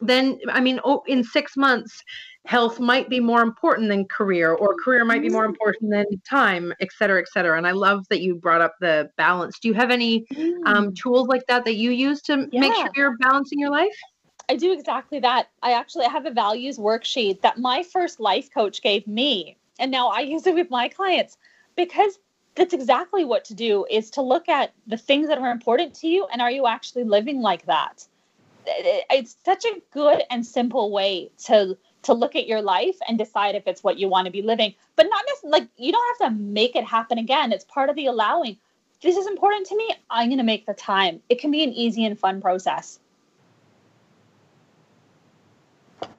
then 0.00 0.38
i 0.50 0.60
mean 0.60 0.80
oh, 0.84 1.02
in 1.06 1.22
six 1.22 1.56
months 1.56 2.02
health 2.44 2.78
might 2.78 3.08
be 3.08 3.18
more 3.18 3.42
important 3.42 3.88
than 3.88 4.04
career 4.04 4.52
or 4.52 4.74
career 4.82 5.04
might 5.04 5.22
be 5.22 5.28
more 5.28 5.42
mm-hmm. 5.42 5.50
important 5.50 5.90
than 5.90 6.06
time 6.28 6.72
et 6.80 6.88
cetera 6.96 7.20
et 7.20 7.28
cetera 7.32 7.56
and 7.56 7.66
i 7.66 7.72
love 7.72 8.04
that 8.08 8.20
you 8.20 8.34
brought 8.34 8.60
up 8.60 8.74
the 8.80 9.10
balance 9.16 9.58
do 9.58 9.68
you 9.68 9.74
have 9.74 9.90
any 9.90 10.24
um, 10.66 10.90
mm. 10.90 10.96
tools 10.96 11.26
like 11.28 11.44
that 11.48 11.64
that 11.64 11.76
you 11.76 11.90
use 11.90 12.20
to 12.22 12.48
yeah. 12.52 12.60
make 12.60 12.74
sure 12.74 12.88
you're 12.94 13.16
balancing 13.18 13.58
your 13.58 13.70
life 13.70 13.96
I 14.48 14.56
do 14.56 14.72
exactly 14.72 15.18
that. 15.20 15.48
I 15.62 15.72
actually 15.72 16.06
have 16.06 16.26
a 16.26 16.30
values 16.30 16.78
worksheet 16.78 17.40
that 17.40 17.58
my 17.58 17.82
first 17.82 18.20
life 18.20 18.48
coach 18.52 18.80
gave 18.80 19.06
me. 19.06 19.56
And 19.78 19.90
now 19.90 20.08
I 20.08 20.20
use 20.20 20.46
it 20.46 20.54
with 20.54 20.70
my 20.70 20.88
clients 20.88 21.36
because 21.74 22.18
that's 22.54 22.72
exactly 22.72 23.24
what 23.24 23.44
to 23.46 23.54
do 23.54 23.86
is 23.90 24.10
to 24.12 24.22
look 24.22 24.48
at 24.48 24.72
the 24.86 24.96
things 24.96 25.28
that 25.28 25.38
are 25.38 25.50
important 25.50 25.94
to 25.94 26.08
you 26.08 26.26
and 26.32 26.40
are 26.40 26.50
you 26.50 26.66
actually 26.66 27.04
living 27.04 27.40
like 27.40 27.66
that? 27.66 28.06
It's 28.66 29.36
such 29.44 29.64
a 29.64 29.80
good 29.92 30.22
and 30.30 30.44
simple 30.44 30.90
way 30.90 31.30
to 31.44 31.76
to 32.02 32.14
look 32.14 32.36
at 32.36 32.46
your 32.46 32.62
life 32.62 32.96
and 33.08 33.18
decide 33.18 33.56
if 33.56 33.66
it's 33.66 33.82
what 33.82 33.98
you 33.98 34.08
want 34.08 34.26
to 34.26 34.30
be 34.30 34.42
living. 34.42 34.74
But 34.94 35.08
not 35.08 35.24
necessarily 35.26 35.60
like 35.60 35.68
you 35.76 35.92
don't 35.92 36.20
have 36.20 36.30
to 36.30 36.38
make 36.38 36.76
it 36.76 36.84
happen 36.84 37.18
again. 37.18 37.52
It's 37.52 37.64
part 37.64 37.90
of 37.90 37.96
the 37.96 38.06
allowing. 38.06 38.58
This 39.02 39.16
is 39.16 39.26
important 39.26 39.66
to 39.66 39.76
me 39.76 39.94
i'm 40.08 40.28
going 40.28 40.38
to 40.38 40.44
make 40.44 40.66
the 40.66 40.74
time. 40.74 41.20
It 41.28 41.40
can 41.40 41.50
be 41.50 41.62
an 41.62 41.72
easy 41.72 42.04
and 42.04 42.18
fun 42.18 42.40
process 42.40 42.98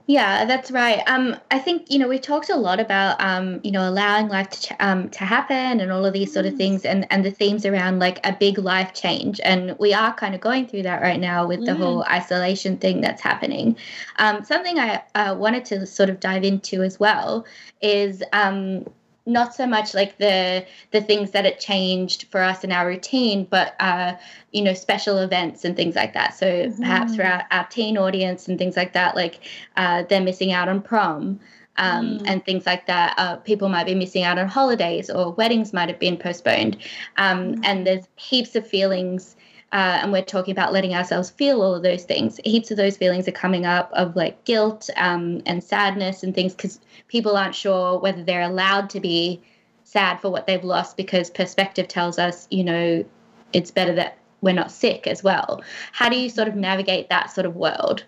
Yeah, 0.10 0.46
that's 0.46 0.72
right. 0.72 1.04
Um, 1.06 1.36
I 1.52 1.60
think 1.60 1.92
you 1.92 2.00
know 2.00 2.08
we 2.08 2.18
talked 2.18 2.50
a 2.50 2.56
lot 2.56 2.80
about 2.80 3.20
um, 3.20 3.60
you 3.62 3.72
know 3.72 3.90
allowing 3.90 4.30
life 4.30 4.50
to 4.52 4.62
ch- 4.62 4.72
um, 4.80 5.10
to 5.10 5.26
happen 5.26 5.82
and 5.82 5.92
all 5.92 6.06
of 6.06 6.14
these 6.14 6.34
sort 6.34 6.46
of 6.46 6.56
things 6.56 6.86
and 6.86 7.06
and 7.12 7.26
the 7.26 7.32
themes 7.32 7.66
around 7.66 8.00
like 8.00 8.26
a 8.26 8.32
big 8.32 8.58
life 8.58 8.94
change 8.94 9.42
and 9.44 9.76
we 9.80 9.94
are 9.94 10.14
kind 10.14 10.34
of 10.34 10.40
going 10.40 10.66
through 10.66 10.84
that 10.84 11.02
right 11.02 11.20
now 11.20 11.46
with 11.46 11.66
the 11.66 11.74
mm. 11.74 11.78
whole 11.78 12.04
isolation 12.06 12.78
thing 12.78 13.02
that's 13.02 13.22
happening. 13.22 13.76
Um, 14.18 14.46
something 14.46 14.80
I 14.80 15.04
uh, 15.14 15.36
wanted 15.38 15.66
to 15.66 15.86
sort 15.86 16.10
of 16.10 16.22
dive 16.22 16.46
into 16.46 16.84
as 16.84 16.98
well 17.02 17.46
is 17.82 18.24
um, 18.32 18.86
not 19.28 19.54
so 19.54 19.68
much 19.68 19.94
like 19.94 20.18
the 20.18 20.66
the 20.92 21.02
things 21.02 21.32
that 21.32 21.46
it 21.46 21.60
changed 21.60 22.24
for 22.32 22.42
us 22.42 22.64
in 22.64 22.72
our 22.72 22.88
routine, 22.88 23.46
but 23.50 23.76
uh, 23.80 24.16
you 24.52 24.64
know 24.64 24.74
special 24.74 25.20
events 25.20 25.66
and 25.66 25.76
things 25.76 25.96
like 25.96 26.14
that. 26.14 26.34
So 26.34 26.48
mm-hmm. 26.48 26.82
perhaps 26.82 27.16
for 27.16 27.24
our, 27.24 27.46
our, 27.52 27.68
teen 27.68 27.98
audience 27.98 28.48
and 28.48 28.58
things 28.58 28.78
like 28.78 28.94
that, 28.94 29.16
like 29.16 29.42
uh, 29.76 30.04
they're 30.10 30.22
missing 30.22 30.52
out 30.52 30.70
on 30.70 30.82
prom. 30.82 31.40
Um, 31.80 32.18
mm. 32.18 32.24
and 32.26 32.44
things 32.44 32.66
like 32.66 32.88
that. 32.88 33.14
Uh, 33.20 33.36
people 33.36 33.70
might 33.70 33.86
be 33.86 33.94
missing 33.94 34.24
out 34.24 34.40
on 34.40 34.48
holidays 34.48 35.12
or 35.12 35.34
weddings 35.34 35.74
might 35.74 35.90
have 35.90 36.00
been 36.00 36.18
postponed. 36.18 36.76
Um, 37.18 37.54
mm. 37.54 37.62
And 37.64 37.86
there's 37.86 38.08
heaps 38.16 38.56
of 38.56 38.68
feelings 38.68 39.36
uh, 39.74 40.00
and 40.02 40.12
we're 40.12 40.24
talking 40.24 40.54
about 40.54 40.72
letting 40.72 40.94
ourselves 40.94 41.30
feel 41.30 41.62
all 41.62 41.76
of 41.76 41.84
those 41.84 42.06
things. 42.06 42.40
Heaps 42.46 42.72
of 42.72 42.78
those 42.78 42.96
feelings 42.96 43.28
are 43.28 43.34
coming 43.34 43.66
up 43.66 43.92
of 43.94 44.16
like 44.16 44.46
guilt 44.46 44.90
um, 44.96 45.42
and 45.46 45.62
sadness 45.64 46.24
and 46.24 46.34
things 46.34 46.54
because 46.54 46.80
people 47.10 47.36
aren't 47.36 47.56
sure 47.56 48.00
whether 48.00 48.24
they're 48.24 48.42
allowed 48.42 48.90
to 48.92 49.00
be 49.00 49.42
sad 49.84 50.22
for 50.22 50.30
what 50.30 50.48
they've 50.48 50.64
lost 50.64 50.96
because 50.96 51.30
perspective 51.30 51.88
tells 51.88 52.18
us, 52.18 52.48
you 52.50 52.64
know, 52.64 53.04
it's 53.52 53.72
better 53.72 53.94
that 53.94 54.18
we're 54.42 54.54
not 54.54 54.72
sick 54.72 55.06
as 55.06 55.24
well. 55.24 55.62
How 55.92 56.08
do 56.10 56.18
you 56.18 56.30
sort 56.30 56.48
of 56.48 56.56
navigate 56.56 57.10
that 57.10 57.32
sort 57.32 57.46
of 57.46 57.56
world? 57.56 58.06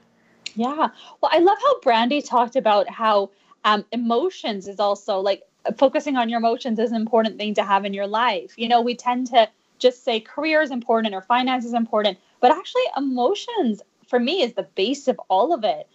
Yeah. 0.55 0.89
Well, 1.21 1.31
I 1.31 1.39
love 1.39 1.57
how 1.61 1.79
Brandy 1.81 2.21
talked 2.21 2.55
about 2.55 2.89
how 2.89 3.31
um, 3.65 3.85
emotions 3.91 4.67
is 4.67 4.79
also 4.79 5.19
like 5.19 5.43
focusing 5.77 6.15
on 6.15 6.29
your 6.29 6.39
emotions 6.39 6.79
is 6.79 6.91
an 6.91 6.97
important 6.97 7.37
thing 7.37 7.53
to 7.55 7.63
have 7.63 7.85
in 7.85 7.93
your 7.93 8.07
life. 8.07 8.53
You 8.57 8.69
know, 8.69 8.81
we 8.81 8.95
tend 8.95 9.27
to 9.27 9.49
just 9.79 10.03
say 10.03 10.19
career 10.19 10.61
is 10.61 10.71
important 10.71 11.15
or 11.15 11.21
finance 11.21 11.65
is 11.65 11.73
important, 11.73 12.17
but 12.39 12.51
actually 12.51 12.83
emotions 12.95 13.81
for 14.07 14.19
me 14.19 14.41
is 14.41 14.53
the 14.53 14.63
base 14.63 15.07
of 15.07 15.19
all 15.29 15.53
of 15.53 15.63
it. 15.63 15.87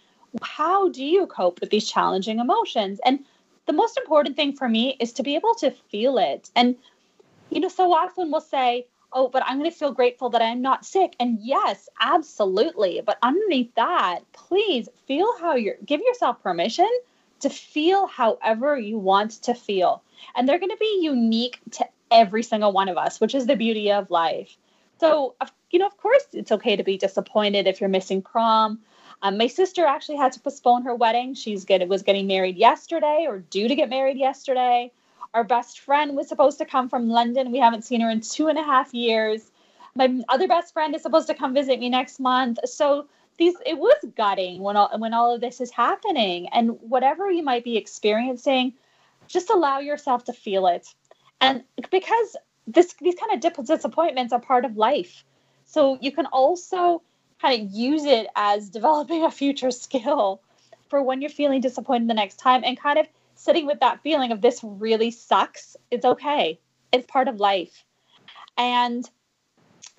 How 0.43 0.89
do 0.89 1.05
you 1.05 1.26
cope 1.26 1.61
with 1.61 1.70
these 1.70 1.91
challenging 1.91 2.39
emotions? 2.39 3.01
And 3.05 3.24
the 3.66 3.72
most 3.72 3.97
important 3.97 4.37
thing 4.37 4.55
for 4.55 4.68
me 4.68 4.97
is 5.01 5.12
to 5.14 5.22
be 5.22 5.35
able 5.37 5.55
to 5.57 5.70
feel 5.70 6.18
it. 6.18 6.51
And 6.57 6.76
you 7.51 7.61
know, 7.61 7.68
so 7.68 7.93
often 7.93 8.30
we'll 8.30 8.41
say, 8.41 8.87
"Oh, 9.12 9.28
but 9.28 9.43
I'm 9.47 9.59
going 9.59 9.70
to 9.70 9.76
feel 9.76 9.93
grateful 9.93 10.30
that 10.30 10.43
I'm 10.43 10.62
not 10.62 10.85
sick." 10.85 11.14
And 11.20 11.39
yes, 11.41 11.89
absolutely. 12.01 13.01
But 13.05 13.18
underneath 13.22 13.74
that, 13.76 14.20
please 14.32 14.89
feel 15.07 15.28
how 15.39 15.55
you're 15.55 15.76
give 15.85 16.01
yourself 16.01 16.43
permission 16.43 16.89
to 17.41 17.51
feel 17.51 18.07
however 18.07 18.78
you 18.78 18.99
want 18.99 19.43
to 19.43 19.55
feel. 19.55 20.03
And 20.35 20.49
they're 20.49 20.59
going 20.59 20.70
to 20.70 20.76
be 20.76 21.01
unique 21.03 21.61
to 21.72 21.87
every 22.14 22.42
single 22.42 22.72
one 22.72 22.88
of 22.88 22.96
us, 22.96 23.20
which 23.20 23.34
is 23.34 23.46
the 23.46 23.56
beauty 23.56 23.92
of 23.92 24.10
life. 24.10 24.56
So, 25.00 25.34
you 25.70 25.80
know, 25.80 25.86
of 25.86 25.96
course, 25.98 26.24
it's 26.32 26.52
okay 26.52 26.76
to 26.76 26.84
be 26.84 26.96
disappointed 26.96 27.66
if 27.66 27.80
you're 27.80 27.90
missing 27.90 28.22
prom. 28.22 28.78
Um, 29.22 29.36
my 29.36 29.48
sister 29.48 29.84
actually 29.84 30.16
had 30.16 30.32
to 30.32 30.40
postpone 30.40 30.84
her 30.84 30.94
wedding. 30.94 31.34
She's 31.34 31.64
get, 31.64 31.86
was 31.88 32.02
getting 32.02 32.26
married 32.26 32.56
yesterday 32.56 33.26
or 33.28 33.40
due 33.40 33.68
to 33.68 33.74
get 33.74 33.90
married 33.90 34.16
yesterday. 34.16 34.92
Our 35.34 35.44
best 35.44 35.80
friend 35.80 36.16
was 36.16 36.28
supposed 36.28 36.58
to 36.58 36.64
come 36.64 36.88
from 36.88 37.08
London. 37.08 37.50
We 37.50 37.58
haven't 37.58 37.82
seen 37.82 38.00
her 38.02 38.10
in 38.10 38.20
two 38.20 38.46
and 38.46 38.58
a 38.58 38.62
half 38.62 38.94
years. 38.94 39.50
My 39.96 40.22
other 40.28 40.46
best 40.46 40.72
friend 40.72 40.94
is 40.94 41.02
supposed 41.02 41.26
to 41.26 41.34
come 41.34 41.54
visit 41.54 41.80
me 41.80 41.88
next 41.88 42.20
month. 42.20 42.58
So 42.66 43.08
these 43.36 43.56
it 43.66 43.78
was 43.78 43.96
gutting 44.16 44.62
when 44.62 44.76
all 44.76 44.96
when 44.98 45.12
all 45.12 45.34
of 45.34 45.40
this 45.40 45.60
is 45.60 45.70
happening. 45.72 46.48
And 46.48 46.78
whatever 46.80 47.30
you 47.30 47.42
might 47.42 47.64
be 47.64 47.76
experiencing, 47.76 48.74
just 49.26 49.50
allow 49.50 49.80
yourself 49.80 50.24
to 50.24 50.32
feel 50.32 50.66
it 50.68 50.86
and 51.45 51.64
because 51.90 52.36
this 52.66 52.95
these 53.01 53.14
kind 53.14 53.45
of 53.45 53.66
disappointments 53.66 54.32
are 54.32 54.40
part 54.40 54.64
of 54.64 54.76
life 54.76 55.24
so 55.64 55.99
you 56.01 56.12
can 56.12 56.26
also 56.26 57.03
kind 57.40 57.62
of 57.62 57.70
use 57.70 58.05
it 58.05 58.26
as 58.36 58.70
developing 58.70 59.24
a 59.24 59.30
future 59.30 59.70
skill 59.70 60.40
for 60.88 61.03
when 61.03 61.20
you're 61.20 61.30
feeling 61.30 61.61
disappointed 61.61 62.09
the 62.09 62.14
next 62.14 62.36
time 62.36 62.62
and 62.64 62.78
kind 62.78 62.99
of 62.99 63.07
sitting 63.34 63.66
with 63.66 63.80
that 63.80 64.01
feeling 64.03 64.32
of 64.32 64.40
this 64.40 64.61
really 64.62 65.11
sucks. 65.11 65.76
It's 65.90 66.05
okay. 66.05 66.61
It's 66.92 67.07
part 67.07 67.28
of 67.28 67.40
life. 67.40 67.84
And 68.57 69.09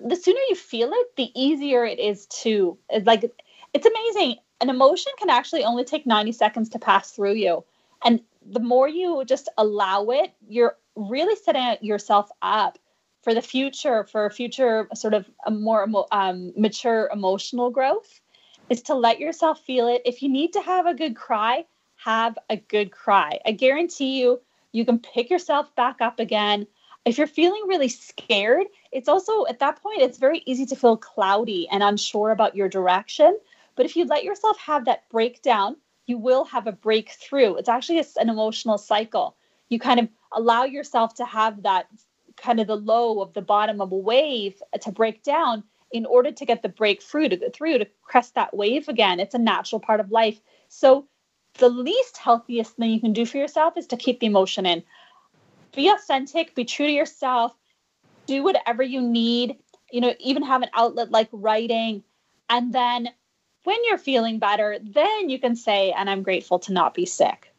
the 0.00 0.16
sooner 0.16 0.40
you 0.48 0.54
feel 0.54 0.90
it, 0.92 1.16
the 1.16 1.30
easier 1.34 1.84
it 1.84 1.98
is 1.98 2.26
to 2.42 2.78
like 3.04 3.30
it's 3.72 3.86
amazing. 3.86 4.36
An 4.60 4.70
emotion 4.70 5.12
can 5.18 5.28
actually 5.28 5.64
only 5.64 5.84
take 5.84 6.06
90 6.06 6.32
seconds 6.32 6.70
to 6.70 6.78
pass 6.78 7.10
through 7.10 7.34
you. 7.34 7.64
And 8.04 8.20
the 8.44 8.60
more 8.60 8.88
you 8.88 9.24
just 9.26 9.50
allow 9.58 10.06
it, 10.06 10.32
you're 10.48 10.76
really 10.96 11.36
setting 11.36 11.86
yourself 11.86 12.30
up 12.42 12.78
for 13.22 13.34
the 13.34 13.42
future, 13.42 14.04
for 14.04 14.28
future 14.30 14.88
sort 14.94 15.14
of 15.14 15.28
a 15.44 15.50
more 15.50 15.88
um, 16.10 16.52
mature 16.56 17.10
emotional 17.12 17.70
growth, 17.70 18.20
is 18.70 18.82
to 18.82 18.94
let 18.94 19.20
yourself 19.20 19.60
feel 19.60 19.88
it. 19.88 20.02
If 20.04 20.22
you 20.22 20.28
need 20.28 20.52
to 20.54 20.60
have 20.60 20.86
a 20.86 20.94
good 20.94 21.16
cry, 21.16 21.64
have 21.96 22.38
a 22.50 22.56
good 22.56 22.90
cry. 22.92 23.40
I 23.44 23.52
guarantee 23.52 24.20
you, 24.20 24.40
you 24.72 24.84
can 24.84 24.98
pick 24.98 25.30
yourself 25.30 25.74
back 25.74 26.00
up 26.00 26.18
again. 26.20 26.66
If 27.04 27.18
you're 27.18 27.26
feeling 27.26 27.62
really 27.66 27.88
scared, 27.88 28.66
it's 28.92 29.08
also 29.08 29.46
at 29.46 29.60
that 29.60 29.82
point, 29.82 30.02
it's 30.02 30.18
very 30.18 30.42
easy 30.46 30.66
to 30.66 30.76
feel 30.76 30.96
cloudy 30.96 31.68
and 31.68 31.82
unsure 31.82 32.30
about 32.30 32.56
your 32.56 32.68
direction. 32.68 33.38
But 33.76 33.86
if 33.86 33.96
you 33.96 34.04
let 34.04 34.24
yourself 34.24 34.58
have 34.58 34.84
that 34.84 35.08
breakdown, 35.08 35.76
you 36.06 36.18
will 36.18 36.44
have 36.44 36.66
a 36.66 36.72
breakthrough. 36.72 37.54
It's 37.54 37.68
actually 37.68 38.04
an 38.20 38.28
emotional 38.28 38.78
cycle. 38.78 39.36
You 39.68 39.78
kind 39.78 40.00
of 40.00 40.08
allow 40.32 40.64
yourself 40.64 41.14
to 41.14 41.24
have 41.24 41.62
that 41.62 41.86
kind 42.36 42.60
of 42.60 42.66
the 42.66 42.76
low 42.76 43.20
of 43.22 43.32
the 43.32 43.42
bottom 43.42 43.80
of 43.80 43.92
a 43.92 43.96
wave 43.96 44.60
to 44.80 44.92
break 44.92 45.22
down 45.22 45.64
in 45.92 46.04
order 46.04 46.30
to 46.32 46.44
get 46.44 46.62
the 46.62 46.68
breakthrough 46.68 47.28
to 47.28 47.50
through 47.50 47.78
to 47.78 47.86
crest 48.02 48.34
that 48.34 48.54
wave 48.54 48.88
again. 48.88 49.20
It's 49.20 49.34
a 49.34 49.38
natural 49.38 49.80
part 49.80 50.00
of 50.00 50.10
life. 50.10 50.40
So 50.68 51.06
the 51.58 51.68
least 51.68 52.16
healthiest 52.16 52.76
thing 52.76 52.90
you 52.90 53.00
can 53.00 53.12
do 53.12 53.24
for 53.24 53.38
yourself 53.38 53.76
is 53.76 53.86
to 53.88 53.96
keep 53.96 54.20
the 54.20 54.26
emotion 54.26 54.66
in. 54.66 54.82
Be 55.74 55.88
authentic, 55.88 56.54
be 56.54 56.64
true 56.64 56.86
to 56.86 56.92
yourself, 56.92 57.52
do 58.26 58.42
whatever 58.42 58.82
you 58.82 59.00
need, 59.00 59.56
you 59.90 60.00
know, 60.00 60.14
even 60.20 60.42
have 60.42 60.62
an 60.62 60.70
outlet 60.74 61.10
like 61.10 61.28
writing. 61.32 62.02
And 62.48 62.72
then 62.72 63.08
when 63.64 63.76
you're 63.84 63.98
feeling 63.98 64.38
better, 64.38 64.78
then 64.82 65.28
you 65.28 65.38
can 65.38 65.56
say, 65.56 65.92
and 65.92 66.08
I'm 66.08 66.22
grateful 66.22 66.58
to 66.60 66.72
not 66.72 66.94
be 66.94 67.06
sick. 67.06 67.52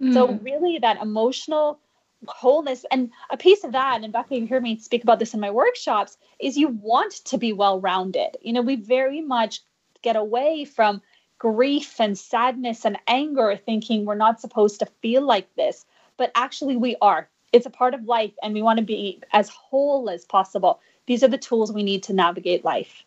Mm. 0.00 0.14
So, 0.14 0.32
really, 0.34 0.78
that 0.78 1.02
emotional 1.02 1.80
wholeness. 2.26 2.84
And 2.90 3.10
a 3.30 3.36
piece 3.36 3.64
of 3.64 3.72
that 3.72 4.02
and 4.02 4.12
becca 4.12 4.36
you 4.36 4.46
hear 4.46 4.60
me 4.60 4.78
speak 4.78 5.02
about 5.02 5.18
this 5.18 5.34
in 5.34 5.40
my 5.40 5.50
workshops 5.50 6.18
is 6.38 6.56
you 6.56 6.68
want 6.68 7.12
to 7.26 7.38
be 7.38 7.52
well 7.52 7.80
rounded 7.80 8.36
you 8.42 8.52
know 8.52 8.62
we 8.62 8.76
very 8.76 9.20
much 9.20 9.60
get 10.02 10.16
away 10.16 10.64
from 10.64 11.02
grief 11.40 11.98
and 11.98 12.18
sadness 12.18 12.84
and 12.84 12.98
anger 13.06 13.58
thinking 13.64 14.04
we're 14.04 14.14
not 14.14 14.40
supposed 14.40 14.78
to 14.78 14.86
feel 15.02 15.22
like 15.22 15.52
this. 15.56 15.86
But 16.16 16.30
actually 16.34 16.76
we 16.76 16.96
are. 17.00 17.28
It's 17.52 17.66
a 17.66 17.70
part 17.70 17.94
of 17.94 18.04
life 18.04 18.34
and 18.42 18.54
we 18.54 18.62
want 18.62 18.78
to 18.78 18.84
be 18.84 19.22
as 19.32 19.48
whole 19.48 20.08
as 20.10 20.24
possible. 20.24 20.80
These 21.06 21.24
are 21.24 21.28
the 21.28 21.38
tools 21.38 21.72
we 21.72 21.82
need 21.82 22.04
to 22.04 22.12
navigate 22.12 22.64
life 22.64 23.04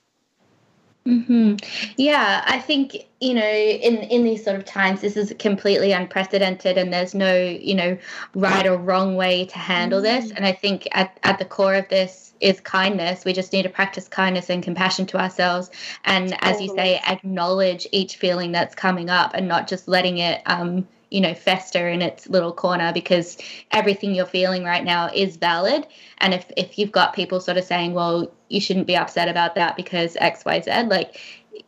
Mm-hmm. 1.05 1.55
Yeah, 1.97 2.43
I 2.47 2.59
think 2.59 2.95
you 3.19 3.33
know 3.33 3.45
in 3.45 3.97
in 3.97 4.23
these 4.23 4.41
sort 4.41 4.55
of 4.55 4.63
times 4.63 5.01
this 5.01 5.17
is 5.17 5.33
completely 5.37 5.91
unprecedented, 5.91 6.77
and 6.77 6.93
there's 6.93 7.13
no 7.13 7.35
you 7.35 7.75
know 7.75 7.97
right 8.35 8.65
or 8.65 8.77
wrong 8.77 9.17
way 9.17 9.45
to 9.45 9.57
handle 9.57 10.01
mm-hmm. 10.01 10.21
this. 10.21 10.31
And 10.31 10.45
I 10.45 10.53
think 10.53 10.87
at 10.93 11.19
at 11.23 11.39
the 11.39 11.45
core 11.45 11.75
of 11.75 11.89
this 11.89 12.33
is 12.39 12.61
kindness. 12.61 13.25
We 13.25 13.33
just 13.33 13.51
need 13.51 13.63
to 13.63 13.69
practice 13.69 14.07
kindness 14.07 14.49
and 14.49 14.63
compassion 14.63 15.05
to 15.07 15.19
ourselves, 15.19 15.71
and 16.05 16.37
as 16.41 16.61
you 16.61 16.73
say, 16.73 17.01
acknowledge 17.05 17.85
each 17.91 18.15
feeling 18.15 18.53
that's 18.53 18.73
coming 18.73 19.09
up, 19.09 19.31
and 19.33 19.45
not 19.45 19.67
just 19.67 19.89
letting 19.89 20.19
it 20.19 20.41
um 20.45 20.87
you 21.13 21.21
know 21.21 21.35
fester 21.35 21.87
in 21.87 22.01
its 22.01 22.27
little 22.27 22.51
corner 22.51 22.91
because 22.91 23.37
everything 23.71 24.15
you're 24.15 24.25
feeling 24.25 24.63
right 24.63 24.83
now 24.83 25.09
is 25.13 25.37
valid 25.37 25.85
and 26.17 26.33
if 26.33 26.51
if 26.57 26.79
you've 26.79 26.91
got 26.91 27.13
people 27.13 27.39
sort 27.39 27.55
of 27.55 27.63
saying 27.63 27.93
well 27.93 28.29
you 28.49 28.59
shouldn't 28.59 28.87
be 28.87 28.97
upset 28.97 29.29
about 29.29 29.53
that 29.53 29.77
because 29.77 30.15
xyz 30.15 30.89
like 30.89 31.15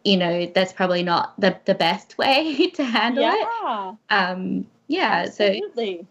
you 0.04 0.18
know 0.18 0.48
that's 0.48 0.74
probably 0.74 1.04
not 1.04 1.40
the, 1.40 1.56
the 1.66 1.76
best 1.76 2.18
way 2.18 2.70
to 2.72 2.84
handle 2.84 3.24
yeah. 3.24 3.92
it 3.92 3.98
um 4.10 4.66
yeah 4.88 5.26
Absolutely. 5.28 6.00
so 6.00 6.08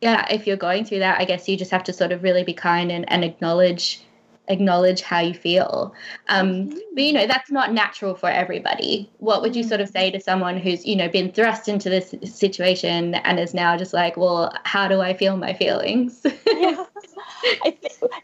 yeah 0.00 0.26
if 0.30 0.46
you're 0.46 0.56
going 0.56 0.84
through 0.84 1.00
that 1.00 1.20
i 1.20 1.24
guess 1.24 1.48
you 1.48 1.56
just 1.56 1.72
have 1.72 1.82
to 1.82 1.92
sort 1.92 2.12
of 2.12 2.22
really 2.22 2.44
be 2.44 2.54
kind 2.54 2.92
and, 2.92 3.10
and 3.10 3.24
acknowledge 3.24 4.00
acknowledge 4.48 5.02
how 5.02 5.20
you 5.20 5.34
feel. 5.34 5.94
Um, 6.28 6.68
but 6.94 7.02
you 7.02 7.12
know 7.12 7.26
that's 7.26 7.50
not 7.50 7.72
natural 7.72 8.14
for 8.14 8.28
everybody. 8.30 9.10
What 9.18 9.42
would 9.42 9.54
you 9.54 9.62
sort 9.62 9.80
of 9.80 9.88
say 9.88 10.10
to 10.10 10.20
someone 10.20 10.58
who's 10.58 10.84
you 10.86 10.96
know 10.96 11.08
been 11.08 11.32
thrust 11.32 11.68
into 11.68 11.90
this 11.90 12.14
situation 12.24 13.14
and 13.14 13.38
is 13.38 13.54
now 13.54 13.76
just 13.76 13.92
like, 13.92 14.16
well, 14.16 14.52
how 14.64 14.88
do 14.88 15.00
I 15.00 15.14
feel 15.14 15.36
my 15.36 15.52
feelings? 15.52 16.24
yeah, 16.46 16.84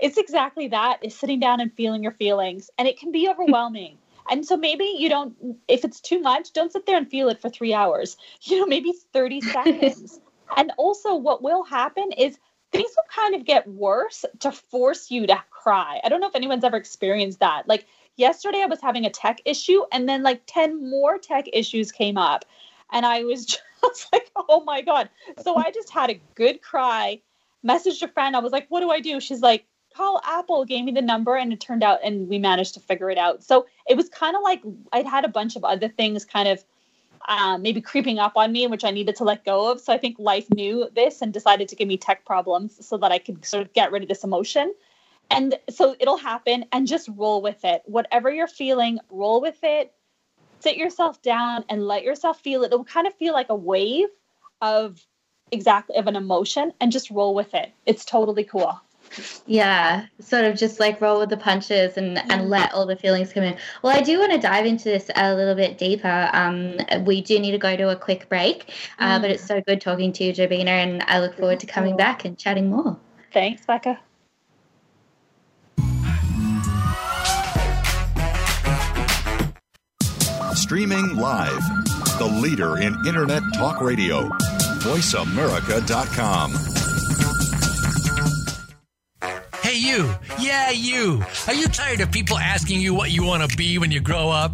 it's 0.01 0.19
exactly 0.19 0.69
that. 0.69 1.05
Is 1.05 1.15
sitting 1.15 1.41
down 1.41 1.61
and 1.61 1.73
feeling 1.73 2.03
your 2.03 2.13
feelings, 2.13 2.71
and 2.79 2.89
it 2.89 2.99
can 2.99 3.13
be 3.13 3.29
overwhelming. 3.29 3.99
And 4.31 4.47
so 4.47 4.57
maybe 4.57 4.85
you 4.99 5.09
don't, 5.09 5.37
if 5.69 5.85
it's 5.85 6.01
too 6.01 6.21
much, 6.21 6.53
don't 6.53 6.73
sit 6.73 6.87
there 6.87 6.97
and 6.97 7.09
feel 7.09 7.29
it 7.29 7.41
for 7.41 7.51
three 7.51 7.75
hours. 7.75 8.17
You 8.43 8.61
know, 8.61 8.67
maybe 8.67 8.93
30 9.13 9.41
seconds. 9.53 10.21
and 10.57 10.73
also, 10.77 11.15
what 11.15 11.43
will 11.43 11.65
happen 11.65 12.13
is 12.13 12.39
things 12.75 12.91
will 12.97 13.05
kind 13.09 13.35
of 13.35 13.45
get 13.45 13.69
worse 13.69 14.25
to 14.41 14.51
force 14.51 15.11
you 15.11 15.27
to 15.27 15.43
cry. 15.51 16.01
I 16.03 16.09
don't 16.09 16.21
know 16.21 16.27
if 16.27 16.35
anyone's 16.35 16.65
ever 16.65 16.77
experienced 16.77 17.39
that. 17.41 17.69
Like 17.69 17.87
yesterday, 18.17 18.63
I 18.63 18.67
was 18.67 18.81
having 18.81 19.07
a 19.07 19.11
tech 19.11 19.41
issue, 19.45 19.83
and 19.93 20.09
then 20.09 20.23
like 20.23 20.43
10 20.47 20.91
more 20.91 21.19
tech 21.19 21.47
issues 21.53 21.93
came 21.93 22.19
up. 22.19 22.45
And 22.93 23.07
I 23.07 23.23
was 23.23 23.47
just 23.83 24.13
like, 24.13 24.31
oh 24.37 24.63
my 24.65 24.83
God. 24.83 25.09
So 25.43 25.57
I 25.57 25.71
just 25.71 25.91
had 25.91 26.11
a 26.11 26.21
good 26.35 26.63
cry, 26.63 27.21
messaged 27.65 28.03
a 28.03 28.09
friend. 28.09 28.35
I 28.35 28.41
was 28.41 28.53
like, 28.53 28.67
what 28.69 28.81
do 28.81 28.91
I 28.91 29.01
do? 29.01 29.21
She's 29.21 29.41
like, 29.41 29.65
call 29.95 30.21
Apple, 30.25 30.65
gave 30.65 30.85
me 30.85 30.93
the 30.93 31.03
number, 31.03 31.37
and 31.37 31.53
it 31.53 31.61
turned 31.61 31.85
out, 31.85 32.01
and 32.03 32.29
we 32.29 32.39
managed 32.39 32.75
to 32.75 32.81
figure 32.81 33.11
it 33.11 33.19
out. 33.19 33.45
So 33.45 33.67
it 33.89 33.97
was 33.97 34.09
kind 34.09 34.35
of 34.35 34.43
like 34.43 34.63
I'd 34.93 35.07
had 35.07 35.25
a 35.25 35.29
bunch 35.29 35.55
of 35.55 35.65
other 35.65 35.89
things 35.89 36.25
kind 36.25 36.49
of 36.49 36.65
um, 37.27 37.63
maybe 37.63 37.81
creeping 37.81 38.19
up 38.19 38.33
on 38.37 38.53
me, 38.53 38.67
which 38.67 38.85
I 38.85 38.91
needed 38.91 39.17
to 39.17 39.25
let 39.25 39.45
go 39.45 39.71
of. 39.71 39.81
So 39.81 39.93
I 39.93 39.99
think 39.99 40.19
life 40.19 40.49
knew 40.51 40.89
this 40.95 41.23
and 41.23 41.33
decided 41.33 41.69
to 41.69 41.77
give 41.77 41.89
me 41.89 41.97
tech 41.97 42.25
problems 42.25 42.85
so 42.87 42.97
that 42.99 43.13
I 43.13 43.19
could 43.19 43.45
sort 43.45 43.63
of 43.63 43.73
get 43.73 43.93
rid 43.93 44.03
of 44.03 44.09
this 44.09 44.25
emotion. 44.25 44.75
And 45.31 45.59
so 45.71 45.97
it'll 45.99 46.19
happen 46.19 46.67
and 46.73 46.87
just 46.87 47.09
roll 47.17 47.41
with 47.41 47.65
it. 47.65 47.83
Whatever 47.87 48.31
you're 48.31 48.47
feeling, 48.47 48.99
roll 49.11 49.41
with 49.41 49.59
it. 49.63 49.93
Sit 50.61 50.77
yourself 50.77 51.23
down 51.23 51.65
and 51.69 51.87
let 51.87 52.05
yourself 52.05 52.41
feel 52.41 52.63
it. 52.63 52.67
It'll 52.67 52.85
kind 52.85 53.07
of 53.07 53.15
feel 53.15 53.33
like 53.33 53.49
a 53.49 53.55
wave 53.55 54.09
of 54.61 55.05
exactly 55.51 55.97
of 55.97 56.07
an 56.07 56.17
emotion 56.17 56.73
and 56.81 56.93
just 56.93 57.11
roll 57.11 57.35
with 57.35 57.55
it. 57.55 57.73
It's 57.87 58.05
totally 58.05 58.45
cool 58.45 58.81
yeah 59.47 60.07
sort 60.21 60.45
of 60.45 60.57
just 60.57 60.81
like 60.81 61.01
roll 61.01 61.21
with 61.21 61.31
the 61.31 61.37
punches 61.37 61.97
and 61.97 62.19
and 62.31 62.49
let 62.49 62.73
all 62.73 62.87
the 62.87 62.97
feelings 62.97 63.33
come 63.33 63.43
in. 63.43 63.57
Well 63.83 63.97
i 63.97 64.01
do 64.01 64.19
want 64.19 64.33
to 64.33 64.39
dive 64.39 64.67
into 64.67 64.85
this 64.85 65.11
a 65.15 65.35
little 65.35 65.55
bit 65.55 65.79
deeper. 65.79 66.31
Um 66.33 66.79
we 67.05 67.21
do 67.21 67.39
need 67.39 67.53
to 67.53 67.59
go 67.59 67.77
to 67.77 67.91
a 67.91 67.97
quick 67.97 68.29
break 68.29 68.73
uh, 68.99 69.19
mm. 69.19 69.23
but 69.23 69.31
it's 69.31 69.45
so 69.45 69.61
good 69.61 69.81
talking 69.81 70.13
to 70.13 70.25
you 70.25 70.33
Jobina 70.33 70.67
and 70.67 71.03
i 71.09 71.21
look 71.21 71.37
forward 71.37 71.61
to 71.61 71.67
coming 71.67 71.97
back 71.97 72.25
and 72.25 72.39
chatting 72.39 72.71
more. 72.71 72.99
Thanks 73.33 73.67
becca. 73.67 73.99
Streaming 80.55 81.17
live 81.17 81.61
the 82.19 82.27
leader 82.27 82.79
in 82.79 82.95
internet 83.07 83.43
talk 83.55 83.81
radio 83.81 84.29
voiceamerica.com 84.85 86.84
Hey, 89.75 89.81
you. 89.81 90.15
Yeah, 90.39 90.71
you. 90.71 91.25
Are 91.49 91.53
you 91.53 91.67
tired 91.67 92.01
of 92.01 92.13
people 92.13 92.39
asking 92.39 92.81
you 92.81 92.95
what 92.95 93.11
you 93.11 93.25
want 93.25 93.51
to 93.51 93.57
be 93.57 93.77
when 93.79 93.91
you 93.91 93.99
grow 93.99 94.31
up? 94.31 94.53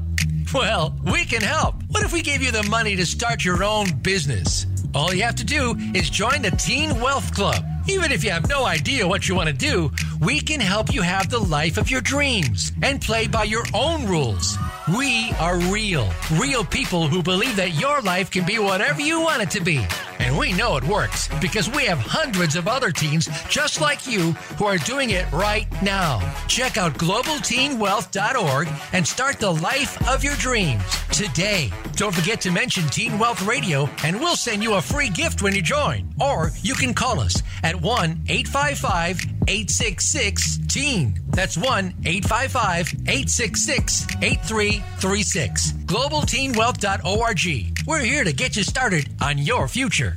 Well, 0.55 0.99
we 1.05 1.27
can 1.27 1.43
help. 1.43 1.75
What 1.89 2.05
if 2.05 2.13
we 2.15 2.23
gave 2.23 2.41
you 2.41 2.51
the 2.51 2.63
money 2.71 2.97
to 2.97 3.05
start 3.05 3.45
your 3.45 3.63
own 3.63 3.99
business? 3.99 4.65
All 4.95 5.13
you 5.13 5.23
have 5.25 5.35
to 5.35 5.45
do 5.45 5.77
is 5.95 6.09
join 6.09 6.41
the 6.41 6.53
Teen 6.53 6.99
Wealth 7.03 7.35
Club. 7.35 7.63
Even 7.87 8.13
if 8.13 8.25
you 8.25 8.31
have 8.31 8.49
no 8.49 8.65
idea 8.65 9.07
what 9.07 9.29
you 9.29 9.35
want 9.35 9.49
to 9.51 9.55
do, 9.55 9.93
we 10.23 10.41
can 10.41 10.59
help 10.59 10.91
you 10.91 11.03
have 11.03 11.29
the 11.29 11.39
life 11.39 11.77
of 11.77 11.91
your 11.91 12.01
dreams 12.01 12.73
and 12.83 12.99
play 12.99 13.27
by 13.27 13.45
your 13.45 13.65
own 13.75 14.07
rules. 14.07 14.57
We 14.97 15.31
are 15.39 15.57
real, 15.57 16.11
real 16.33 16.65
people 16.65 17.07
who 17.07 17.23
believe 17.23 17.55
that 17.57 17.75
your 17.75 18.01
life 18.01 18.29
can 18.29 18.45
be 18.45 18.59
whatever 18.59 19.01
you 19.01 19.21
want 19.21 19.41
it 19.41 19.51
to 19.51 19.61
be. 19.61 19.87
And 20.19 20.37
we 20.37 20.53
know 20.53 20.77
it 20.77 20.85
works 20.85 21.29
because 21.41 21.71
we 21.71 21.85
have 21.85 21.99
hundreds 21.99 22.57
of 22.57 22.67
other 22.67 22.91
teens 22.91 23.29
just 23.49 23.81
like 23.81 24.07
you 24.07 24.33
who 24.59 24.65
are 24.65 24.79
doing 24.79 25.11
it 25.11 25.31
right 25.31 25.67
now. 25.81 26.19
Check 26.49 26.77
out 26.77 26.95
globalteenwealth.org 26.95 28.69
and 28.93 29.07
start 29.07 29.39
the 29.39 29.53
life 29.53 30.09
of 30.09 30.25
your 30.25 30.35
dreams 30.37 30.83
today. 31.13 31.71
Don't 31.93 32.15
forget 32.15 32.41
to 32.41 32.51
mention 32.51 32.89
Teen 32.89 33.17
Wealth 33.19 33.43
Radio 33.43 33.89
and 34.03 34.19
we'll 34.19 34.35
send 34.35 34.63
you 34.63 34.75
a 34.75 34.83
free 34.83 35.09
gift 35.09 35.41
when 35.41 35.55
you 35.55 35.63
join. 35.63 36.13
Or 36.21 36.51
you 36.63 36.75
can 36.75 36.95
call 36.95 37.21
us 37.21 37.43
at 37.63 37.81
1 37.81 38.25
855 38.29 39.40
866 39.49 40.59
TEEN. 40.69 41.19
That's 41.29 41.57
1 41.57 41.95
855 42.05 42.93
866 43.07 44.07
8336. 44.23 45.73
GlobalTeenWealth.org. 45.73 47.87
We're 47.87 48.01
here 48.01 48.25
to 48.25 48.33
get 48.33 48.57
you 48.57 48.63
started 48.63 49.09
on 49.21 49.39
your 49.39 49.69
future. 49.69 50.17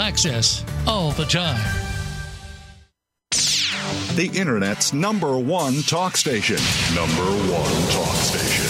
access, 0.00 0.64
all 0.86 1.10
the 1.12 1.26
time. 1.26 1.60
The 4.16 4.28
Internet's 4.34 4.92
number 4.92 5.38
one 5.38 5.82
talk 5.82 6.16
station. 6.16 6.56
Number 6.94 7.22
one 7.52 7.72
talk 7.92 8.16
station. 8.16 8.66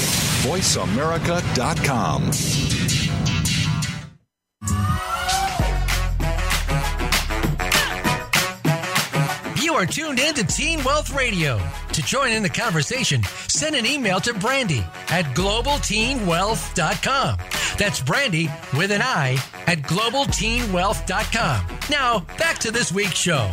VoiceAmerica.com. 0.49 2.31
You 9.63 9.75
are 9.75 9.87
tuned 9.87 10.19
in 10.19 10.35
to 10.35 10.45
Teen 10.45 10.83
Wealth 10.85 11.15
Radio. 11.15 11.61
To 11.93 12.03
join 12.03 12.33
in 12.33 12.43
the 12.43 12.49
conversation, 12.49 13.23
send 13.49 13.77
an 13.77 13.87
email 13.87 14.19
to 14.21 14.35
Brandy 14.35 14.85
at 15.09 15.25
globalteenwealth.com. 15.37 17.39
That's 17.81 17.99
Brandy 17.99 18.51
with 18.77 18.93
an 18.93 19.01
I 19.03 19.39
at 19.67 19.79
globalteenwealth.com. 19.79 21.79
Now, 21.91 22.19
back 22.37 22.59
to 22.59 22.71
this 22.71 22.93
week's 22.93 23.17
show. 23.17 23.51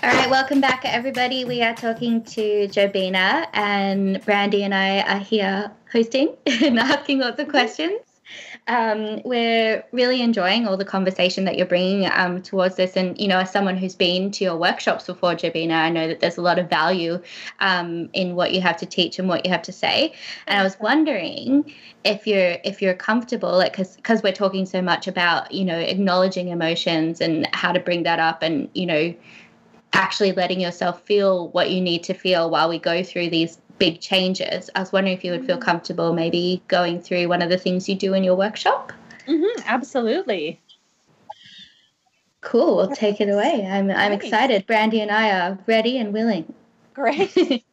All 0.00 0.08
right, 0.08 0.30
welcome 0.30 0.60
back, 0.60 0.84
everybody. 0.84 1.44
We 1.44 1.60
are 1.60 1.74
talking 1.74 2.22
to 2.22 2.68
Jobina, 2.68 3.48
and 3.52 4.24
Brandy 4.24 4.62
and 4.62 4.72
I 4.72 5.00
are 5.00 5.18
here 5.18 5.72
hosting 5.90 6.36
and 6.46 6.78
asking 6.78 7.18
lots 7.18 7.40
of 7.40 7.48
questions. 7.48 7.98
Um, 8.68 9.20
we're 9.24 9.84
really 9.90 10.22
enjoying 10.22 10.68
all 10.68 10.76
the 10.76 10.84
conversation 10.84 11.44
that 11.46 11.56
you're 11.56 11.66
bringing 11.66 12.08
um, 12.12 12.40
towards 12.42 12.76
this. 12.76 12.96
And, 12.96 13.18
you 13.18 13.26
know, 13.26 13.38
as 13.38 13.50
someone 13.50 13.76
who's 13.76 13.96
been 13.96 14.30
to 14.32 14.44
your 14.44 14.56
workshops 14.56 15.06
before, 15.06 15.34
Jobina, 15.34 15.72
I 15.72 15.90
know 15.90 16.06
that 16.06 16.20
there's 16.20 16.36
a 16.36 16.42
lot 16.42 16.60
of 16.60 16.70
value 16.70 17.20
um, 17.58 18.08
in 18.12 18.36
what 18.36 18.52
you 18.52 18.60
have 18.60 18.76
to 18.76 18.86
teach 18.86 19.18
and 19.18 19.28
what 19.28 19.44
you 19.44 19.50
have 19.50 19.62
to 19.62 19.72
say. 19.72 20.14
And 20.46 20.60
I 20.60 20.62
was 20.62 20.78
wondering 20.78 21.74
if 22.04 22.26
you're 22.26 22.56
if 22.64 22.80
you're 22.80 22.94
comfortable, 22.94 23.50
like, 23.50 23.72
because 23.72 23.96
because 23.96 24.22
we're 24.22 24.32
talking 24.32 24.64
so 24.64 24.80
much 24.80 25.08
about, 25.08 25.52
you 25.52 25.64
know, 25.64 25.78
acknowledging 25.78 26.48
emotions 26.48 27.20
and 27.20 27.48
how 27.52 27.72
to 27.72 27.80
bring 27.80 28.04
that 28.04 28.20
up, 28.20 28.42
and 28.42 28.68
you 28.74 28.86
know, 28.86 29.14
actually 29.92 30.32
letting 30.32 30.60
yourself 30.60 31.02
feel 31.02 31.48
what 31.48 31.70
you 31.70 31.80
need 31.80 32.04
to 32.04 32.14
feel 32.14 32.48
while 32.48 32.68
we 32.68 32.78
go 32.78 33.02
through 33.02 33.28
these 33.28 33.58
big 33.82 34.00
changes. 34.00 34.70
I 34.76 34.78
was 34.78 34.92
wondering 34.92 35.16
if 35.16 35.24
you 35.24 35.32
would 35.32 35.44
feel 35.44 35.58
comfortable 35.58 36.12
maybe 36.12 36.62
going 36.68 37.00
through 37.00 37.26
one 37.26 37.42
of 37.42 37.50
the 37.50 37.58
things 37.58 37.88
you 37.88 37.96
do 37.96 38.14
in 38.14 38.22
your 38.22 38.36
workshop. 38.36 38.92
Mm-hmm, 39.26 39.62
absolutely. 39.66 40.60
Cool. 42.42 42.76
We'll 42.76 42.94
take 42.94 43.20
it 43.20 43.28
away. 43.28 43.66
I'm 43.66 43.90
I'm 43.90 44.12
excited. 44.12 44.68
Brandy 44.68 45.00
and 45.00 45.10
I 45.10 45.30
are 45.32 45.58
ready 45.66 45.98
and 45.98 46.12
willing. 46.12 46.54
Great. 46.94 47.34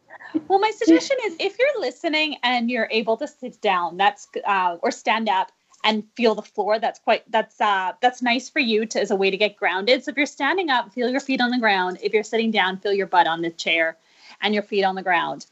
well, 0.48 0.58
my 0.58 0.72
suggestion 0.72 1.18
is 1.26 1.36
if 1.40 1.60
you're 1.60 1.80
listening 1.80 2.38
and 2.42 2.72
you're 2.72 2.88
able 2.90 3.18
to 3.18 3.28
sit 3.28 3.62
down, 3.62 3.98
that's 3.98 4.28
uh, 4.48 4.78
or 4.82 4.90
stand 4.90 5.30
up 5.30 5.52
and 5.84 6.04
feel 6.16 6.34
the 6.34 6.42
floor. 6.42 6.80
That's 6.80 6.98
quite 6.98 7.32
that's 7.32 7.62
uh 7.62 7.92
that's 8.02 8.24
nice 8.24 8.50
for 8.50 8.60
you 8.60 8.88
to 8.88 9.00
as 9.00 9.12
a 9.12 9.16
way 9.16 9.30
to 9.30 9.38
get 9.38 9.58
grounded. 9.58 10.04
So 10.04 10.10
if 10.10 10.18
you're 10.18 10.26
standing 10.26 10.72
up, 10.72 10.92
feel 10.92 11.10
your 11.10 11.20
feet 11.20 11.40
on 11.40 11.52
the 11.52 11.60
ground. 11.60 12.00
If 12.02 12.16
you're 12.16 12.24
sitting 12.24 12.50
down, 12.50 12.80
feel 12.80 12.94
your 12.94 13.06
butt 13.06 13.28
on 13.28 13.44
the 13.44 13.52
chair 13.52 13.96
and 14.42 14.56
your 14.56 14.64
feet 14.64 14.84
on 14.84 14.96
the 14.96 15.04
ground 15.04 15.46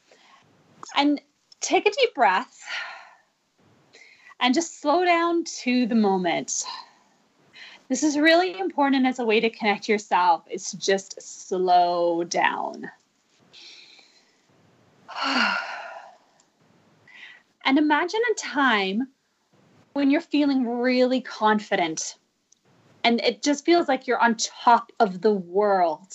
and 0.96 1.20
take 1.60 1.86
a 1.86 1.90
deep 1.90 2.14
breath 2.14 2.62
and 4.40 4.54
just 4.54 4.80
slow 4.80 5.04
down 5.04 5.44
to 5.44 5.86
the 5.86 5.94
moment. 5.94 6.64
This 7.88 8.02
is 8.02 8.18
really 8.18 8.58
important 8.58 9.06
as 9.06 9.18
a 9.18 9.24
way 9.24 9.40
to 9.40 9.50
connect 9.50 9.88
yourself. 9.88 10.44
It's 10.48 10.72
just 10.72 11.20
slow 11.22 12.24
down. 12.24 12.90
and 17.64 17.78
imagine 17.78 18.20
a 18.30 18.34
time 18.34 19.08
when 19.94 20.10
you're 20.10 20.20
feeling 20.20 20.66
really 20.68 21.20
confident 21.20 22.16
and 23.04 23.20
it 23.20 23.42
just 23.42 23.64
feels 23.64 23.88
like 23.88 24.06
you're 24.06 24.22
on 24.22 24.36
top 24.36 24.92
of 25.00 25.22
the 25.22 25.32
world. 25.32 26.12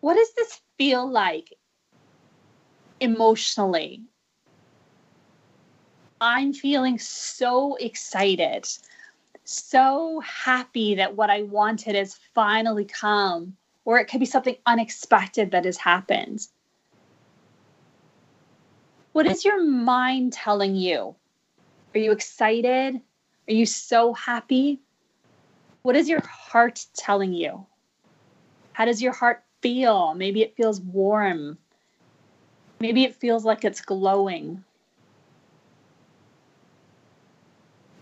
What 0.00 0.14
does 0.14 0.32
this 0.34 0.60
feel 0.76 1.10
like 1.10 1.54
emotionally. 3.00 4.02
I'm 6.20 6.52
feeling 6.52 6.98
so 6.98 7.76
excited, 7.76 8.66
so 9.44 10.20
happy 10.20 10.96
that 10.96 11.14
what 11.14 11.30
I 11.30 11.42
wanted 11.42 11.94
has 11.94 12.18
finally 12.34 12.84
come, 12.84 13.56
or 13.84 13.98
it 13.98 14.06
could 14.06 14.20
be 14.20 14.26
something 14.26 14.56
unexpected 14.66 15.52
that 15.52 15.64
has 15.64 15.76
happened. 15.76 16.46
What 19.12 19.26
is 19.26 19.44
your 19.44 19.62
mind 19.64 20.32
telling 20.32 20.76
you? 20.76 21.14
Are 21.94 21.98
you 21.98 22.12
excited? 22.12 23.00
Are 23.48 23.52
you 23.52 23.66
so 23.66 24.12
happy? 24.12 24.80
What 25.82 25.96
is 25.96 26.08
your 26.08 26.20
heart 26.20 26.84
telling 26.96 27.32
you? 27.32 27.66
How 28.72 28.84
does 28.84 29.00
your 29.00 29.12
heart 29.12 29.42
feel? 29.62 30.14
Maybe 30.14 30.42
it 30.42 30.56
feels 30.56 30.80
warm. 30.80 31.58
Maybe 32.80 33.04
it 33.04 33.14
feels 33.14 33.44
like 33.44 33.64
it's 33.64 33.80
glowing. 33.80 34.64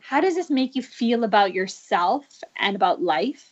How 0.01 0.20
does 0.20 0.37
this 0.37 0.51
make 0.51 0.77
you 0.77 0.83
feel 0.83 1.24
about 1.24 1.55
yourself 1.55 2.24
and 2.59 2.77
about 2.77 3.03
life? 3.03 3.51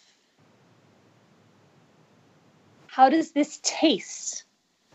How 2.86 3.08
does 3.08 3.32
this 3.32 3.58
taste? 3.62 4.44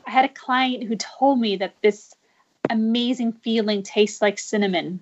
I 0.08 0.12
had 0.12 0.26
a 0.26 0.30
client 0.30 0.84
who 0.84 0.96
told 0.96 1.40
me 1.40 1.58
that 1.58 1.76
this 1.82 2.16
amazing 2.70 3.34
feeling 3.34 3.84
tastes 3.84 4.22
like 4.22 4.40
cinnamon. 4.40 5.02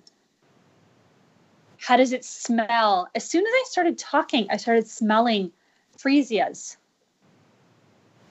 How 1.78 1.96
does 1.96 2.12
it 2.12 2.24
smell? 2.24 3.08
As 3.14 3.24
soon 3.24 3.46
as 3.46 3.52
I 3.52 3.64
started 3.68 3.98
talking, 3.98 4.48
I 4.50 4.56
started 4.56 4.88
smelling 4.88 5.52
freesias 5.96 6.76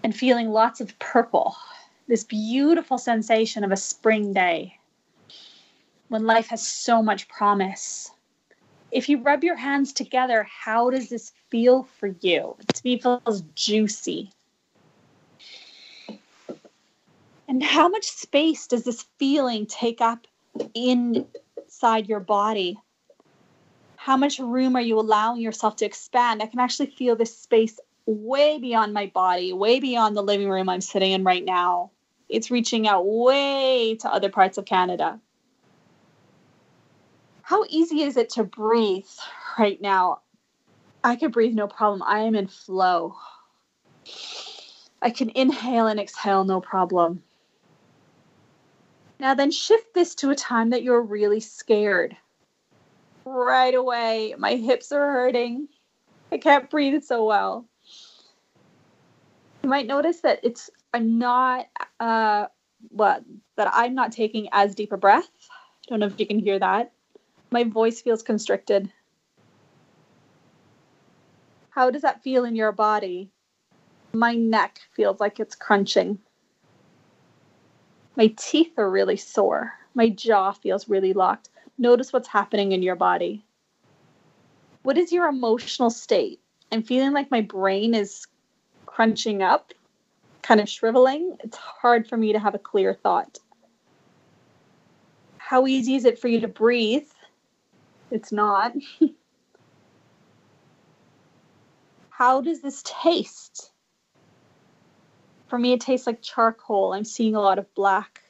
and 0.03 0.13
feeling 0.13 0.49
lots 0.49 0.81
of 0.81 0.97
purple 0.99 1.55
this 2.07 2.23
beautiful 2.23 2.97
sensation 2.97 3.63
of 3.63 3.71
a 3.71 3.77
spring 3.77 4.33
day 4.33 4.77
when 6.07 6.25
life 6.25 6.47
has 6.47 6.65
so 6.65 7.03
much 7.03 7.27
promise. 7.27 8.11
If 8.91 9.09
you 9.09 9.21
rub 9.21 9.43
your 9.43 9.57
hands 9.57 9.91
together, 9.91 10.43
how 10.49 10.89
does 10.89 11.09
this 11.09 11.33
feel 11.49 11.83
for 11.99 12.07
you? 12.21 12.55
It 12.69 13.01
feels 13.01 13.41
juicy. 13.55 14.31
And 17.49 17.61
how 17.61 17.89
much 17.89 18.05
space 18.05 18.67
does 18.67 18.83
this 18.83 19.05
feeling 19.19 19.65
take 19.65 19.99
up 19.99 20.27
inside 20.73 22.07
your 22.07 22.19
body? 22.21 22.77
How 23.97 24.15
much 24.15 24.39
room 24.39 24.77
are 24.77 24.81
you 24.81 24.99
allowing 24.99 25.41
yourself 25.41 25.75
to 25.77 25.85
expand? 25.85 26.41
I 26.41 26.47
can 26.47 26.59
actually 26.59 26.91
feel 26.91 27.17
this 27.17 27.37
space 27.37 27.79
way 28.05 28.57
beyond 28.57 28.93
my 28.93 29.07
body, 29.07 29.51
way 29.51 29.81
beyond 29.81 30.15
the 30.15 30.23
living 30.23 30.49
room 30.49 30.69
I'm 30.69 30.79
sitting 30.79 31.11
in 31.11 31.25
right 31.25 31.43
now 31.43 31.91
it's 32.29 32.51
reaching 32.51 32.87
out 32.87 33.05
way 33.05 33.95
to 34.01 34.11
other 34.11 34.29
parts 34.29 34.57
of 34.57 34.65
Canada. 34.65 35.19
How 37.41 37.63
easy 37.69 38.01
is 38.01 38.17
it 38.17 38.31
to 38.31 38.43
breathe 38.43 39.05
right 39.57 39.81
now? 39.81 40.21
I 41.03 41.15
can 41.15 41.31
breathe 41.31 41.53
no 41.53 41.67
problem. 41.67 42.03
I 42.03 42.19
am 42.19 42.35
in 42.35 42.47
flow. 42.47 43.15
I 45.01 45.09
can 45.11 45.31
inhale 45.35 45.87
and 45.87 45.99
exhale 45.99 46.43
no 46.43 46.59
problem. 46.59 47.23
Now, 49.19 49.33
then 49.33 49.51
shift 49.51 49.93
this 49.93 50.15
to 50.15 50.29
a 50.29 50.35
time 50.35 50.71
that 50.71 50.83
you're 50.83 51.01
really 51.01 51.39
scared 51.39 52.15
right 53.25 53.73
away. 53.73 54.35
My 54.37 54.55
hips 54.55 54.91
are 54.91 55.11
hurting. 55.11 55.67
I 56.31 56.37
can't 56.37 56.69
breathe 56.69 57.03
so 57.03 57.25
well. 57.25 57.65
You 59.63 59.69
might 59.69 59.87
notice 59.87 60.21
that 60.21 60.39
it's 60.43 60.69
I'm 60.93 61.19
not 61.19 61.67
uh 61.99 62.47
what 62.89 63.23
that 63.55 63.69
I'm 63.73 63.95
not 63.95 64.11
taking 64.11 64.49
as 64.51 64.75
deep 64.75 64.91
a 64.91 64.97
breath. 64.97 65.29
Don't 65.87 65.99
know 65.99 66.05
if 66.07 66.19
you 66.19 66.27
can 66.27 66.39
hear 66.39 66.59
that. 66.59 66.91
My 67.51 67.63
voice 67.63 68.01
feels 68.01 68.23
constricted. 68.23 68.91
How 71.69 71.91
does 71.91 72.01
that 72.01 72.23
feel 72.23 72.43
in 72.43 72.55
your 72.55 72.71
body? 72.71 73.31
My 74.13 74.35
neck 74.35 74.79
feels 74.95 75.19
like 75.19 75.39
it's 75.39 75.55
crunching. 75.55 76.19
My 78.15 78.33
teeth 78.35 78.73
are 78.77 78.89
really 78.89 79.17
sore. 79.17 79.73
My 79.93 80.09
jaw 80.09 80.51
feels 80.51 80.89
really 80.89 81.13
locked. 81.13 81.49
Notice 81.77 82.11
what's 82.11 82.27
happening 82.27 82.71
in 82.71 82.81
your 82.81 82.95
body. 82.95 83.45
What 84.81 84.97
is 84.97 85.11
your 85.11 85.27
emotional 85.27 85.89
state? 85.89 86.39
I'm 86.71 86.81
feeling 86.81 87.13
like 87.13 87.29
my 87.29 87.41
brain 87.41 87.93
is 87.93 88.25
crunching 88.85 89.43
up, 89.43 89.71
kind 90.47 90.61
of 90.61 90.69
shriveling. 90.69 91.35
It's 91.43 91.57
hard 91.57 92.07
for 92.07 92.15
me 92.15 92.31
to 92.31 92.39
have 92.39 92.55
a 92.55 92.59
clear 92.59 92.93
thought. 92.93 93.37
How 95.37 95.67
easy 95.67 95.95
is 95.95 96.05
it 96.05 96.19
for 96.19 96.29
you 96.29 96.39
to 96.41 96.47
breathe? 96.47 97.07
It's 98.11 98.31
not. 98.31 98.73
How 102.09 102.39
does 102.41 102.61
this 102.61 102.81
taste? 102.85 103.71
For 105.49 105.59
me, 105.59 105.73
it 105.73 105.81
tastes 105.81 106.07
like 106.07 106.21
charcoal. 106.21 106.93
I'm 106.93 107.03
seeing 107.03 107.35
a 107.35 107.41
lot 107.41 107.59
of 107.59 107.73
black. 107.75 108.23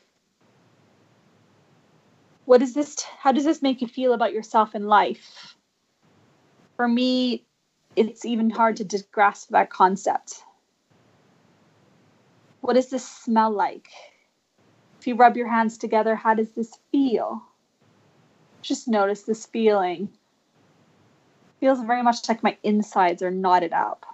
What 2.45 2.61
is 2.61 2.73
this? 2.73 2.95
T- 2.95 3.05
how 3.19 3.31
does 3.31 3.45
this 3.45 3.61
make 3.61 3.81
you 3.81 3.87
feel 3.87 4.13
about 4.13 4.33
yourself 4.33 4.75
in 4.75 4.87
life? 4.87 5.55
For 6.75 6.87
me, 6.87 7.45
it's 7.95 8.25
even 8.25 8.49
hard 8.49 8.77
to 8.77 9.03
grasp 9.11 9.49
that 9.49 9.69
concept. 9.69 10.43
What 12.67 12.73
does 12.73 12.89
this 12.89 13.07
smell 13.07 13.51
like? 13.51 13.87
If 14.99 15.07
you 15.07 15.15
rub 15.15 15.37
your 15.37 15.47
hands 15.47 15.77
together, 15.77 16.17
how 16.17 16.33
does 16.33 16.49
this 16.49 16.77
feel? 16.91 17.41
Just 18.61 18.89
notice 18.89 19.21
this 19.21 19.45
feeling. 19.45 20.09
Feels 21.61 21.79
very 21.79 22.03
much 22.03 22.27
like 22.27 22.43
my 22.43 22.57
insides 22.63 23.21
are 23.21 23.31
knotted 23.31 23.71
up. 23.71 24.05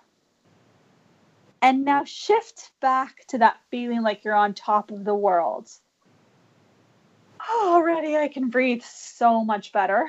And 1.63 1.83
now 1.83 2.03
shift 2.03 2.69
back 2.79 3.25
to 3.29 3.39
that 3.39 3.57
feeling 3.71 4.03
like 4.03 4.23
you're 4.23 4.35
on 4.35 4.53
top 4.53 4.91
of 4.91 5.03
the 5.03 5.15
world. 5.15 5.67
Already 7.59 8.17
I 8.17 8.27
can 8.27 8.49
breathe 8.51 8.83
so 8.83 9.43
much 9.43 9.71
better. 9.71 10.07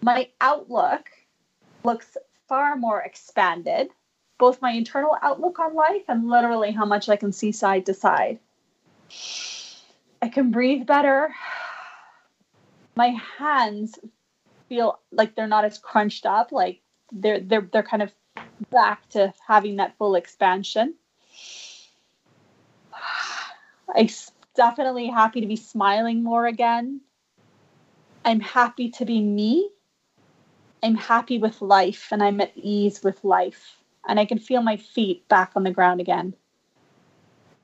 My 0.00 0.30
outlook 0.40 1.10
looks 1.84 2.16
far 2.48 2.74
more 2.74 3.02
expanded, 3.02 3.90
both 4.42 4.60
my 4.60 4.72
internal 4.72 5.16
outlook 5.22 5.60
on 5.60 5.72
life 5.72 6.02
and 6.08 6.28
literally 6.28 6.72
how 6.72 6.84
much 6.84 7.08
I 7.08 7.14
can 7.14 7.30
see 7.30 7.52
side 7.52 7.86
to 7.86 7.94
side. 7.94 8.40
I 10.20 10.28
can 10.28 10.50
breathe 10.50 10.84
better. 10.84 11.32
My 12.96 13.16
hands 13.38 14.00
feel 14.68 14.98
like 15.12 15.36
they're 15.36 15.46
not 15.46 15.64
as 15.64 15.78
crunched 15.78 16.26
up, 16.26 16.50
like 16.50 16.80
they're 17.12 17.38
they're 17.38 17.68
they're 17.72 17.84
kind 17.84 18.02
of 18.02 18.12
back 18.68 19.08
to 19.10 19.32
having 19.46 19.76
that 19.76 19.96
full 19.96 20.16
expansion. 20.16 20.94
I'm 23.94 24.08
definitely 24.56 25.06
happy 25.06 25.42
to 25.42 25.46
be 25.46 25.54
smiling 25.54 26.24
more 26.24 26.46
again. 26.46 27.00
I'm 28.24 28.40
happy 28.40 28.90
to 28.98 29.04
be 29.04 29.20
me. 29.20 29.70
I'm 30.82 30.96
happy 30.96 31.38
with 31.38 31.62
life 31.62 32.08
and 32.10 32.20
I'm 32.20 32.40
at 32.40 32.50
ease 32.56 33.04
with 33.04 33.22
life. 33.22 33.76
And 34.06 34.18
I 34.18 34.24
can 34.24 34.38
feel 34.38 34.62
my 34.62 34.76
feet 34.76 35.28
back 35.28 35.52
on 35.54 35.62
the 35.62 35.70
ground 35.70 36.00
again. 36.00 36.34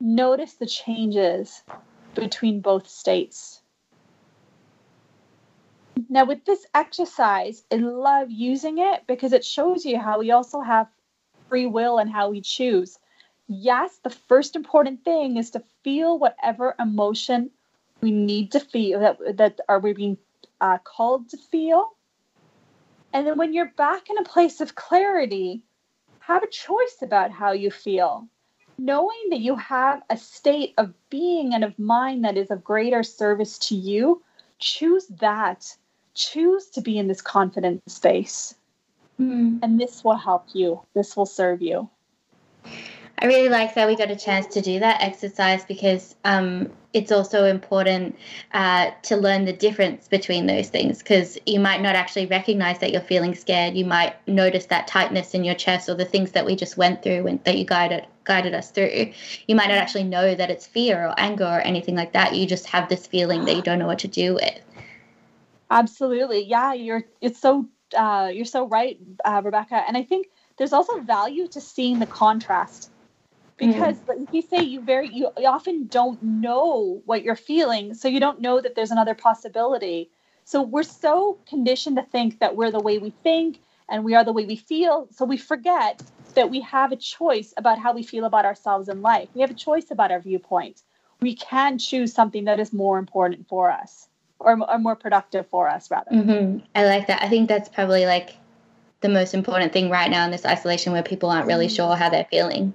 Notice 0.01 0.55
the 0.55 0.67
changes 0.67 1.63
between 2.15 2.61
both 2.61 2.89
states. 2.89 3.63
Now, 6.09 6.25
with 6.25 6.45
this 6.45 6.65
exercise, 6.75 7.65
I 7.73 7.77
love 7.77 8.31
using 8.31 8.79
it 8.79 9.03
because 9.07 9.33
it 9.33 9.45
shows 9.45 9.85
you 9.85 9.99
how 9.99 10.21
we 10.21 10.31
also 10.31 10.61
have 10.61 10.89
free 11.49 11.67
will 11.67 11.99
and 11.99 12.11
how 12.11 12.31
we 12.31 12.41
choose. 12.41 12.99
Yes, 13.49 13.99
the 14.05 14.11
first 14.11 14.55
important 14.55 15.05
thing 15.05 15.37
is 15.37 15.51
to 15.53 15.63
feel 15.83 16.19
whatever 16.19 16.75
emotion 16.79 17.51
we 18.01 18.13
need 18.13 18.53
to 18.53 18.61
feel 18.61 19.01
that 19.01 19.37
that 19.39 19.61
are 19.69 19.81
we 19.81 19.93
being 19.93 20.19
uh, 20.61 20.79
called 20.79 21.31
to 21.31 21.37
feel. 21.37 21.91
And 23.13 23.27
then 23.27 23.39
when 23.39 23.53
you're 23.53 23.73
back 23.77 24.11
in 24.11 24.19
a 24.19 24.25
place 24.25 24.61
of 24.61 24.75
clarity, 24.75 25.63
have 26.29 26.43
a 26.43 26.47
choice 26.47 26.99
about 27.01 27.31
how 27.33 27.53
you 27.53 27.71
feel. 27.71 28.29
Knowing 28.77 29.31
that 29.31 29.41
you 29.41 29.57
have 29.57 30.03
a 30.11 30.17
state 30.17 30.75
of 30.77 30.93
being 31.09 31.55
and 31.55 31.65
of 31.65 31.77
mind 31.79 32.23
that 32.23 32.37
is 32.37 32.51
of 32.51 32.63
greater 32.63 33.03
service 33.03 33.59
to 33.59 33.75
you, 33.75 34.23
choose 34.59 35.07
that. 35.21 35.75
Choose 36.15 36.67
to 36.71 36.83
be 36.83 36.99
in 36.99 37.09
this 37.09 37.23
confident 37.23 37.83
space. 37.91 38.55
Mm. 39.19 39.61
And 39.63 39.81
this 39.81 40.05
will 40.05 40.17
help 40.17 40.45
you. 40.53 40.83
This 40.95 41.17
will 41.17 41.27
serve 41.27 41.63
you. 41.63 41.89
I 43.21 43.27
really 43.27 43.49
like 43.49 43.75
that 43.75 43.89
we 43.89 43.97
got 43.97 44.13
a 44.13 44.17
chance 44.17 44.47
to 44.55 44.61
do 44.61 44.79
that 44.79 45.03
exercise 45.03 45.65
because 45.65 46.15
um, 46.25 46.71
it's 46.93 47.11
also 47.11 47.47
important 47.47 48.17
uh, 48.53 48.93
to 49.03 49.17
learn 49.17 49.45
the 49.45 49.53
difference 49.53 50.07
between 50.07 50.47
those 50.47 50.69
things 50.69 50.99
because 50.99 51.37
you 51.45 51.59
might 51.59 51.83
not 51.83 51.97
actually 51.97 52.27
recognize 52.27 52.79
that 52.79 52.93
you're 52.93 53.01
feeling 53.01 53.35
scared. 53.35 53.75
You 53.75 53.87
might 53.87 54.15
notice 54.29 54.67
that 54.67 54.87
tightness 54.87 55.35
in 55.35 55.43
your 55.43 55.57
chest 55.57 55.89
or 55.89 55.95
the 55.95 56.05
things 56.05 56.31
that 56.33 56.47
we 56.47 56.55
just 56.55 56.77
went 56.77 57.03
through 57.03 57.41
that 57.45 57.59
you 57.59 57.65
guided 57.65 58.07
guided 58.23 58.55
us 58.55 58.71
through. 58.71 59.13
You 59.49 59.55
might 59.57 59.69
not 59.69 59.79
actually 59.79 60.05
know 60.05 60.37
that 60.37 60.51
it's 60.51 60.67
fear 60.67 61.09
or 61.09 61.15
anger 61.19 61.45
or 61.45 61.61
anything 61.61 61.97
like 61.97 62.13
that. 62.13 62.37
You 62.37 62.47
just 62.47 62.67
have 62.67 62.89
this 62.89 63.09
feeling 63.09 63.47
that 63.47 63.57
you 63.57 63.63
don't 63.63 63.81
know 63.81 63.87
what 63.87 63.99
to 64.01 64.09
do 64.09 64.35
with. 64.35 64.61
Absolutely, 65.71 66.45
yeah. 66.45 66.73
You're 66.73 67.03
it's 67.21 67.41
so 67.41 67.69
uh, 67.97 68.31
you're 68.33 68.45
so 68.45 68.69
right, 68.69 68.97
uh, 69.25 69.43
Rebecca. 69.45 69.83
And 69.89 69.97
I 69.97 70.05
think 70.05 70.29
there's 70.57 70.73
also 70.73 71.01
value 71.01 71.49
to 71.49 71.61
seeing 71.61 71.99
the 71.99 72.07
contrast 72.07 72.93
because 73.59 73.97
mm. 73.97 74.09
like 74.09 74.33
you 74.33 74.43
say 74.43 74.63
you 74.63 74.81
very 74.81 75.09
you 75.13 75.31
often 75.45 75.87
don't 75.87 76.23
know 76.23 77.03
what 77.05 77.23
you're 77.23 77.37
feeling 77.37 77.95
so 77.95 78.09
you 78.09 78.21
don't 78.21 78.41
know 78.41 78.61
that 78.61 78.75
there's 78.75 78.91
another 78.91 79.15
possibility. 79.15 80.11
So 80.45 80.63
we're 80.63 80.83
so 80.83 81.39
conditioned 81.47 81.97
to 81.97 82.03
think 82.03 82.41
that 82.41 82.57
we're 82.57 82.71
the 82.71 82.81
way 82.81 82.99
we 82.99 83.11
think 83.11 83.61
and 83.91 84.05
we 84.05 84.15
are 84.15 84.25
the 84.25 84.33
way 84.33 84.47
we 84.47 84.57
feel 84.57 85.09
so 85.11 85.25
we 85.25 85.37
forget 85.37 86.03
that 86.35 86.51
we 86.51 86.61
have 86.61 86.93
a 86.93 86.97
choice 86.97 87.53
about 87.57 87.79
how 87.79 87.93
we 87.93 88.03
feel 88.03 88.25
about 88.25 88.45
ourselves 88.45 88.89
in 88.89 89.03
life. 89.03 89.29
We 89.35 89.41
have 89.43 89.51
a 89.51 89.55
choice 89.55 89.91
about 89.91 90.11
our 90.11 90.21
viewpoint 90.21 90.83
we 91.21 91.35
can 91.35 91.79
choose 91.79 92.13
something 92.13 92.45
that 92.45 92.61
is 92.61 92.73
more 92.73 92.99
important 92.99 93.49
for 93.49 93.71
us 93.71 94.09
or, 94.39 94.59
or 94.71 94.79
more 94.79 94.97
productive 94.97 95.47
for 95.49 95.69
us 95.69 95.91
rather. 95.91 96.11
Mm-hmm. 96.11 96.59
i 96.75 96.85
like 96.85 97.09
that. 97.09 97.23
I 97.23 97.29
think 97.29 97.49
that's 97.49 97.69
probably 97.69 98.07
like 98.07 98.37
the 99.01 99.09
most 99.09 99.35
important 99.35 99.73
thing 99.73 99.91
right 99.91 100.11
now 100.11 100.25
in 100.25 100.31
this 100.31 100.45
isolation 100.45 100.93
where 100.93 101.03
people 101.03 101.31
aren't 101.31 101.47
really 101.47 101.69
sure 101.69 101.97
how 101.97 102.09
they're 102.09 102.27
feeling 102.31 102.75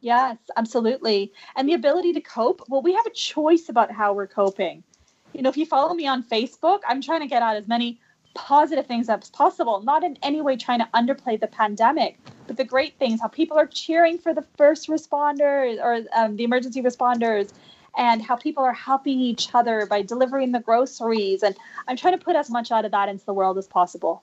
Yes, 0.00 0.38
absolutely. 0.56 1.32
And 1.56 1.68
the 1.68 1.74
ability 1.74 2.12
to 2.12 2.20
cope. 2.20 2.62
Well, 2.68 2.82
we 2.82 2.94
have 2.94 3.06
a 3.06 3.10
choice 3.10 3.68
about 3.68 3.90
how 3.90 4.12
we're 4.12 4.28
coping. 4.28 4.84
You 5.32 5.42
know, 5.42 5.50
if 5.50 5.56
you 5.56 5.66
follow 5.66 5.94
me 5.94 6.06
on 6.06 6.22
Facebook, 6.22 6.80
I'm 6.86 7.02
trying 7.02 7.20
to 7.20 7.26
get 7.26 7.42
out 7.42 7.56
as 7.56 7.66
many 7.66 8.00
positive 8.34 8.86
things 8.86 9.08
as 9.08 9.30
possible, 9.30 9.82
not 9.82 10.04
in 10.04 10.16
any 10.22 10.40
way 10.40 10.56
trying 10.56 10.78
to 10.78 10.88
underplay 10.94 11.38
the 11.40 11.48
pandemic, 11.48 12.18
but 12.46 12.56
the 12.56 12.64
great 12.64 12.96
things, 12.98 13.20
how 13.20 13.26
people 13.28 13.58
are 13.58 13.66
cheering 13.66 14.18
for 14.18 14.32
the 14.32 14.42
first 14.56 14.88
responders 14.88 15.82
or 15.82 16.04
um, 16.16 16.36
the 16.36 16.44
emergency 16.44 16.80
responders, 16.80 17.52
and 17.96 18.22
how 18.22 18.36
people 18.36 18.62
are 18.62 18.72
helping 18.72 19.18
each 19.18 19.52
other 19.54 19.86
by 19.86 20.02
delivering 20.02 20.52
the 20.52 20.60
groceries. 20.60 21.42
And 21.42 21.56
I'm 21.88 21.96
trying 21.96 22.16
to 22.16 22.24
put 22.24 22.36
as 22.36 22.48
much 22.48 22.70
out 22.70 22.84
of 22.84 22.92
that 22.92 23.08
into 23.08 23.24
the 23.26 23.34
world 23.34 23.58
as 23.58 23.66
possible. 23.66 24.22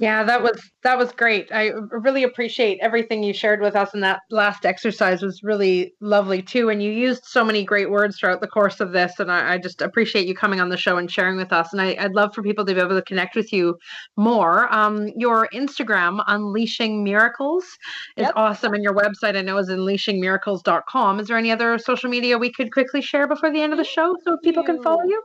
Yeah, 0.00 0.22
that 0.24 0.42
was 0.42 0.70
that 0.84 0.96
was 0.96 1.10
great. 1.12 1.50
I 1.52 1.72
really 1.90 2.22
appreciate 2.22 2.78
everything 2.80 3.22
you 3.22 3.32
shared 3.32 3.60
with 3.60 3.74
us, 3.74 3.94
and 3.94 4.02
that 4.02 4.20
last 4.30 4.64
exercise 4.64 5.22
was 5.22 5.42
really 5.42 5.92
lovely 6.00 6.40
too. 6.40 6.68
And 6.68 6.82
you 6.82 6.90
used 6.90 7.24
so 7.24 7.44
many 7.44 7.64
great 7.64 7.90
words 7.90 8.18
throughout 8.18 8.40
the 8.40 8.46
course 8.46 8.80
of 8.80 8.92
this, 8.92 9.18
and 9.18 9.30
I, 9.30 9.54
I 9.54 9.58
just 9.58 9.82
appreciate 9.82 10.26
you 10.26 10.34
coming 10.34 10.60
on 10.60 10.68
the 10.68 10.76
show 10.76 10.98
and 10.98 11.10
sharing 11.10 11.36
with 11.36 11.52
us. 11.52 11.72
And 11.72 11.82
I, 11.82 11.96
would 12.00 12.14
love 12.14 12.34
for 12.34 12.42
people 12.42 12.64
to 12.64 12.74
be 12.74 12.80
able 12.80 12.94
to 12.94 13.02
connect 13.02 13.34
with 13.34 13.52
you 13.52 13.76
more. 14.16 14.72
Um, 14.72 15.08
your 15.16 15.48
Instagram, 15.52 16.22
Unleashing 16.28 17.02
Miracles, 17.02 17.64
is 18.16 18.22
yep. 18.24 18.32
awesome, 18.36 18.74
and 18.74 18.84
your 18.84 18.94
website 18.94 19.36
I 19.36 19.42
know 19.42 19.58
is 19.58 19.68
unleashingmiracles.com. 19.68 21.20
Is 21.20 21.26
there 21.28 21.36
any 21.36 21.50
other 21.50 21.78
social 21.78 22.08
media 22.08 22.38
we 22.38 22.52
could 22.52 22.72
quickly 22.72 23.02
share 23.02 23.26
before 23.26 23.50
the 23.50 23.60
end 23.60 23.72
of 23.72 23.78
the 23.78 23.84
show 23.84 24.16
so 24.24 24.36
people 24.38 24.62
can 24.62 24.82
follow 24.82 25.02
you? 25.02 25.22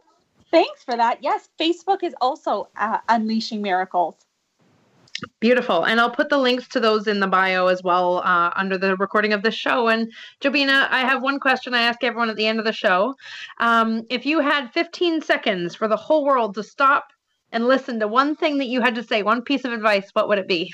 Thanks 0.49 0.83
for 0.83 0.95
that. 0.95 1.23
Yes, 1.23 1.49
Facebook 1.59 2.03
is 2.03 2.13
also 2.21 2.69
uh, 2.77 2.99
Unleashing 3.09 3.61
Miracles. 3.61 4.15
Beautiful. 5.39 5.83
And 5.83 5.99
I'll 5.99 6.09
put 6.09 6.29
the 6.29 6.37
links 6.37 6.67
to 6.69 6.79
those 6.79 7.07
in 7.07 7.19
the 7.19 7.27
bio 7.27 7.67
as 7.67 7.81
well 7.83 8.17
uh, 8.19 8.51
under 8.55 8.77
the 8.77 8.95
recording 8.97 9.33
of 9.33 9.43
the 9.43 9.51
show. 9.51 9.87
And 9.87 10.11
Jobina, 10.41 10.87
I 10.89 11.01
have 11.01 11.21
one 11.21 11.39
question 11.39 11.73
I 11.73 11.81
ask 11.83 12.03
everyone 12.03 12.29
at 12.29 12.35
the 12.35 12.47
end 12.47 12.59
of 12.59 12.65
the 12.65 12.73
show. 12.73 13.15
Um, 13.59 14.03
if 14.09 14.25
you 14.25 14.39
had 14.39 14.71
15 14.73 15.21
seconds 15.21 15.75
for 15.75 15.87
the 15.87 15.97
whole 15.97 16.25
world 16.25 16.55
to 16.55 16.63
stop 16.63 17.07
and 17.51 17.67
listen 17.67 17.99
to 17.99 18.07
one 18.07 18.35
thing 18.35 18.57
that 18.57 18.67
you 18.67 18.81
had 18.81 18.95
to 18.95 19.03
say, 19.03 19.23
one 19.23 19.41
piece 19.41 19.65
of 19.65 19.73
advice, 19.73 20.09
what 20.13 20.27
would 20.27 20.39
it 20.39 20.47
be? 20.47 20.73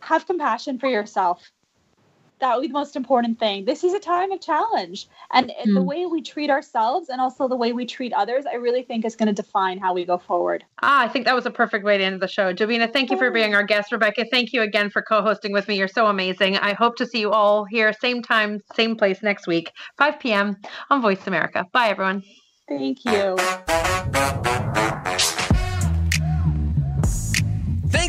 Have 0.00 0.26
compassion 0.26 0.78
for 0.78 0.88
yourself 0.88 1.50
that 2.40 2.54
would 2.54 2.62
be 2.62 2.68
the 2.68 2.74
most 2.74 2.96
important 2.96 3.38
thing. 3.38 3.64
This 3.64 3.82
is 3.82 3.94
a 3.94 3.98
time 3.98 4.30
of 4.32 4.40
challenge. 4.40 5.08
And 5.32 5.50
mm. 5.50 5.74
the 5.74 5.80
hmm. 5.80 5.86
way 5.86 6.06
we 6.06 6.22
treat 6.22 6.50
ourselves 6.50 7.08
and 7.08 7.20
also 7.20 7.48
the 7.48 7.56
way 7.56 7.72
we 7.72 7.86
treat 7.86 8.12
others, 8.12 8.44
I 8.46 8.56
really 8.56 8.82
think 8.82 9.04
is 9.04 9.16
going 9.16 9.28
to 9.28 9.32
define 9.32 9.78
how 9.78 9.94
we 9.94 10.04
go 10.04 10.18
forward. 10.18 10.64
Ah, 10.82 11.02
I 11.02 11.08
think 11.08 11.24
that 11.24 11.34
was 11.34 11.46
a 11.46 11.50
perfect 11.50 11.84
way 11.84 11.98
to 11.98 12.04
end 12.04 12.20
the 12.20 12.28
show. 12.28 12.52
Jobina, 12.52 12.92
thank 12.92 13.10
you 13.10 13.16
for 13.16 13.30
being 13.30 13.54
our 13.54 13.62
guest. 13.62 13.92
Rebecca, 13.92 14.26
thank 14.30 14.52
you 14.52 14.62
again 14.62 14.90
for 14.90 15.02
co 15.02 15.22
hosting 15.22 15.52
with 15.52 15.66
me. 15.68 15.78
You're 15.78 15.88
so 15.88 16.06
amazing. 16.06 16.58
I 16.58 16.74
hope 16.74 16.96
to 16.96 17.06
see 17.06 17.20
you 17.20 17.30
all 17.30 17.64
here, 17.64 17.92
same 17.92 18.22
time, 18.22 18.60
same 18.74 18.96
place 18.96 19.22
next 19.22 19.46
week, 19.46 19.72
5 19.98 20.20
p.m. 20.20 20.56
on 20.90 21.00
Voice 21.00 21.26
America. 21.26 21.64
Bye, 21.72 21.88
everyone. 21.88 22.22
Thank 22.68 23.04
you. 23.04 24.52